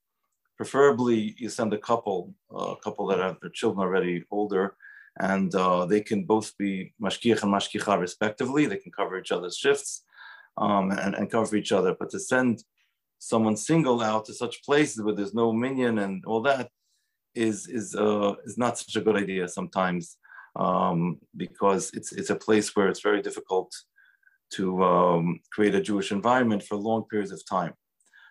preferably 0.57 1.35
you 1.37 1.49
send 1.49 1.73
a 1.73 1.77
couple, 1.77 2.33
a 2.51 2.75
couple 2.83 3.07
that 3.07 3.19
have 3.19 3.39
their 3.41 3.49
children 3.49 3.81
already 3.81 4.23
older, 4.31 4.75
and 5.19 5.53
uh, 5.55 5.85
they 5.85 6.01
can 6.01 6.23
both 6.23 6.57
be 6.57 6.93
mashgiach 7.01 7.43
and 7.43 7.53
mashgicha 7.53 7.99
respectively. 7.99 8.65
They 8.65 8.77
can 8.77 8.91
cover 8.91 9.17
each 9.17 9.31
other's 9.31 9.57
shifts 9.57 10.03
um, 10.57 10.91
and, 10.91 11.15
and 11.15 11.31
cover 11.31 11.55
each 11.55 11.71
other. 11.71 11.95
But 11.97 12.09
to 12.11 12.19
send 12.19 12.63
someone 13.19 13.57
single 13.57 14.01
out 14.01 14.25
to 14.25 14.33
such 14.33 14.63
places 14.63 15.01
where 15.01 15.15
there's 15.15 15.33
no 15.33 15.53
minyan 15.53 15.99
and 15.99 16.23
all 16.25 16.41
that 16.41 16.69
is 17.35 17.67
is 17.67 17.95
uh, 17.95 18.33
is 18.45 18.57
not 18.57 18.77
such 18.77 18.95
a 18.95 19.01
good 19.01 19.15
idea 19.15 19.47
sometimes 19.47 20.17
um, 20.55 21.19
because 21.35 21.91
it's 21.93 22.11
it's 22.11 22.29
a 22.29 22.35
place 22.35 22.75
where 22.75 22.87
it's 22.87 23.01
very 23.01 23.21
difficult 23.21 23.73
to 24.51 24.83
um, 24.83 25.39
create 25.51 25.75
a 25.75 25.81
Jewish 25.81 26.11
environment 26.11 26.63
for 26.63 26.75
long 26.75 27.03
periods 27.09 27.31
of 27.31 27.41
time. 27.45 27.73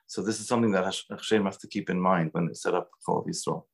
So 0.07 0.23
this 0.23 0.41
is 0.41 0.47
something 0.47 0.73
that 0.73 0.85
Hechsherim 0.85 1.47
has 1.47 1.57
to 1.59 1.69
keep 1.69 1.91
in 1.91 1.99
mind 2.01 2.31
when 2.33 2.47
they 2.47 2.55
set 2.55 2.75
up 2.75 2.91
Cholav 3.07 3.27
Yisrael. 3.27 3.65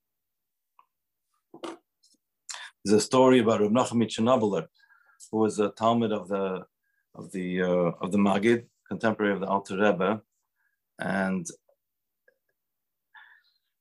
There's 2.84 3.02
a 3.02 3.04
story 3.04 3.40
about 3.40 3.60
Reb 3.60 3.72
Nachum 3.72 4.02
Chernobyler, 4.06 4.66
who 5.30 5.38
was 5.38 5.58
a 5.58 5.70
talmid 5.70 6.12
of 6.12 6.28
the 6.28 6.64
of 7.14 7.32
the 7.32 7.62
uh, 7.62 7.90
of 8.00 8.12
the 8.12 8.18
Magid, 8.18 8.66
contemporary 8.88 9.34
of 9.34 9.40
the 9.40 9.46
Alter 9.46 9.76
Rebbe, 9.76 10.22
and 11.00 11.46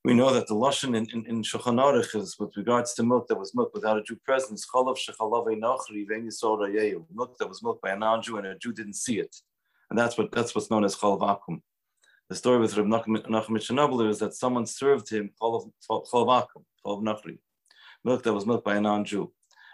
we 0.08 0.14
know 0.14 0.34
that 0.34 0.48
the 0.48 0.56
lashon 0.56 0.96
in, 0.96 1.06
in, 1.14 1.26
in 1.26 1.44
Shulchan 1.44 1.78
Aruch 1.86 2.16
is 2.16 2.40
with 2.40 2.56
regards 2.56 2.94
to 2.94 3.04
milk 3.04 3.28
that 3.28 3.38
was 3.38 3.54
milk 3.54 3.72
without 3.74 3.98
a 3.98 4.02
Jew 4.02 4.16
presence, 4.24 4.66
chalav 4.74 4.96
nachri 5.20 6.08
milk 7.14 7.38
that 7.40 7.50
was 7.50 7.62
milked 7.62 7.82
by 7.82 7.90
a 7.90 7.98
non-Jew 7.98 8.38
and 8.38 8.48
a 8.48 8.58
Jew 8.58 8.72
didn't 8.72 8.94
see 8.94 9.20
it, 9.20 9.36
and 9.90 10.00
that's 10.00 10.18
what 10.18 10.32
that's 10.32 10.56
what's 10.56 10.72
known 10.72 10.86
as 10.86 10.96
chalav 10.96 11.20
akum. 11.20 11.60
The 12.30 12.36
story 12.36 12.60
with 12.60 12.78
Reb 12.78 12.86
Nachum 12.86 13.58
Chernobyl 13.66 14.10
is 14.10 14.20
that 14.20 14.34
someone 14.34 14.66
served 14.66 15.10
him 15.10 15.30
cholav 15.42 15.72
akum, 15.92 17.38
milk 18.06 18.24
that 18.24 18.34
was 18.34 18.46
milked 18.46 18.64
by 18.64 18.78
a 18.78 18.82
non-Jew, 18.82 19.30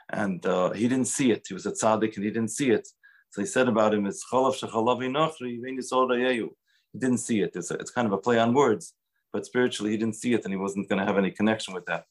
and 0.10 0.44
uh, 0.48 0.72
he 0.72 0.88
didn't 0.88 1.10
see 1.10 1.30
it. 1.30 1.46
He 1.48 1.54
was 1.54 1.68
a 1.68 1.74
tzaddik 1.74 2.16
and 2.16 2.26
he 2.26 2.32
didn't 2.32 2.50
see 2.60 2.72
it. 2.72 2.88
So 3.30 3.42
he 3.42 3.46
said 3.46 3.68
about 3.68 3.94
him, 3.94 4.08
"It's 4.08 4.26
cholav 4.34 4.56
shechalavi 4.60 5.12
nachri 5.12 6.50
He 6.92 7.00
didn't 7.00 7.18
see 7.20 7.42
it. 7.42 7.52
It's, 7.56 7.70
a, 7.70 7.76
it's 7.76 7.92
kind 7.92 8.08
of 8.08 8.14
a 8.14 8.18
play 8.18 8.40
on 8.40 8.56
words, 8.56 8.96
but 9.34 9.46
spiritually 9.46 9.92
he 9.92 9.98
didn't 9.98 10.16
see 10.16 10.34
it, 10.34 10.46
and 10.46 10.54
he 10.54 10.58
wasn't 10.58 10.88
going 10.88 11.00
to 11.00 11.06
have 11.06 11.18
any 11.18 11.32
connection 11.32 11.74
with 11.74 11.86
that. 11.88 12.06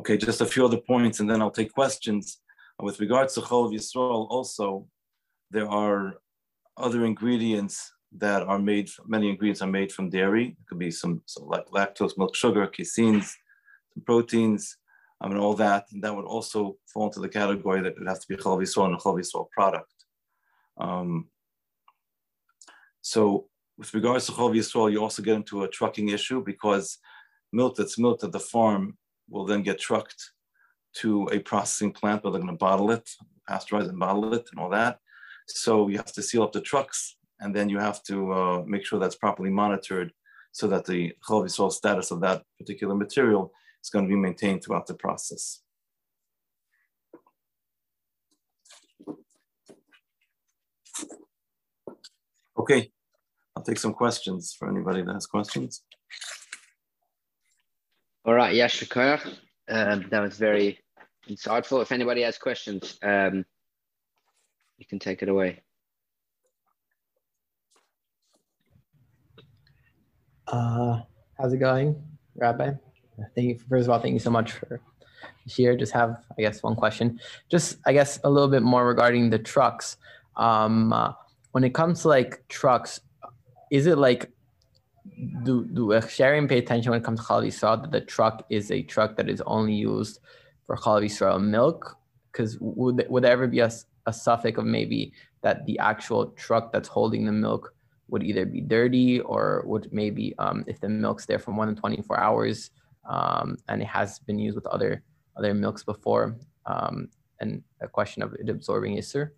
Okay, 0.00 0.16
just 0.16 0.40
a 0.40 0.46
few 0.46 0.64
other 0.64 0.78
points, 0.78 1.20
and 1.20 1.28
then 1.28 1.42
I'll 1.42 1.50
take 1.50 1.72
questions. 1.72 2.40
With 2.80 3.00
regards 3.00 3.34
to 3.34 3.40
Cholav 3.40 3.74
Yisrael, 3.74 4.26
also, 4.30 4.86
there 5.50 5.68
are 5.68 6.14
other 6.76 7.04
ingredients 7.04 7.92
that 8.16 8.42
are 8.42 8.58
made, 8.58 8.88
many 9.06 9.28
ingredients 9.28 9.60
are 9.60 9.68
made 9.68 9.92
from 9.92 10.08
dairy. 10.08 10.56
It 10.58 10.66
could 10.68 10.78
be 10.78 10.90
some, 10.90 11.20
some 11.26 11.46
like 11.48 11.66
lactose, 11.66 12.16
milk, 12.16 12.34
sugar, 12.34 12.66
caseins, 12.68 13.34
some 13.92 14.04
proteins, 14.06 14.76
I 15.20 15.28
mean, 15.28 15.38
all 15.38 15.54
that. 15.54 15.86
And 15.92 16.02
that 16.04 16.14
would 16.14 16.24
also 16.24 16.76
fall 16.86 17.06
into 17.06 17.20
the 17.20 17.28
category 17.28 17.80
that 17.82 17.96
it 18.00 18.06
has 18.06 18.20
to 18.20 18.28
be 18.28 18.40
Cholav 18.40 18.62
Yisrael 18.62 18.86
and 18.86 18.94
a 18.94 18.98
Cholav 18.98 19.20
Yisrael 19.20 19.50
product. 19.50 19.92
Um, 20.78 21.28
so 23.00 23.48
with 23.76 23.92
regards 23.94 24.26
to 24.26 24.32
Cholav 24.32 24.56
Yisrael, 24.56 24.92
you 24.92 25.02
also 25.02 25.22
get 25.22 25.36
into 25.36 25.64
a 25.64 25.68
trucking 25.68 26.10
issue 26.10 26.42
because 26.44 26.98
milk 27.52 27.76
that's 27.76 27.98
milked 27.98 28.24
at 28.24 28.32
the 28.32 28.40
farm 28.40 28.96
will 29.28 29.44
then 29.44 29.62
get 29.62 29.78
trucked 29.78 30.32
to 30.94 31.28
a 31.32 31.38
processing 31.40 31.92
plant 31.92 32.22
where 32.22 32.32
they're 32.32 32.40
going 32.40 32.52
to 32.52 32.58
bottle 32.58 32.90
it, 32.90 33.08
pasteurize 33.48 33.88
and 33.88 33.98
bottle 33.98 34.32
it, 34.34 34.48
and 34.50 34.60
all 34.60 34.70
that. 34.70 34.98
So 35.46 35.88
you 35.88 35.96
have 35.96 36.12
to 36.12 36.22
seal 36.22 36.42
up 36.42 36.52
the 36.52 36.60
trucks, 36.60 37.16
and 37.40 37.54
then 37.54 37.68
you 37.68 37.78
have 37.78 38.02
to 38.04 38.32
uh, 38.32 38.62
make 38.66 38.84
sure 38.84 38.98
that's 38.98 39.16
properly 39.16 39.50
monitored 39.50 40.12
so 40.52 40.66
that 40.68 40.84
the 40.84 41.12
Chol 41.26 41.72
status 41.72 42.10
of 42.10 42.20
that 42.20 42.42
particular 42.58 42.94
material 42.94 43.52
is 43.88 43.90
going 43.90 44.04
to 44.04 44.14
be 44.14 44.20
maintained 44.20 44.62
throughout 44.62 44.86
the 44.86 44.94
process. 44.94 45.62
Okay, 52.58 52.90
I'll 53.56 53.62
take 53.62 53.78
some 53.78 53.94
questions 53.94 54.54
for 54.58 54.68
anybody 54.68 55.02
that 55.02 55.14
has 55.14 55.26
questions. 55.26 55.84
All 58.24 58.34
right, 58.34 58.54
yes, 58.54 58.82
um, 59.70 60.06
that 60.10 60.20
was 60.20 60.36
very 60.36 60.78
insightful. 61.30 61.80
If 61.80 61.92
anybody 61.92 62.22
has 62.22 62.36
questions, 62.36 62.98
um, 63.02 63.44
you 64.76 64.86
can 64.86 64.98
take 64.98 65.22
it 65.22 65.28
away. 65.30 65.62
Uh, 70.46 71.00
how's 71.38 71.52
it 71.52 71.58
going, 71.58 72.02
Rabbi? 72.34 72.72
Thank 73.34 73.48
you. 73.48 73.58
First 73.68 73.84
of 73.84 73.90
all, 73.90 74.00
thank 74.00 74.14
you 74.14 74.20
so 74.20 74.30
much 74.30 74.52
for 74.52 74.80
here. 75.46 75.76
Just 75.76 75.92
have, 75.92 76.22
I 76.36 76.42
guess, 76.42 76.62
one 76.62 76.76
question. 76.76 77.20
Just, 77.48 77.78
I 77.86 77.92
guess, 77.92 78.20
a 78.24 78.30
little 78.30 78.48
bit 78.48 78.62
more 78.62 78.86
regarding 78.86 79.30
the 79.30 79.38
trucks. 79.38 79.96
Um, 80.36 80.92
uh, 80.92 81.12
when 81.52 81.64
it 81.64 81.74
comes 81.74 82.02
to 82.02 82.08
like 82.08 82.46
trucks, 82.48 83.00
is 83.70 83.86
it 83.86 83.98
like 83.98 84.30
do 85.42 85.64
do 85.64 86.00
sharing 86.08 86.46
pay 86.46 86.58
attention 86.58 86.90
when 86.90 87.00
it 87.00 87.04
comes 87.04 87.20
to 87.20 87.26
Chalav 87.26 87.46
Yisrael 87.46 87.80
that 87.82 87.90
the 87.90 88.00
truck 88.00 88.44
is 88.50 88.70
a 88.70 88.82
truck 88.82 89.16
that 89.16 89.28
is 89.28 89.42
only 89.46 89.74
used 89.74 90.20
for 90.66 90.76
Chalav 90.76 91.04
Yisrael 91.04 91.42
milk? 91.42 91.96
Because 92.30 92.58
would 92.60 93.04
would 93.08 93.24
there 93.24 93.32
ever 93.32 93.46
be 93.46 93.60
a, 93.60 93.70
a 94.06 94.10
safek 94.10 94.58
of 94.58 94.64
maybe 94.64 95.12
that 95.42 95.64
the 95.66 95.78
actual 95.78 96.26
truck 96.32 96.72
that's 96.72 96.88
holding 96.88 97.24
the 97.24 97.32
milk 97.32 97.74
would 98.08 98.22
either 98.22 98.46
be 98.46 98.60
dirty 98.60 99.20
or 99.20 99.62
would 99.66 99.92
maybe 99.92 100.34
um, 100.38 100.64
if 100.66 100.80
the 100.80 100.88
milk's 100.88 101.26
there 101.26 101.38
for 101.38 101.50
more 101.52 101.66
than 101.66 101.76
24 101.76 102.18
hours 102.18 102.70
um, 103.08 103.56
and 103.68 103.82
it 103.82 103.88
has 103.88 104.18
been 104.20 104.38
used 104.38 104.54
with 104.54 104.66
other 104.66 105.02
other 105.36 105.54
milks 105.54 105.82
before 105.82 106.36
um, 106.66 107.08
and 107.40 107.62
a 107.80 107.88
question 107.88 108.22
of 108.22 108.34
it 108.34 108.48
absorbing 108.48 108.96
issur? 108.96 109.30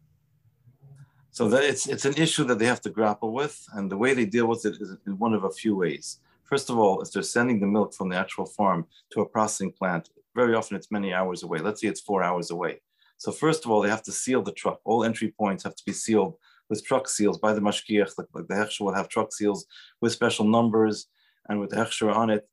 So 1.31 1.49
that 1.49 1.63
it's 1.65 1.87
it's 1.87 2.05
an 2.05 2.15
issue 2.15 2.45
that 2.45 2.59
they 2.59 2.67
have 2.67 2.81
to 2.83 2.91
grapple 2.91 3.33
with, 3.33 3.65
and 3.75 3.91
the 3.91 3.97
way 3.97 4.15
they 4.15 4.27
deal 4.27 4.47
with 4.47 4.67
it 4.67 4.77
is 4.81 4.97
in 5.07 5.19
one 5.19 5.35
of 5.35 5.45
a 5.45 5.51
few 5.51 5.77
ways. 5.77 6.19
First 6.45 6.69
of 6.71 6.79
all, 6.79 7.01
is 7.01 7.11
they're 7.11 7.23
sending 7.23 7.61
the 7.61 7.67
milk 7.69 7.95
from 7.95 8.09
the 8.09 8.17
actual 8.17 8.45
farm 8.45 8.85
to 9.13 9.21
a 9.21 9.27
processing 9.27 9.71
plant. 9.71 10.11
Very 10.35 10.55
often, 10.57 10.77
it's 10.77 10.91
many 10.91 11.13
hours 11.15 11.45
away. 11.45 11.61
Let's 11.61 11.81
say 11.81 11.87
it's 11.87 12.01
four 12.01 12.25
hours 12.25 12.51
away. 12.51 12.81
So 13.19 13.31
first 13.31 13.65
of 13.65 13.71
all, 13.71 13.81
they 13.81 13.89
have 13.91 14.03
to 14.05 14.13
seal 14.13 14.43
the 14.43 14.51
truck. 14.51 14.81
All 14.85 15.05
entry 15.05 15.33
points 15.39 15.63
have 15.63 15.77
to 15.77 15.85
be 15.85 15.93
sealed 15.93 16.35
with 16.69 16.85
truck 16.85 17.09
seals 17.09 17.39
by 17.39 17.53
the 17.53 17.61
mashgiach. 17.61 18.19
Like, 18.19 18.27
like 18.35 18.49
the 18.49 18.55
hechsher 18.55 18.81
will 18.81 18.95
have 18.95 19.09
truck 19.09 19.33
seals 19.33 19.67
with 20.01 20.11
special 20.11 20.45
numbers 20.45 21.07
and 21.49 21.61
with 21.61 21.71
hechsher 21.71 22.13
on 22.13 22.31
it. 22.31 22.49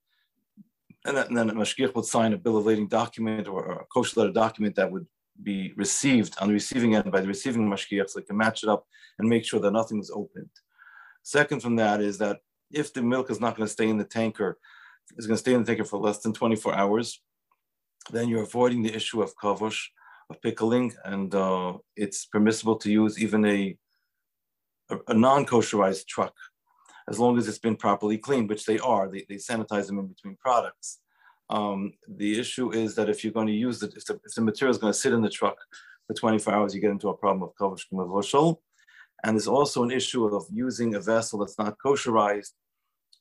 And 1.07 1.15
then, 1.15 1.47
the 1.47 1.53
mashgiach 1.53 1.95
would 1.95 2.03
sign 2.05 2.33
a 2.33 2.37
bill 2.37 2.57
of 2.57 2.65
lading 2.65 2.89
document 2.89 3.47
or, 3.47 3.71
a 3.71 3.85
kosher 3.85 4.19
letter 4.19 4.33
document 4.33 4.75
that 4.75 4.91
would 4.91 5.07
be 5.41 5.71
received 5.77 6.35
on 6.41 6.49
the 6.49 6.53
receiving 6.53 6.95
end 6.95 7.09
by 7.11 7.21
the 7.21 7.27
receiving 7.27 7.65
mashgiach, 7.69 8.09
so 8.09 8.19
they 8.19 8.25
can 8.25 8.35
match 8.35 8.63
it 8.63 8.69
up 8.69 8.85
and 9.17 9.29
make 9.29 9.45
sure 9.45 9.61
that 9.61 9.71
nothing 9.71 9.99
is 9.99 10.11
opened. 10.13 10.49
Second 11.23 11.61
from 11.61 11.77
that 11.77 12.01
is 12.01 12.17
that 12.17 12.39
if 12.71 12.93
the 12.93 13.01
milk 13.01 13.31
is 13.31 13.39
not 13.39 13.55
going 13.55 13.65
to 13.65 13.71
stay 13.71 13.87
in 13.87 13.97
the 13.97 14.03
tanker, 14.03 14.57
is 15.17 15.27
going 15.27 15.37
to 15.37 15.41
stay 15.41 15.53
in 15.53 15.61
the 15.61 15.65
tanker 15.65 15.85
for 15.85 15.97
less 15.97 16.19
than 16.19 16.33
24 16.33 16.75
hours, 16.75 17.21
then 18.11 18.27
you're 18.27 18.43
avoiding 18.43 18.83
the 18.83 18.93
issue 18.93 19.21
of 19.21 19.33
kavush, 19.41 19.85
of 20.29 20.41
pickling, 20.41 20.93
and 21.05 21.33
uh, 21.33 21.73
it's 21.95 22.25
permissible 22.25 22.75
to 22.75 22.91
use 22.91 23.17
even 23.17 23.45
a, 23.45 23.77
a, 24.89 24.97
a 25.07 25.13
non-kosherized 25.13 26.05
truck 26.07 26.33
as 27.09 27.19
long 27.19 27.37
as 27.37 27.47
it's 27.47 27.59
been 27.59 27.75
properly 27.75 28.17
cleaned, 28.17 28.49
which 28.49 28.65
they 28.65 28.79
are. 28.79 29.09
They, 29.09 29.25
they 29.27 29.35
sanitize 29.35 29.87
them 29.87 29.99
in 29.99 30.07
between 30.07 30.35
products. 30.37 30.99
Um, 31.49 31.93
the 32.07 32.39
issue 32.39 32.71
is 32.71 32.95
that 32.95 33.09
if 33.09 33.23
you're 33.23 33.33
going 33.33 33.47
to 33.47 33.53
use 33.53 33.81
it, 33.81 33.93
if 33.95 34.05
the, 34.05 34.19
if 34.25 34.33
the 34.35 34.41
material 34.41 34.71
is 34.71 34.77
going 34.77 34.91
to 34.91 34.99
sit 34.99 35.13
in 35.13 35.21
the 35.21 35.29
truck 35.29 35.57
for 36.05 36.13
24 36.13 36.53
hours, 36.53 36.75
you 36.75 36.81
get 36.81 36.91
into 36.91 37.09
a 37.09 37.17
problem 37.17 37.43
of 37.43 37.55
kavush 37.55 37.85
k'mevushal. 37.91 38.57
And 39.23 39.35
there's 39.35 39.47
also 39.47 39.83
an 39.83 39.91
issue 39.91 40.25
of 40.25 40.45
using 40.51 40.95
a 40.95 40.99
vessel 40.99 41.39
that's 41.39 41.57
not 41.57 41.77
kosherized 41.83 42.51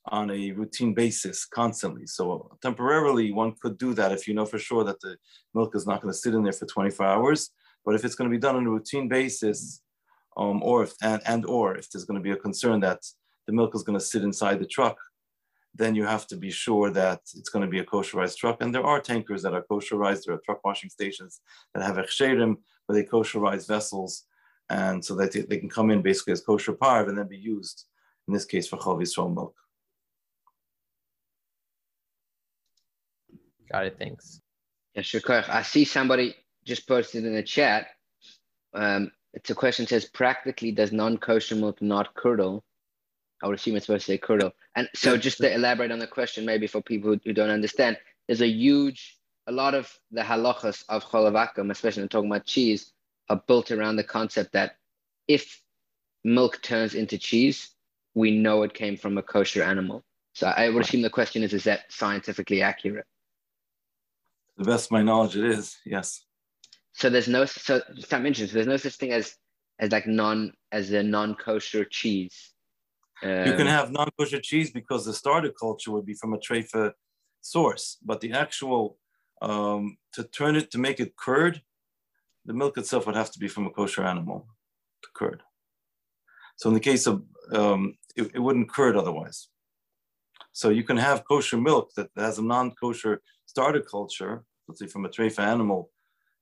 on 0.09 0.29
a 0.31 0.51
routine 0.51 0.93
basis 0.93 1.45
constantly. 1.45 2.05
So 2.05 2.51
temporarily, 2.61 3.31
one 3.31 3.53
could 3.61 3.77
do 3.77 3.93
that 3.93 4.11
if 4.11 4.27
you 4.27 4.33
know 4.33 4.45
for 4.45 4.59
sure 4.59 4.83
that 4.83 4.99
the 5.01 5.17
milk 5.53 5.75
is 5.75 5.87
not 5.87 6.01
going 6.01 6.13
to 6.13 6.17
sit 6.17 6.33
in 6.33 6.43
there 6.43 6.53
for 6.53 6.65
24 6.65 7.05
hours. 7.05 7.49
But 7.85 7.95
if 7.95 8.05
it's 8.05 8.15
going 8.15 8.29
to 8.29 8.35
be 8.35 8.39
done 8.39 8.55
on 8.55 8.65
a 8.65 8.69
routine 8.69 9.07
basis, 9.07 9.81
um, 10.37 10.61
or 10.61 10.83
if 10.83 10.93
and, 11.01 11.21
and 11.25 11.45
or 11.45 11.77
if 11.77 11.89
there's 11.89 12.05
going 12.05 12.19
to 12.19 12.23
be 12.23 12.31
a 12.31 12.37
concern 12.37 12.79
that 12.81 12.99
the 13.47 13.53
milk 13.53 13.73
is 13.75 13.83
going 13.83 13.97
to 13.97 14.05
sit 14.05 14.23
inside 14.23 14.59
the 14.59 14.65
truck 14.65 14.97
then 15.77 15.93
you 15.93 16.05
have 16.05 16.25
to 16.27 16.35
be 16.35 16.49
sure 16.49 16.89
that 16.89 17.21
it's 17.35 17.49
going 17.49 17.63
to 17.63 17.69
be 17.69 17.79
a 17.79 17.85
kosherized 17.85 18.37
truck. 18.37 18.61
And 18.61 18.73
there 18.73 18.85
are 18.85 18.99
tankers 18.99 19.43
that 19.43 19.53
are 19.53 19.65
kosherized. 19.69 20.23
There 20.25 20.35
are 20.35 20.41
truck 20.43 20.65
washing 20.65 20.89
stations 20.89 21.41
that 21.73 21.83
have 21.83 21.97
hechsherim, 21.97 22.55
where 22.85 22.95
they 22.97 23.07
kosherize 23.07 23.67
vessels, 23.67 24.23
and 24.69 25.03
so 25.03 25.15
that 25.15 25.31
they 25.49 25.57
can 25.57 25.69
come 25.69 25.91
in 25.91 26.01
basically 26.01 26.33
as 26.33 26.41
kosher 26.41 26.73
parv 26.73 27.09
and 27.09 27.17
then 27.17 27.27
be 27.27 27.37
used, 27.37 27.85
in 28.27 28.33
this 28.33 28.45
case, 28.45 28.67
for 28.67 28.77
cholav 28.77 29.01
Yisrael 29.01 29.33
milk. 29.33 29.55
Got 33.71 33.85
it. 33.85 33.97
Thanks. 33.99 34.41
Yeah, 34.95 35.03
sure. 35.03 35.21
I 35.29 35.61
see 35.61 35.85
somebody 35.85 36.35
just 36.65 36.87
posted 36.87 37.23
in 37.23 37.33
the 37.33 37.43
chat. 37.43 37.87
Um, 38.73 39.11
it's 39.33 39.49
a 39.51 39.55
question 39.55 39.85
says 39.85 40.05
practically 40.05 40.71
does 40.71 40.91
non-kosher 40.91 41.55
milk 41.55 41.81
not 41.81 42.15
curdle 42.15 42.63
I 43.41 43.47
would 43.47 43.57
assume 43.57 43.75
it's 43.75 43.85
supposed 43.85 44.05
to 44.05 44.13
say 44.13 44.17
curdle. 44.17 44.51
And 44.75 44.89
so 44.95 45.17
just 45.17 45.37
to 45.39 45.53
elaborate 45.53 45.91
on 45.91 45.99
the 45.99 46.07
question, 46.07 46.45
maybe 46.45 46.67
for 46.67 46.81
people 46.81 47.15
who 47.23 47.33
don't 47.33 47.49
understand, 47.49 47.97
there's 48.27 48.41
a 48.41 48.47
huge, 48.47 49.17
a 49.45 49.51
lot 49.51 49.75
of 49.75 49.93
the 50.11 50.21
halachas 50.21 50.83
of 50.89 51.05
cholav 51.05 51.71
especially 51.71 52.01
when 52.01 52.09
talking 52.09 52.31
about 52.31 52.45
cheese, 52.45 52.93
are 53.29 53.41
built 53.47 53.71
around 53.71 53.97
the 53.97 54.03
concept 54.03 54.53
that 54.53 54.77
if 55.27 55.61
milk 56.23 56.61
turns 56.61 56.95
into 56.95 57.17
cheese, 57.17 57.71
we 58.15 58.31
know 58.31 58.63
it 58.63 58.73
came 58.73 58.97
from 58.97 59.17
a 59.17 59.21
kosher 59.21 59.61
animal. 59.61 60.03
So 60.33 60.47
I 60.47 60.69
would 60.69 60.83
assume 60.83 61.01
the 61.01 61.09
question 61.09 61.43
is, 61.43 61.53
is 61.53 61.65
that 61.65 61.91
scientifically 61.91 62.61
accurate? 62.61 63.05
The 64.57 64.63
best 64.63 64.87
of 64.87 64.91
my 64.91 65.03
knowledge, 65.03 65.35
it 65.35 65.45
is, 65.45 65.77
yes. 65.85 66.23
So 66.93 67.09
there's 67.09 67.27
no, 67.27 67.45
so 67.45 67.81
Sam 67.99 68.23
mentioned, 68.23 68.49
so 68.49 68.55
there's 68.55 68.67
no 68.67 68.77
such 68.77 68.95
thing 68.95 69.11
as, 69.11 69.35
as 69.77 69.91
like 69.91 70.07
non, 70.07 70.53
as 70.71 70.91
a 70.91 71.03
non-kosher 71.03 71.85
cheese 71.85 72.53
you 73.23 73.53
can 73.55 73.67
have 73.67 73.91
non-kosher 73.91 74.39
cheese 74.39 74.71
because 74.71 75.05
the 75.05 75.13
starter 75.13 75.51
culture 75.51 75.91
would 75.91 76.05
be 76.05 76.13
from 76.13 76.33
a 76.33 76.37
treifa 76.37 76.93
source, 77.41 77.97
but 78.03 78.21
the 78.21 78.31
actual 78.33 78.97
um, 79.41 79.97
to 80.13 80.23
turn 80.23 80.55
it 80.55 80.71
to 80.71 80.77
make 80.77 80.99
it 80.99 81.15
curd, 81.15 81.61
the 82.45 82.53
milk 82.53 82.77
itself 82.77 83.05
would 83.05 83.15
have 83.15 83.31
to 83.31 83.39
be 83.39 83.47
from 83.47 83.67
a 83.67 83.69
kosher 83.69 84.03
animal 84.03 84.47
to 85.03 85.09
curd. 85.13 85.41
So 86.55 86.69
in 86.69 86.73
the 86.73 86.79
case 86.79 87.07
of 87.07 87.23
um, 87.53 87.97
it, 88.15 88.31
it 88.33 88.39
wouldn't 88.39 88.71
curd 88.71 88.95
otherwise. 88.95 89.47
So 90.51 90.69
you 90.69 90.83
can 90.83 90.97
have 90.97 91.27
kosher 91.27 91.57
milk 91.57 91.91
that 91.95 92.09
has 92.15 92.39
a 92.39 92.43
non-kosher 92.43 93.21
starter 93.45 93.81
culture, 93.81 94.43
let's 94.67 94.79
say 94.79 94.87
from 94.87 95.05
a 95.05 95.09
treifa 95.09 95.39
animal, 95.39 95.91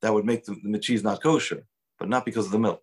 that 0.02 0.14
would 0.14 0.26
make 0.26 0.46
the, 0.46 0.56
the 0.64 0.80
cheese 0.80 1.04
not 1.04 1.22
kosher, 1.22 1.66
but 2.00 2.10
not 2.10 2.26
because 2.26 2.46
of 2.46 2.52
the 2.52 2.60
milk. 2.60 2.82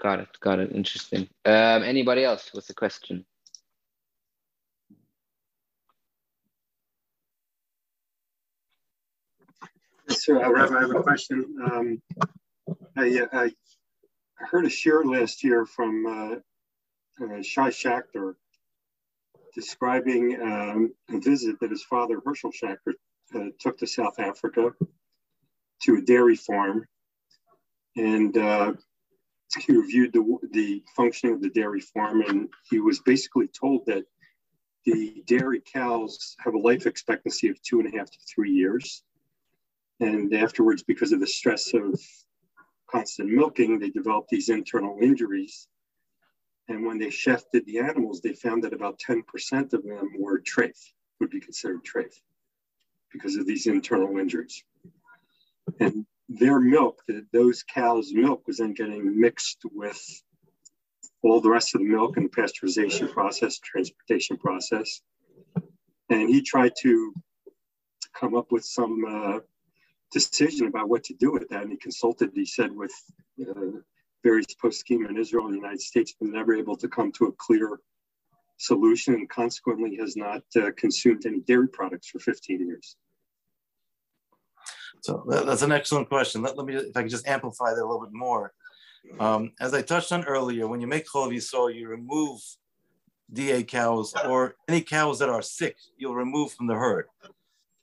Got 0.00 0.20
it. 0.20 0.28
Got 0.40 0.60
it. 0.60 0.72
Interesting. 0.72 1.28
Um, 1.44 1.82
anybody 1.82 2.24
else 2.24 2.50
with 2.54 2.68
a 2.70 2.74
question? 2.74 3.26
Sir, 10.08 10.42
uh, 10.42 10.50
Rabbi, 10.50 10.76
I 10.76 10.80
have 10.80 10.90
a 10.90 11.02
question. 11.02 11.56
Um, 11.62 12.02
I, 12.96 13.26
I, 13.32 13.50
heard 14.36 14.64
a 14.64 14.70
share 14.70 15.04
last 15.04 15.44
year 15.44 15.66
from 15.66 16.06
uh, 16.06 17.24
uh, 17.24 17.42
Shai 17.42 17.68
Schachter 17.68 18.34
describing 19.54 20.40
um, 20.40 20.94
a 21.10 21.20
visit 21.20 21.60
that 21.60 21.70
his 21.70 21.82
father, 21.82 22.20
Hershel 22.24 22.52
Schachter, 22.52 22.94
uh, 23.34 23.50
took 23.60 23.78
to 23.78 23.86
South 23.86 24.18
Africa 24.18 24.72
to 25.82 25.96
a 25.96 26.02
dairy 26.02 26.36
farm. 26.36 26.86
And 27.96 28.36
uh, 28.36 28.72
he 29.58 29.72
reviewed 29.72 30.12
the, 30.12 30.38
the 30.52 30.82
functioning 30.96 31.34
of 31.34 31.42
the 31.42 31.50
dairy 31.50 31.80
farm. 31.80 32.22
And 32.22 32.48
he 32.70 32.80
was 32.80 33.00
basically 33.00 33.48
told 33.48 33.86
that 33.86 34.04
the 34.84 35.22
dairy 35.26 35.60
cows 35.60 36.36
have 36.38 36.54
a 36.54 36.58
life 36.58 36.86
expectancy 36.86 37.48
of 37.48 37.60
two 37.62 37.80
and 37.80 37.92
a 37.92 37.98
half 37.98 38.10
to 38.10 38.18
three 38.32 38.52
years. 38.52 39.02
And 39.98 40.32
afterwards, 40.34 40.82
because 40.82 41.12
of 41.12 41.20
the 41.20 41.26
stress 41.26 41.74
of 41.74 42.00
constant 42.90 43.30
milking, 43.30 43.78
they 43.78 43.90
developed 43.90 44.30
these 44.30 44.48
internal 44.48 44.98
injuries. 45.00 45.68
And 46.68 46.86
when 46.86 46.98
they 46.98 47.08
shechted 47.08 47.64
the 47.66 47.78
animals, 47.80 48.20
they 48.20 48.32
found 48.32 48.64
that 48.64 48.72
about 48.72 49.00
10% 49.00 49.72
of 49.72 49.82
them 49.82 50.12
were 50.18 50.40
treif, 50.40 50.78
would 51.18 51.30
be 51.30 51.40
considered 51.40 51.84
treif 51.84 52.14
because 53.12 53.36
of 53.36 53.46
these 53.46 53.66
internal 53.66 54.16
injuries. 54.18 54.62
And 55.80 56.06
their 56.30 56.60
milk, 56.60 57.02
those 57.32 57.64
cows' 57.64 58.12
milk 58.12 58.46
was 58.46 58.58
then 58.58 58.72
getting 58.72 59.20
mixed 59.20 59.62
with 59.72 60.00
all 61.22 61.40
the 61.40 61.50
rest 61.50 61.74
of 61.74 61.80
the 61.80 61.88
milk 61.88 62.16
in 62.16 62.22
the 62.22 62.28
pasteurization 62.28 63.12
process, 63.12 63.58
transportation 63.58 64.38
process. 64.38 65.02
And 66.08 66.28
he 66.28 66.40
tried 66.40 66.72
to 66.82 67.12
come 68.18 68.36
up 68.36 68.52
with 68.52 68.64
some 68.64 69.04
uh, 69.06 69.40
decision 70.12 70.68
about 70.68 70.88
what 70.88 71.02
to 71.04 71.14
do 71.14 71.32
with 71.32 71.48
that. 71.48 71.62
And 71.62 71.72
he 71.72 71.76
consulted, 71.76 72.30
he 72.32 72.46
said, 72.46 72.70
with 72.70 72.92
uh, 73.40 73.80
various 74.22 74.46
poskim 74.62 75.08
in 75.08 75.18
Israel 75.18 75.46
and 75.46 75.54
the 75.54 75.58
United 75.58 75.80
States, 75.80 76.14
but 76.18 76.28
never 76.28 76.54
able 76.54 76.76
to 76.76 76.88
come 76.88 77.10
to 77.12 77.26
a 77.26 77.32
clear 77.32 77.80
solution 78.58 79.14
and 79.14 79.28
consequently 79.28 79.96
has 79.96 80.16
not 80.16 80.42
uh, 80.56 80.70
consumed 80.76 81.26
any 81.26 81.40
dairy 81.40 81.68
products 81.68 82.08
for 82.08 82.20
15 82.20 82.66
years. 82.66 82.96
So 85.02 85.24
that's 85.26 85.62
an 85.62 85.72
excellent 85.72 86.08
question. 86.08 86.42
Let, 86.42 86.56
let 86.56 86.66
me, 86.66 86.74
if 86.76 86.96
I 86.96 87.02
could 87.02 87.10
just 87.10 87.26
amplify 87.26 87.70
that 87.70 87.82
a 87.82 87.86
little 87.86 88.02
bit 88.02 88.12
more. 88.12 88.52
Um, 89.18 89.52
as 89.60 89.72
I 89.74 89.82
touched 89.82 90.12
on 90.12 90.24
earlier, 90.24 90.66
when 90.66 90.80
you 90.80 90.86
make 90.86 91.06
cholav 91.06 91.34
yisrael, 91.34 91.74
you 91.74 91.88
remove 91.88 92.40
DA 93.32 93.62
cows 93.62 94.14
or 94.26 94.56
any 94.68 94.82
cows 94.82 95.18
that 95.20 95.28
are 95.28 95.42
sick, 95.42 95.76
you'll 95.96 96.14
remove 96.14 96.52
from 96.52 96.66
the 96.66 96.74
herd. 96.74 97.06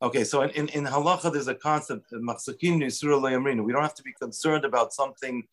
Okay, 0.02 0.24
so 0.24 0.44
in, 0.44 0.52
in, 0.52 0.68
in 0.70 0.86
halacha, 0.86 1.34
there's 1.34 1.48
a 1.48 1.56
concept, 1.56 2.12
we 2.12 2.20
don't 2.20 3.82
have 3.82 3.96
to 3.96 4.04
be 4.04 4.14
concerned 4.22 4.64
about 4.64 4.94
something 4.94 5.44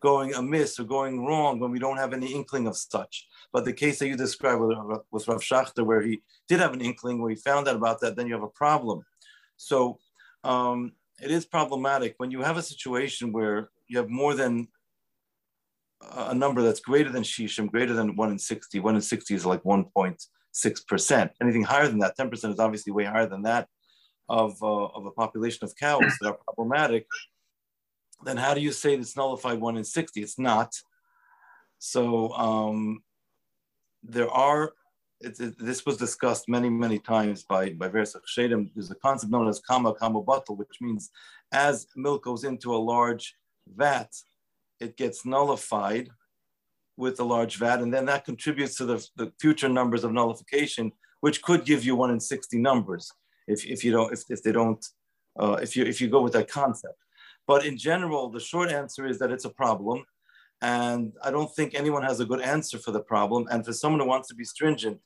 going 0.00 0.34
amiss 0.34 0.78
or 0.78 0.84
going 0.84 1.24
wrong 1.24 1.58
when 1.58 1.70
we 1.70 1.78
don't 1.78 1.96
have 1.96 2.12
any 2.12 2.32
inkling 2.32 2.66
of 2.66 2.76
such. 2.76 3.26
But 3.52 3.64
the 3.64 3.72
case 3.72 3.98
that 3.98 4.08
you 4.08 4.16
described 4.16 4.60
with, 4.60 4.76
with 5.10 5.26
Rav 5.26 5.40
Schachter, 5.40 5.84
where 5.84 6.02
he 6.02 6.20
did 6.46 6.60
have 6.60 6.74
an 6.74 6.82
inkling, 6.82 7.20
where 7.20 7.30
he 7.30 7.36
found 7.36 7.68
out 7.68 7.76
about 7.76 8.00
that, 8.00 8.16
then 8.16 8.26
you 8.26 8.34
have 8.34 8.42
a 8.42 8.48
problem. 8.48 9.02
So 9.56 9.98
um, 10.44 10.92
it 11.22 11.30
is 11.30 11.46
problematic 11.46 12.14
when 12.18 12.30
you 12.30 12.42
have 12.42 12.56
a 12.56 12.62
situation 12.62 13.32
where 13.32 13.70
you 13.88 13.98
have 13.98 14.08
more 14.08 14.34
than 14.34 14.68
a 16.12 16.34
number 16.34 16.62
that's 16.62 16.80
greater 16.80 17.10
than 17.10 17.22
shishim, 17.22 17.70
greater 17.70 17.94
than 17.94 18.16
one 18.16 18.30
in 18.30 18.38
60. 18.38 18.80
One 18.80 18.96
in 18.96 19.00
60 19.00 19.34
is 19.34 19.46
like 19.46 19.62
1.6%. 19.62 21.30
Anything 21.40 21.62
higher 21.62 21.88
than 21.88 21.98
that, 22.00 22.16
10% 22.18 22.52
is 22.52 22.58
obviously 22.58 22.92
way 22.92 23.04
higher 23.04 23.26
than 23.26 23.42
that 23.42 23.68
of, 24.28 24.62
uh, 24.62 24.86
of 24.86 25.06
a 25.06 25.10
population 25.10 25.64
of 25.64 25.74
cows 25.76 26.12
that 26.20 26.28
are 26.28 26.38
problematic, 26.44 27.06
then 28.24 28.36
how 28.36 28.54
do 28.54 28.60
you 28.60 28.72
say 28.72 28.94
it's 28.94 29.16
nullified 29.16 29.60
one 29.60 29.76
in 29.76 29.84
60? 29.84 30.20
It's 30.20 30.38
not. 30.38 30.72
So 31.78 32.32
um, 32.32 33.02
there 34.02 34.30
are, 34.30 34.72
it, 35.20 35.58
this 35.58 35.86
was 35.86 35.96
discussed 35.96 36.48
many, 36.48 36.68
many 36.68 36.98
times 36.98 37.44
by, 37.44 37.70
by 37.70 37.88
various 37.88 38.16
Shadim. 38.36 38.70
There's 38.74 38.90
a 38.90 38.96
concept 38.96 39.32
known 39.32 39.48
as 39.48 39.60
kama 39.60 39.94
kama 39.94 40.22
batel, 40.22 40.56
which 40.56 40.76
means 40.80 41.10
as 41.52 41.86
milk 41.96 42.24
goes 42.24 42.44
into 42.44 42.74
a 42.74 42.76
large 42.76 43.34
vat, 43.66 44.12
it 44.80 44.96
gets 44.96 45.24
nullified 45.24 46.10
with 46.96 47.18
a 47.20 47.24
large 47.24 47.56
vat, 47.56 47.80
and 47.80 47.92
then 47.92 48.06
that 48.06 48.24
contributes 48.24 48.76
to 48.76 48.84
the, 48.84 49.08
the 49.16 49.32
future 49.40 49.68
numbers 49.68 50.04
of 50.04 50.12
nullification, 50.12 50.92
which 51.20 51.42
could 51.42 51.64
give 51.64 51.84
you 51.84 51.96
one 51.96 52.10
in 52.10 52.20
60 52.20 52.58
numbers 52.58 53.10
if, 53.46 53.64
if 53.66 53.84
you 53.84 53.92
don't 53.92 54.12
if, 54.12 54.22
if 54.28 54.42
they 54.42 54.52
don't 54.52 54.84
uh, 55.38 55.58
if 55.62 55.76
you 55.76 55.84
if 55.84 56.00
you 56.00 56.08
go 56.08 56.22
with 56.22 56.32
that 56.34 56.50
concept. 56.50 56.98
But 57.46 57.64
in 57.64 57.78
general, 57.78 58.28
the 58.28 58.40
short 58.40 58.70
answer 58.70 59.06
is 59.06 59.18
that 59.20 59.30
it's 59.30 59.44
a 59.44 59.50
problem, 59.50 60.04
and 60.60 61.12
I 61.22 61.30
don't 61.30 61.54
think 61.54 61.74
anyone 61.74 62.02
has 62.02 62.20
a 62.20 62.24
good 62.24 62.40
answer 62.40 62.78
for 62.78 62.90
the 62.90 63.00
problem. 63.00 63.46
And 63.50 63.64
for 63.64 63.72
someone 63.72 64.00
who 64.00 64.08
wants 64.08 64.28
to 64.28 64.34
be 64.34 64.44
stringent, 64.44 65.00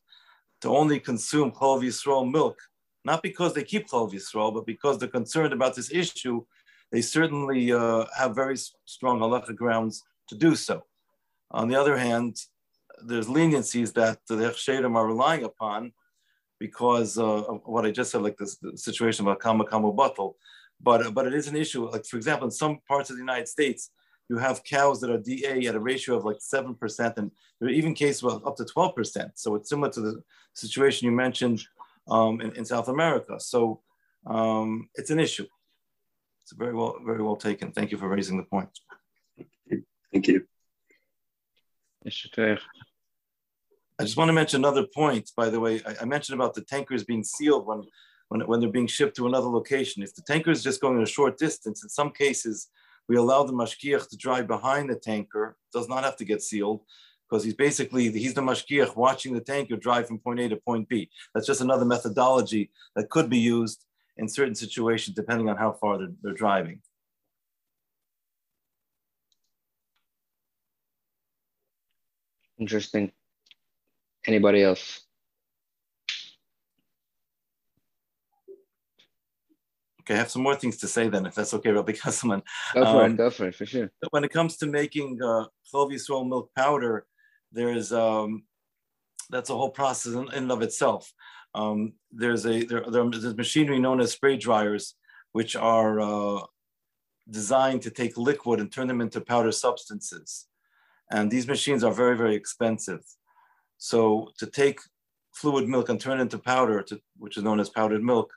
to 0.62 0.68
only 0.68 1.00
consume 1.00 1.50
cholav 1.52 1.82
yisrael 1.82 2.30
milk, 2.30 2.58
not 3.04 3.22
because 3.22 3.54
they 3.54 3.64
keep 3.64 3.88
cholav 3.88 4.12
yisrael, 4.12 4.52
but 4.54 4.66
because 4.66 4.98
they're 4.98 5.08
concerned 5.08 5.52
about 5.52 5.74
this 5.74 5.90
issue, 5.92 6.44
they 6.92 7.02
certainly 7.02 7.72
uh, 7.72 8.04
have 8.16 8.34
very 8.34 8.56
strong 8.84 9.20
halacha 9.20 9.54
grounds 9.54 10.02
to 10.28 10.34
do 10.34 10.54
so. 10.54 10.84
On 11.50 11.68
the 11.68 11.76
other 11.76 11.96
hand, 11.96 12.36
there's 13.02 13.28
leniencies 13.28 13.92
that 13.94 14.18
the 14.28 14.36
Hechsherim 14.36 14.94
are 14.94 15.06
relying 15.06 15.44
upon, 15.44 15.92
because 16.58 17.16
uh, 17.18 17.24
of 17.24 17.62
what 17.64 17.86
I 17.86 17.90
just 17.90 18.10
said, 18.10 18.22
like 18.22 18.36
this 18.36 18.58
situation 18.74 19.24
about 19.24 19.40
kama 19.40 19.64
kama 19.64 19.92
batel. 19.92 20.34
But, 20.82 21.14
but 21.14 21.26
it 21.26 21.34
is 21.34 21.48
an 21.48 21.56
issue. 21.56 21.88
Like, 21.88 22.04
for 22.06 22.16
example, 22.16 22.46
in 22.46 22.50
some 22.50 22.78
parts 22.86 23.10
of 23.10 23.16
the 23.16 23.20
United 23.20 23.48
States, 23.48 23.90
you 24.30 24.38
have 24.38 24.62
cows 24.62 25.00
that 25.00 25.10
are 25.10 25.18
DA 25.18 25.66
at 25.66 25.74
a 25.74 25.80
ratio 25.80 26.16
of 26.16 26.24
like 26.24 26.38
7%, 26.38 27.16
and 27.16 27.32
there 27.58 27.68
are 27.68 27.72
even 27.72 27.94
cases 27.94 28.22
of 28.22 28.46
up 28.46 28.56
to 28.56 28.64
12%. 28.64 29.32
So 29.34 29.56
it's 29.56 29.68
similar 29.68 29.90
to 29.90 30.00
the 30.00 30.22
situation 30.54 31.06
you 31.06 31.12
mentioned 31.12 31.60
um, 32.08 32.40
in, 32.40 32.52
in, 32.52 32.64
South 32.64 32.88
America. 32.88 33.40
So 33.40 33.80
um, 34.26 34.88
it's 34.94 35.10
an 35.10 35.18
issue. 35.18 35.46
It's 36.42 36.52
very 36.52 36.72
well, 36.72 36.94
very 37.04 37.22
well 37.22 37.34
taken. 37.34 37.72
Thank 37.72 37.90
you 37.90 37.98
for 37.98 38.08
raising 38.08 38.36
the 38.36 38.44
point. 38.44 38.70
Thank 40.12 40.28
you. 40.28 40.46
I 43.98 44.04
just 44.04 44.16
want 44.16 44.28
to 44.28 44.32
mention 44.32 44.60
another 44.60 44.86
point, 44.94 45.32
by 45.36 45.50
the 45.50 45.58
way. 45.58 45.82
I, 45.84 45.96
I, 46.02 46.04
mentioned 46.04 46.40
about 46.40 46.54
the 46.54 46.62
tankers 46.62 47.02
being 47.02 47.24
sealed 47.24 47.66
when, 47.66 47.82
when, 48.28 48.40
when 48.42 48.60
they're 48.60 48.70
being 48.70 48.86
shipped 48.86 49.16
to 49.16 49.26
another 49.26 49.48
location. 49.48 50.04
If 50.04 50.14
the 50.14 50.22
tanker 50.22 50.52
is 50.52 50.62
just 50.62 50.80
going 50.80 51.02
a 51.02 51.06
short 51.06 51.36
distance, 51.36 51.82
in 51.82 51.88
some 51.88 52.10
cases, 52.10 52.68
we 53.10 53.16
allow 53.16 53.42
the 53.42 53.52
mashgiach 53.52 54.08
to 54.08 54.16
drive 54.16 54.46
behind 54.46 54.88
the 54.88 54.94
tanker, 54.94 55.56
does 55.72 55.88
not 55.88 56.04
have 56.04 56.16
to 56.16 56.24
get 56.24 56.40
sealed, 56.40 56.82
because 57.28 57.42
he's 57.42 57.54
basically, 57.54 58.08
he's 58.08 58.34
the 58.34 58.40
mashgiach 58.40 58.94
watching 58.94 59.34
the 59.34 59.40
tanker 59.40 59.74
drive 59.76 60.06
from 60.06 60.20
point 60.20 60.38
A 60.38 60.48
to 60.48 60.54
point 60.54 60.88
B. 60.88 61.10
That's 61.34 61.44
just 61.44 61.60
another 61.60 61.84
methodology 61.84 62.70
that 62.94 63.10
could 63.10 63.28
be 63.28 63.38
used 63.38 63.84
in 64.16 64.28
certain 64.28 64.54
situations, 64.54 65.16
depending 65.16 65.48
on 65.48 65.56
how 65.56 65.72
far 65.72 65.98
they're, 65.98 66.12
they're 66.22 66.34
driving. 66.34 66.82
Interesting. 72.60 73.10
Anybody 74.24 74.62
else? 74.62 75.00
Okay, 80.00 80.14
I 80.14 80.18
have 80.18 80.30
some 80.30 80.42
more 80.42 80.56
things 80.56 80.76
to 80.78 80.88
say 80.88 81.08
then, 81.08 81.26
if 81.26 81.34
that's 81.34 81.54
okay, 81.54 81.70
Rabbi 81.70 81.92
Kesselman. 81.92 82.42
Go 82.74 82.84
for 82.84 83.04
um, 83.04 83.16
go 83.16 83.30
for 83.30 83.48
it, 83.48 83.54
for 83.54 83.66
sure. 83.66 83.90
When 84.10 84.24
it 84.24 84.32
comes 84.32 84.56
to 84.58 84.66
making 84.66 85.20
uh, 85.22 85.46
Yisrael 85.74 86.28
milk 86.28 86.50
powder, 86.56 87.06
there's 87.52 87.92
um, 87.92 88.44
that's 89.30 89.50
a 89.50 89.56
whole 89.56 89.70
process 89.70 90.14
in, 90.14 90.22
in 90.28 90.44
and 90.44 90.52
of 90.52 90.62
itself. 90.62 91.12
Um, 91.54 91.94
there's 92.12 92.46
a 92.46 92.64
there, 92.64 92.84
there's 92.88 93.36
machinery 93.36 93.78
known 93.78 94.00
as 94.00 94.12
spray 94.12 94.36
dryers, 94.36 94.94
which 95.32 95.56
are 95.56 96.00
uh, 96.00 96.42
designed 97.28 97.82
to 97.82 97.90
take 97.90 98.16
liquid 98.16 98.60
and 98.60 98.72
turn 98.72 98.88
them 98.88 99.00
into 99.00 99.20
powder 99.20 99.52
substances. 99.52 100.46
And 101.10 101.30
these 101.30 101.48
machines 101.48 101.82
are 101.82 101.92
very, 101.92 102.16
very 102.16 102.36
expensive. 102.36 103.02
So 103.78 104.30
to 104.38 104.46
take 104.46 104.80
fluid 105.32 105.68
milk 105.68 105.88
and 105.88 106.00
turn 106.00 106.18
it 106.18 106.22
into 106.22 106.38
powder, 106.38 106.82
to, 106.82 107.00
which 107.18 107.36
is 107.36 107.42
known 107.42 107.60
as 107.60 107.68
powdered 107.68 108.02
milk, 108.02 108.32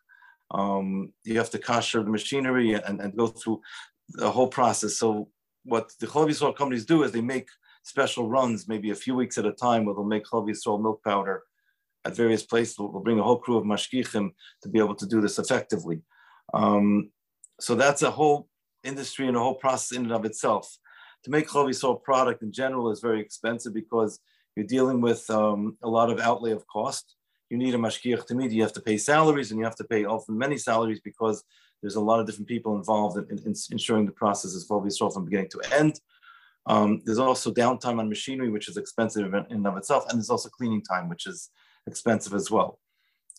um, 0.52 1.12
you 1.24 1.38
have 1.38 1.50
to 1.52 1.60
kosher 1.60 2.04
the 2.04 2.10
machinery 2.10 2.74
and, 2.74 3.02
and 3.02 3.18
go 3.18 3.28
through 3.28 3.62
the 4.10 4.30
whole 4.30 4.48
process. 4.48 4.98
So 4.98 5.30
what 5.64 5.92
the 6.00 6.08
Chol 6.08 6.56
companies 6.56 6.86
do 6.86 7.04
is 7.04 7.12
they 7.12 7.22
make 7.22 7.48
special 7.84 8.30
runs, 8.30 8.68
maybe 8.68 8.92
a 8.92 8.96
few 8.96 9.16
weeks 9.16 9.38
at 9.38 9.46
a 9.46 9.52
time, 9.52 9.86
where 9.86 9.96
they'll 9.96 10.04
make 10.04 10.26
Chol 10.26 10.82
milk 10.82 11.02
powder. 11.04 11.44
at 12.06 12.16
various 12.16 12.44
places. 12.44 12.78
We'll, 12.78 13.02
bring 13.02 13.20
a 13.20 13.24
whole 13.24 13.40
crew 13.40 13.58
of 13.58 13.66
mashgichim 13.66 14.32
to 14.62 14.70
be 14.70 14.80
able 14.80 14.96
to 14.96 15.08
do 15.08 15.22
this 15.22 15.40
effectively. 15.40 16.02
Um, 16.54 17.12
so 17.60 17.76
that's 17.76 18.02
a 18.02 18.12
whole 18.12 18.50
industry 18.84 19.28
and 19.28 19.38
a 19.38 19.40
whole 19.40 19.56
process 19.56 19.96
in 19.98 20.04
and 20.04 20.14
of 20.14 20.26
itself. 20.26 20.78
To 21.24 21.32
make 21.32 21.48
Chol 21.48 22.04
product 22.04 22.44
in 22.44 22.52
general 22.52 22.92
is 22.92 23.00
very 23.00 23.22
expensive 23.22 23.74
because 23.74 24.20
you're 24.56 24.66
dealing 24.66 25.00
with 25.02 25.28
um, 25.30 25.78
a 25.82 25.90
lot 25.90 26.10
of 26.10 26.20
outlay 26.20 26.52
of 26.52 26.68
cost. 26.68 27.16
You 27.54 27.60
need 27.60 27.76
a 27.76 27.78
mashgiach 27.78 28.26
to 28.26 28.34
meet. 28.34 28.52
You 28.52 28.64
have 28.64 28.74
to 28.74 28.82
pay 28.82 28.98
salaries 28.98 29.52
and 29.52 29.60
you 29.60 29.64
have 29.64 29.76
to 29.76 29.84
pay 29.84 30.06
often 30.06 30.36
many 30.36 30.58
salaries 30.58 31.00
because 31.02 31.44
there's 31.84 31.98
a 31.98 32.02
lot 32.02 32.20
of 32.20 32.26
different 32.26 32.48
people 32.48 32.76
involved 32.76 33.16
in, 33.20 33.26
in, 33.30 33.46
in 33.46 33.54
ensuring 33.70 34.08
the 34.08 34.12
process 34.12 34.54
is 34.54 34.68
Cholav 34.68 34.88
Yisrael 34.88 35.14
from 35.14 35.26
beginning 35.26 35.52
to 35.52 35.62
end. 35.72 36.00
Um, 36.66 37.04
there's 37.06 37.20
also 37.20 37.54
downtime 37.54 38.00
on 38.00 38.10
machinery, 38.10 38.50
which 38.50 38.70
is 38.70 38.78
expensive 38.78 39.32
in 39.36 39.46
and 39.52 39.68
of 39.68 39.78
itself, 39.78 40.04
and 40.10 40.18
there's 40.18 40.32
also 40.32 40.50
cleaning 40.50 40.82
time, 40.82 41.10
which 41.10 41.28
is 41.28 41.52
expensive 41.86 42.34
as 42.34 42.50
well. 42.50 42.80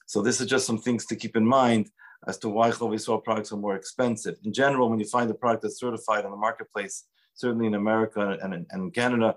So 0.06 0.22
this 0.22 0.40
is 0.40 0.46
just 0.46 0.64
some 0.64 0.78
things 0.78 1.06
to 1.06 1.16
keep 1.16 1.34
in 1.34 1.44
mind 1.44 1.90
as 2.28 2.38
to 2.38 2.48
why 2.48 2.70
Chol 2.70 3.24
products 3.24 3.50
are 3.50 3.56
more 3.56 3.74
expensive. 3.74 4.36
In 4.44 4.52
general, 4.52 4.90
when 4.90 5.00
you 5.00 5.06
find 5.06 5.28
a 5.28 5.34
product 5.34 5.62
that's 5.64 5.80
certified 5.80 6.24
on 6.24 6.30
the 6.30 6.36
marketplace, 6.36 7.06
certainly 7.34 7.66
in 7.66 7.74
America 7.74 8.38
and, 8.40 8.54
and, 8.54 8.66
in 8.72 8.92
Canada, 8.92 9.34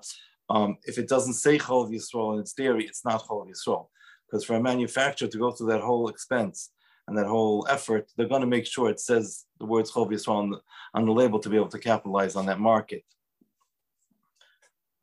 um, 0.52 0.78
if 0.84 1.00
it 1.00 1.08
doesn't 1.08 1.34
say 1.34 1.58
Cholav 1.58 1.90
Yisrael 1.92 2.36
in 2.36 2.42
its 2.42 2.54
dairy, 2.54 2.86
it's 2.86 3.04
not 3.04 3.24
Cholav 3.24 3.50
Yisrael. 3.50 3.88
Because 4.28 4.44
for 4.44 4.56
a 4.56 4.62
manufacturer 4.62 5.28
to 5.28 5.38
go 5.38 5.52
through 5.52 5.68
that 5.68 5.82
whole 5.82 6.10
expense 6.10 6.72
and 7.08 7.18
that 7.18 7.28
whole 7.28 7.66
effort, 7.70 8.12
they're 8.16 8.28
going 8.28 8.42
to 8.42 8.48
make 8.48 8.66
sure 8.66 8.90
it 8.90 9.00
says 9.00 9.46
the 9.60 9.66
words 9.66 9.92
Cholav 9.92 10.12
Yisrael 10.12 10.36
on 10.36 10.50
the, 10.50 10.62
on 10.94 11.06
the 11.06 11.14
label 11.14 11.40
to 11.40 11.50
be 11.50 11.56
able 11.56 11.70
to 11.70 11.80
capitalize 11.80 12.36
on 12.36 12.46
that 12.48 12.60
market. 12.60 13.04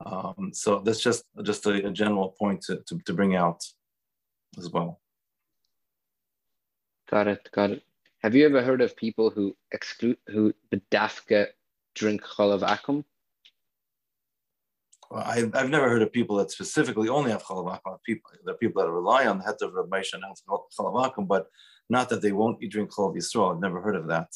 Um, 0.04 0.50
so 0.52 0.80
that's 0.80 1.00
just 1.00 1.24
just 1.42 1.64
a, 1.66 1.86
a 1.86 1.90
general 1.90 2.34
point 2.38 2.62
to, 2.62 2.82
to, 2.88 2.98
to, 3.06 3.14
bring 3.14 3.36
out 3.36 3.64
as 4.58 4.68
well. 4.70 5.00
Got 7.08 7.28
it, 7.28 7.48
got 7.52 7.70
it. 7.70 7.82
Have 8.22 8.34
you 8.34 8.44
ever 8.44 8.62
heard 8.62 8.80
of 8.80 8.96
people 8.96 9.30
who 9.30 9.56
exclude 9.72 10.18
who 10.26 10.52
the 10.70 10.82
dafka 10.90 11.46
drink 11.94 12.22
chalav 12.22 12.60
akum? 12.60 13.04
Well, 15.14 15.22
I, 15.24 15.48
I've 15.54 15.70
never 15.70 15.88
heard 15.88 16.02
of 16.02 16.12
people 16.12 16.38
that 16.38 16.50
specifically 16.50 17.08
only 17.08 17.30
have 17.30 17.44
chalav 17.44 17.66
akum. 17.70 17.98
People, 18.04 18.32
there 18.44 18.52
are 18.52 18.58
people 18.58 18.82
that 18.82 18.90
rely 18.90 19.28
on 19.28 19.38
the 19.38 19.44
head 19.44 19.54
of 19.62 19.72
Rabbi 19.72 20.02
and 20.12 20.24
have 20.24 20.38
chalav 20.76 20.94
akum, 21.06 21.28
but 21.28 21.46
not 21.88 22.08
that 22.08 22.20
they 22.20 22.32
won't 22.32 22.60
eat 22.60 22.72
drink 22.72 22.90
chalav 22.90 23.14
yisrael. 23.14 23.54
I've 23.54 23.60
never 23.60 23.80
heard 23.80 23.94
of 23.94 24.08
that. 24.08 24.26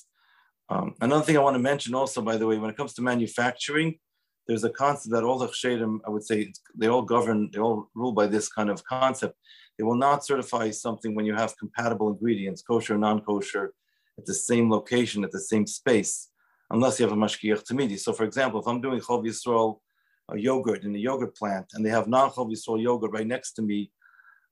Um, 0.69 0.95
another 1.01 1.25
thing 1.25 1.37
I 1.37 1.41
want 1.41 1.57
to 1.57 1.59
mention 1.59 1.97
also, 1.97 2.23
by 2.23 2.37
the 2.37 2.47
way, 2.47 2.59
when 2.59 2.71
it 2.71 2.77
comes 2.77 2.95
to 2.95 3.03
manufacturing, 3.03 3.99
there's 4.47 4.63
a 4.63 4.71
concept 4.71 5.13
that 5.15 5.25
all 5.25 5.39
the 5.39 5.49
hechsherim, 5.49 5.99
I 6.07 6.11
would 6.11 6.23
say, 6.25 6.53
they 6.77 6.87
all 6.87 7.03
govern, 7.03 7.51
they 7.53 7.59
all 7.59 7.91
rule 7.97 8.13
by 8.13 8.29
this 8.29 8.49
kind 8.49 8.71
of 8.71 8.85
concept. 8.85 9.35
They 9.79 9.85
will 9.85 9.97
not 9.97 10.25
certify 10.25 10.71
something 10.71 11.13
when 11.17 11.27
you 11.27 11.35
have 11.35 11.59
compatible 11.59 12.09
ingredients, 12.09 12.63
kosher 12.63 12.95
or 12.95 12.99
non-kosher, 12.99 13.73
at 14.17 14.27
the 14.27 14.35
same 14.35 14.71
location, 14.71 15.25
at 15.25 15.33
the 15.33 15.41
same 15.41 15.67
space, 15.67 16.29
unless 16.71 17.01
you 17.01 17.07
have 17.09 17.17
a 17.17 17.21
mashgiach 17.21 17.65
tamidi. 17.65 17.99
So, 17.99 18.13
for 18.13 18.23
example, 18.23 18.61
if 18.61 18.69
I'm 18.69 18.81
doing 18.81 19.01
cholav 19.01 19.27
yisrael 19.27 19.81
a 20.31 20.39
yogurt 20.39 20.85
in 20.85 20.95
a 20.95 20.99
yogurt 20.99 21.37
plant, 21.37 21.67
and 21.75 21.85
they 21.85 21.91
have 21.91 22.09
non-cholav 22.09 22.51
yisrael 22.51 22.83
yogurt 22.83 23.13
right 23.13 23.27
next 23.27 23.53
to 23.53 23.63
me, 23.63 23.91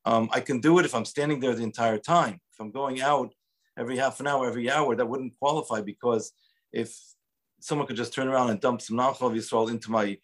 um, 0.05 0.29
I 0.33 0.41
can 0.41 0.61
do 0.61 0.79
it 0.79 0.85
if 0.85 0.95
I'm 0.95 1.05
standing 1.05 1.41
there 1.41 1.55
the 1.55 1.65
entire 1.65 1.99
time. 1.99 2.41
If 2.53 2.61
I'm 2.61 2.71
going 2.71 3.03
out 3.03 3.35
every 3.79 3.97
half 3.99 4.21
an 4.21 4.27
hour, 4.27 4.47
every 4.47 4.71
hour, 4.71 4.95
that 4.95 5.09
wouldn't 5.09 5.39
qualify 5.39 5.81
because 5.81 6.33
if 6.73 6.97
someone 7.61 7.87
could 7.87 7.97
just 7.97 8.15
turn 8.15 8.29
around 8.29 8.51
and 8.51 8.61
dump 8.61 8.81
some 8.81 8.97
Yisrael 8.97 9.71
into 9.71 9.91
my 9.91 10.17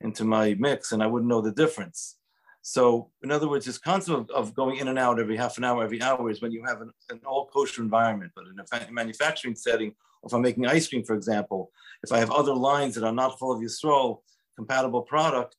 into 0.00 0.24
my 0.24 0.54
mix, 0.58 0.92
and 0.92 1.02
I 1.02 1.06
wouldn't 1.06 1.28
know 1.28 1.40
the 1.40 1.52
difference. 1.52 2.16
So, 2.62 3.10
in 3.22 3.30
other 3.30 3.48
words, 3.48 3.66
this 3.66 3.78
concept 3.78 4.18
of, 4.18 4.30
of 4.30 4.54
going 4.54 4.76
in 4.78 4.88
and 4.88 4.98
out 4.98 5.20
every 5.20 5.36
half 5.36 5.58
an 5.58 5.64
hour, 5.64 5.82
every 5.84 6.00
hour 6.02 6.30
is 6.30 6.42
when 6.42 6.52
you 6.52 6.64
have 6.64 6.80
an, 6.80 6.90
an 7.10 7.20
all 7.26 7.46
kosher 7.46 7.82
environment. 7.82 8.32
But 8.34 8.46
in 8.46 8.58
a 8.58 8.92
manufacturing 8.92 9.54
setting, 9.54 9.94
if 10.24 10.32
I'm 10.32 10.42
making 10.42 10.66
ice 10.66 10.88
cream, 10.88 11.04
for 11.04 11.14
example, 11.14 11.70
if 12.02 12.12
I 12.12 12.18
have 12.18 12.30
other 12.30 12.54
lines 12.54 12.94
that 12.94 13.04
are 13.04 13.12
not 13.12 13.38
full 13.38 13.52
of 13.52 13.60
Yisrael 13.60 14.18
compatible 14.56 15.02
product, 15.02 15.56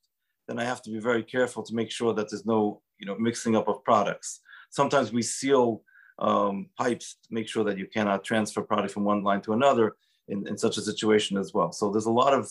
then 0.48 0.58
I 0.58 0.64
have 0.64 0.82
to 0.82 0.90
be 0.90 0.98
very 0.98 1.22
careful 1.22 1.62
to 1.64 1.74
make 1.74 1.90
sure 1.90 2.14
that 2.14 2.30
there's 2.30 2.46
no 2.46 2.82
you 2.98 3.06
know 3.06 3.16
mixing 3.18 3.56
up 3.56 3.68
of 3.68 3.84
products. 3.84 4.40
Sometimes 4.70 5.12
we 5.12 5.22
seal 5.22 5.82
um, 6.18 6.68
pipes 6.78 7.16
to 7.24 7.34
make 7.34 7.48
sure 7.48 7.64
that 7.64 7.78
you 7.78 7.86
cannot 7.86 8.24
transfer 8.24 8.62
product 8.62 8.92
from 8.92 9.04
one 9.04 9.22
line 9.22 9.42
to 9.42 9.52
another 9.52 9.96
in, 10.28 10.46
in 10.48 10.56
such 10.56 10.76
a 10.76 10.80
situation 10.80 11.36
as 11.36 11.52
well. 11.52 11.72
So 11.72 11.90
there's 11.90 12.06
a 12.06 12.10
lot 12.10 12.32
of, 12.32 12.50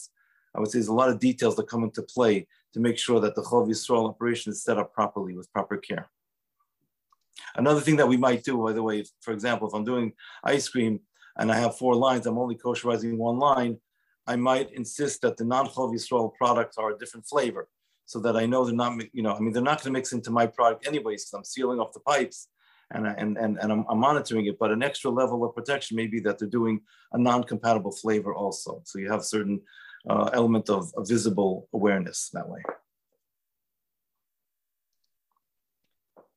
I 0.54 0.60
would 0.60 0.70
say 0.70 0.80
there's 0.80 0.88
a 0.88 0.94
lot 0.94 1.10
of 1.10 1.20
details 1.20 1.56
that 1.56 1.68
come 1.68 1.84
into 1.84 2.02
play 2.04 2.48
to 2.74 2.80
make 2.80 2.98
sure 2.98 3.20
that 3.20 3.36
the 3.36 3.42
Cholav 3.42 3.68
Yisrael 3.68 4.08
operation 4.08 4.52
is 4.52 4.64
set 4.64 4.78
up 4.78 4.94
properly 4.94 5.36
with 5.36 5.52
proper 5.52 5.78
care. 5.78 6.10
Another 7.56 7.82
thing 7.82 7.98
that 7.98 8.08
we 8.08 8.18
might 8.18 8.44
do, 8.44 8.58
by 8.64 8.74
the 8.74 8.84
way, 8.84 9.00
if, 9.00 9.10
for 9.22 9.34
example, 9.34 9.68
if 9.68 9.74
I'm 9.74 9.84
doing 9.84 10.14
ice 10.44 10.70
cream 10.70 11.00
and 11.38 11.52
I 11.52 11.58
have 11.58 11.78
four 11.78 11.96
lines, 11.96 12.26
I'm 12.26 12.38
only 12.38 12.56
kosherizing 12.56 13.18
one 13.18 13.40
line, 13.40 13.78
I 14.28 14.36
might 14.36 14.72
insist 14.72 15.22
that 15.22 15.38
the 15.38 15.46
non-Cholav 15.46 15.94
Yisrael 15.94 16.34
products 16.34 16.78
are 16.78 16.92
a 16.92 16.98
different 16.98 17.28
flavor 17.28 17.68
so 18.06 18.20
that 18.20 18.36
I 18.36 18.46
know 18.46 18.66
they're 18.66 18.76
not, 18.76 19.00
you 19.14 19.24
know, 19.24 19.34
I 19.34 19.40
mean, 19.40 19.52
they're 19.52 19.62
not 19.62 19.80
going 19.80 19.94
to 19.94 20.00
mix 20.00 20.14
into 20.14 20.32
my 20.32 20.48
product 20.48 20.88
anyways 20.88 21.26
because 21.26 21.34
I'm 21.34 21.44
sealing 21.44 21.80
off 21.80 21.94
the 21.94 22.00
pipes 22.02 22.50
and, 22.92 23.08
and, 23.08 23.38
and, 23.38 23.58
and 23.60 23.72
I'm, 23.72 23.86
I'm, 23.90 24.00
monitoring 24.00 24.46
it, 24.46 24.60
but 24.60 24.72
an 24.72 24.84
extra 24.84 25.10
level 25.10 25.44
of 25.44 25.56
protection 25.56 25.98
may 25.98 26.08
be 26.08 26.20
that 26.22 26.38
they're 26.38 26.48
doing 26.48 26.82
a 27.14 27.18
non-compatible 27.18 27.92
flavor 27.92 28.34
also. 28.34 28.82
So 28.86 29.00
you 29.00 29.12
have 29.12 29.24
certain 29.24 29.62
uh, 30.08 30.30
element 30.34 30.70
of, 30.70 30.92
of 30.96 31.08
visible 31.08 31.68
awareness 31.74 32.30
that 32.34 32.48
way. 32.48 32.62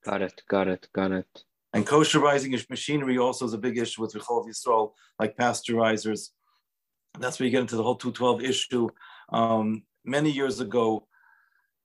Got 0.05 0.23
it, 0.23 0.43
got 0.49 0.69
it, 0.69 0.89
got 0.95 1.13
it. 1.13 1.45
And 1.75 1.87
kosherizing 1.87 2.69
machinery 2.71 3.19
also 3.19 3.45
is 3.45 3.53
a 3.53 3.59
big 3.59 3.77
issue 3.77 4.01
with 4.01 4.15
Rechov 4.15 4.47
Yisrael, 4.49 4.93
like 5.19 5.37
pasteurizers. 5.37 6.31
That's 7.19 7.39
where 7.39 7.47
you 7.47 7.51
get 7.51 7.63
into 7.63 7.77
the 7.77 7.83
whole 7.83 7.97
212 7.97 8.43
issue. 8.43 8.89
Um, 9.31 9.83
many 10.05 10.31
years 10.31 10.61
ago, 10.61 11.07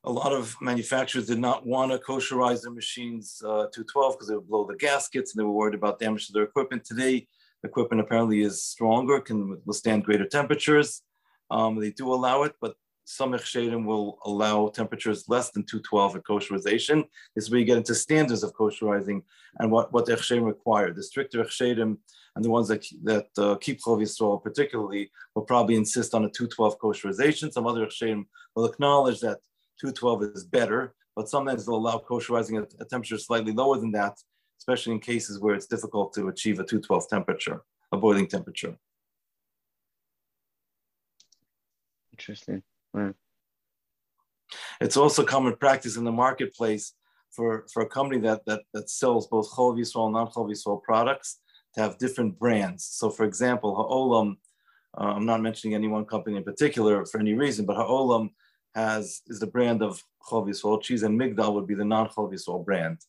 a 0.03 0.11
lot 0.11 0.33
of 0.33 0.55
manufacturers 0.61 1.27
did 1.27 1.39
not 1.39 1.65
want 1.65 1.91
to 1.91 1.97
kosherize 1.97 2.61
their 2.61 2.71
machines 2.71 3.41
uh, 3.45 3.67
to 3.73 3.83
12 3.83 4.13
because 4.13 4.27
they 4.27 4.35
would 4.35 4.47
blow 4.47 4.65
the 4.65 4.75
gaskets 4.75 5.33
and 5.33 5.39
they 5.39 5.45
were 5.45 5.51
worried 5.51 5.75
about 5.75 5.99
damage 5.99 6.27
to 6.27 6.33
their 6.33 6.43
equipment. 6.43 6.83
Today, 6.83 7.27
equipment 7.63 8.01
apparently 8.01 8.41
is 8.41 8.63
stronger, 8.63 9.19
can 9.21 9.61
withstand 9.65 10.03
greater 10.03 10.27
temperatures. 10.27 11.01
Um, 11.49 11.79
they 11.79 11.91
do 11.91 12.13
allow 12.13 12.43
it, 12.43 12.53
but 12.59 12.75
some 13.05 13.33
Hechsherim 13.33 13.85
will 13.85 14.17
allow 14.25 14.69
temperatures 14.69 15.27
less 15.27 15.51
than 15.51 15.63
212 15.63 16.17
at 16.17 16.23
kosherization. 16.23 17.03
This 17.35 17.45
is 17.45 17.51
where 17.51 17.59
you 17.59 17.65
get 17.65 17.77
into 17.77 17.95
standards 17.95 18.43
of 18.43 18.53
kosherizing 18.53 19.23
and 19.59 19.71
what, 19.71 19.91
what 19.91 20.05
the 20.05 20.13
Hechsherim 20.13 20.45
require. 20.45 20.93
The 20.93 21.03
stricter 21.03 21.43
Hechsherim 21.43 21.97
and 22.35 22.45
the 22.45 22.49
ones 22.49 22.67
that, 22.69 22.85
that 23.03 23.27
uh, 23.37 23.55
keep 23.55 23.81
Cholav 23.81 24.01
Yisrael 24.01 24.41
particularly 24.41 25.11
will 25.35 25.43
probably 25.43 25.75
insist 25.75 26.13
on 26.13 26.25
a 26.25 26.29
212 26.29 26.79
kosherization. 26.79 27.51
Some 27.51 27.67
other 27.67 27.85
Hechsherim 27.85 28.25
will 28.55 28.65
acknowledge 28.65 29.19
that 29.19 29.39
212 29.81 30.35
is 30.35 30.45
better, 30.45 30.93
but 31.15 31.29
sometimes 31.29 31.65
they'll 31.65 31.75
allow 31.75 32.01
kosherizing 32.09 32.61
at 32.61 32.73
a 32.79 32.85
temperature 32.85 33.17
slightly 33.17 33.51
lower 33.51 33.77
than 33.77 33.91
that, 33.91 34.17
especially 34.59 34.93
in 34.93 34.99
cases 34.99 35.39
where 35.39 35.55
it's 35.55 35.67
difficult 35.67 36.13
to 36.13 36.29
achieve 36.29 36.59
a 36.59 36.63
212 36.63 37.09
temperature, 37.09 37.61
a 37.91 37.97
boiling 37.97 38.27
temperature. 38.27 38.77
Interesting. 42.13 42.63
Wow. 42.93 43.13
It's 44.81 44.97
also 44.97 45.23
common 45.23 45.55
practice 45.55 45.97
in 45.97 46.03
the 46.03 46.11
marketplace 46.11 46.93
for, 47.31 47.65
for 47.73 47.83
a 47.83 47.87
company 47.87 48.21
that, 48.21 48.41
that, 48.45 48.61
that 48.73 48.89
sells 48.89 49.27
both 49.27 49.51
Cholav 49.51 49.79
Yisrael 49.79 50.05
and 50.05 50.13
non-Cholav 50.13 50.51
Yisrael 50.51 50.81
products 50.83 51.39
to 51.75 51.81
have 51.81 51.97
different 51.97 52.37
brands. 52.37 52.85
So 52.85 53.09
for 53.09 53.25
example, 53.25 53.75
Ha'olam, 53.75 54.35
uh, 54.95 55.15
I'm 55.15 55.25
not 55.25 55.41
mentioning 55.41 55.73
any 55.73 55.87
one 55.87 56.05
company 56.05 56.37
in 56.37 56.43
particular 56.43 57.05
for 57.05 57.19
any 57.19 57.33
reason, 57.33 57.65
but 57.65 57.77
Ha'olam 57.77 58.29
has 58.75 59.21
is 59.27 59.39
the 59.39 59.47
brand 59.47 59.81
of 59.81 60.01
Cholav 60.27 60.47
Yisrael 60.47 60.81
cheese, 60.81 61.03
and 61.03 61.19
Migdal 61.19 61.53
would 61.53 61.67
be 61.67 61.75
the 61.75 61.85
non-Cholav 61.85 62.33
Yisrael 62.33 62.63
brand. 62.63 62.99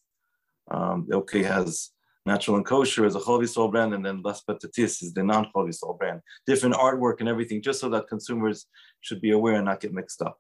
Um, 0.71 1.09
OK 1.13 1.43
has 1.43 1.91
Natural 2.27 2.57
and 2.57 2.65
Kosher 2.65 3.05
is 3.05 3.17
a 3.17 3.21
Cholav 3.21 3.43
Yisrael 3.43 3.71
brand, 3.71 3.93
and 3.93 4.05
then 4.05 4.23
Les 4.23 4.43
Patatis 4.49 5.03
is 5.03 5.13
the 5.13 5.23
non-Cholav 5.23 5.69
Yisrael 5.69 5.99
brand. 5.99 6.21
Different 6.47 6.75
artwork 6.75 7.21
and 7.21 7.29
everything, 7.29 7.61
just 7.61 7.81
so 7.81 7.91
that 7.91 8.09
consumers 8.09 8.67
should 9.03 9.21
be 9.21 9.33
aware 9.33 9.57
and 9.57 9.67
not 9.67 9.81
get 9.81 9.93
mixed 9.93 10.23
up. 10.23 10.39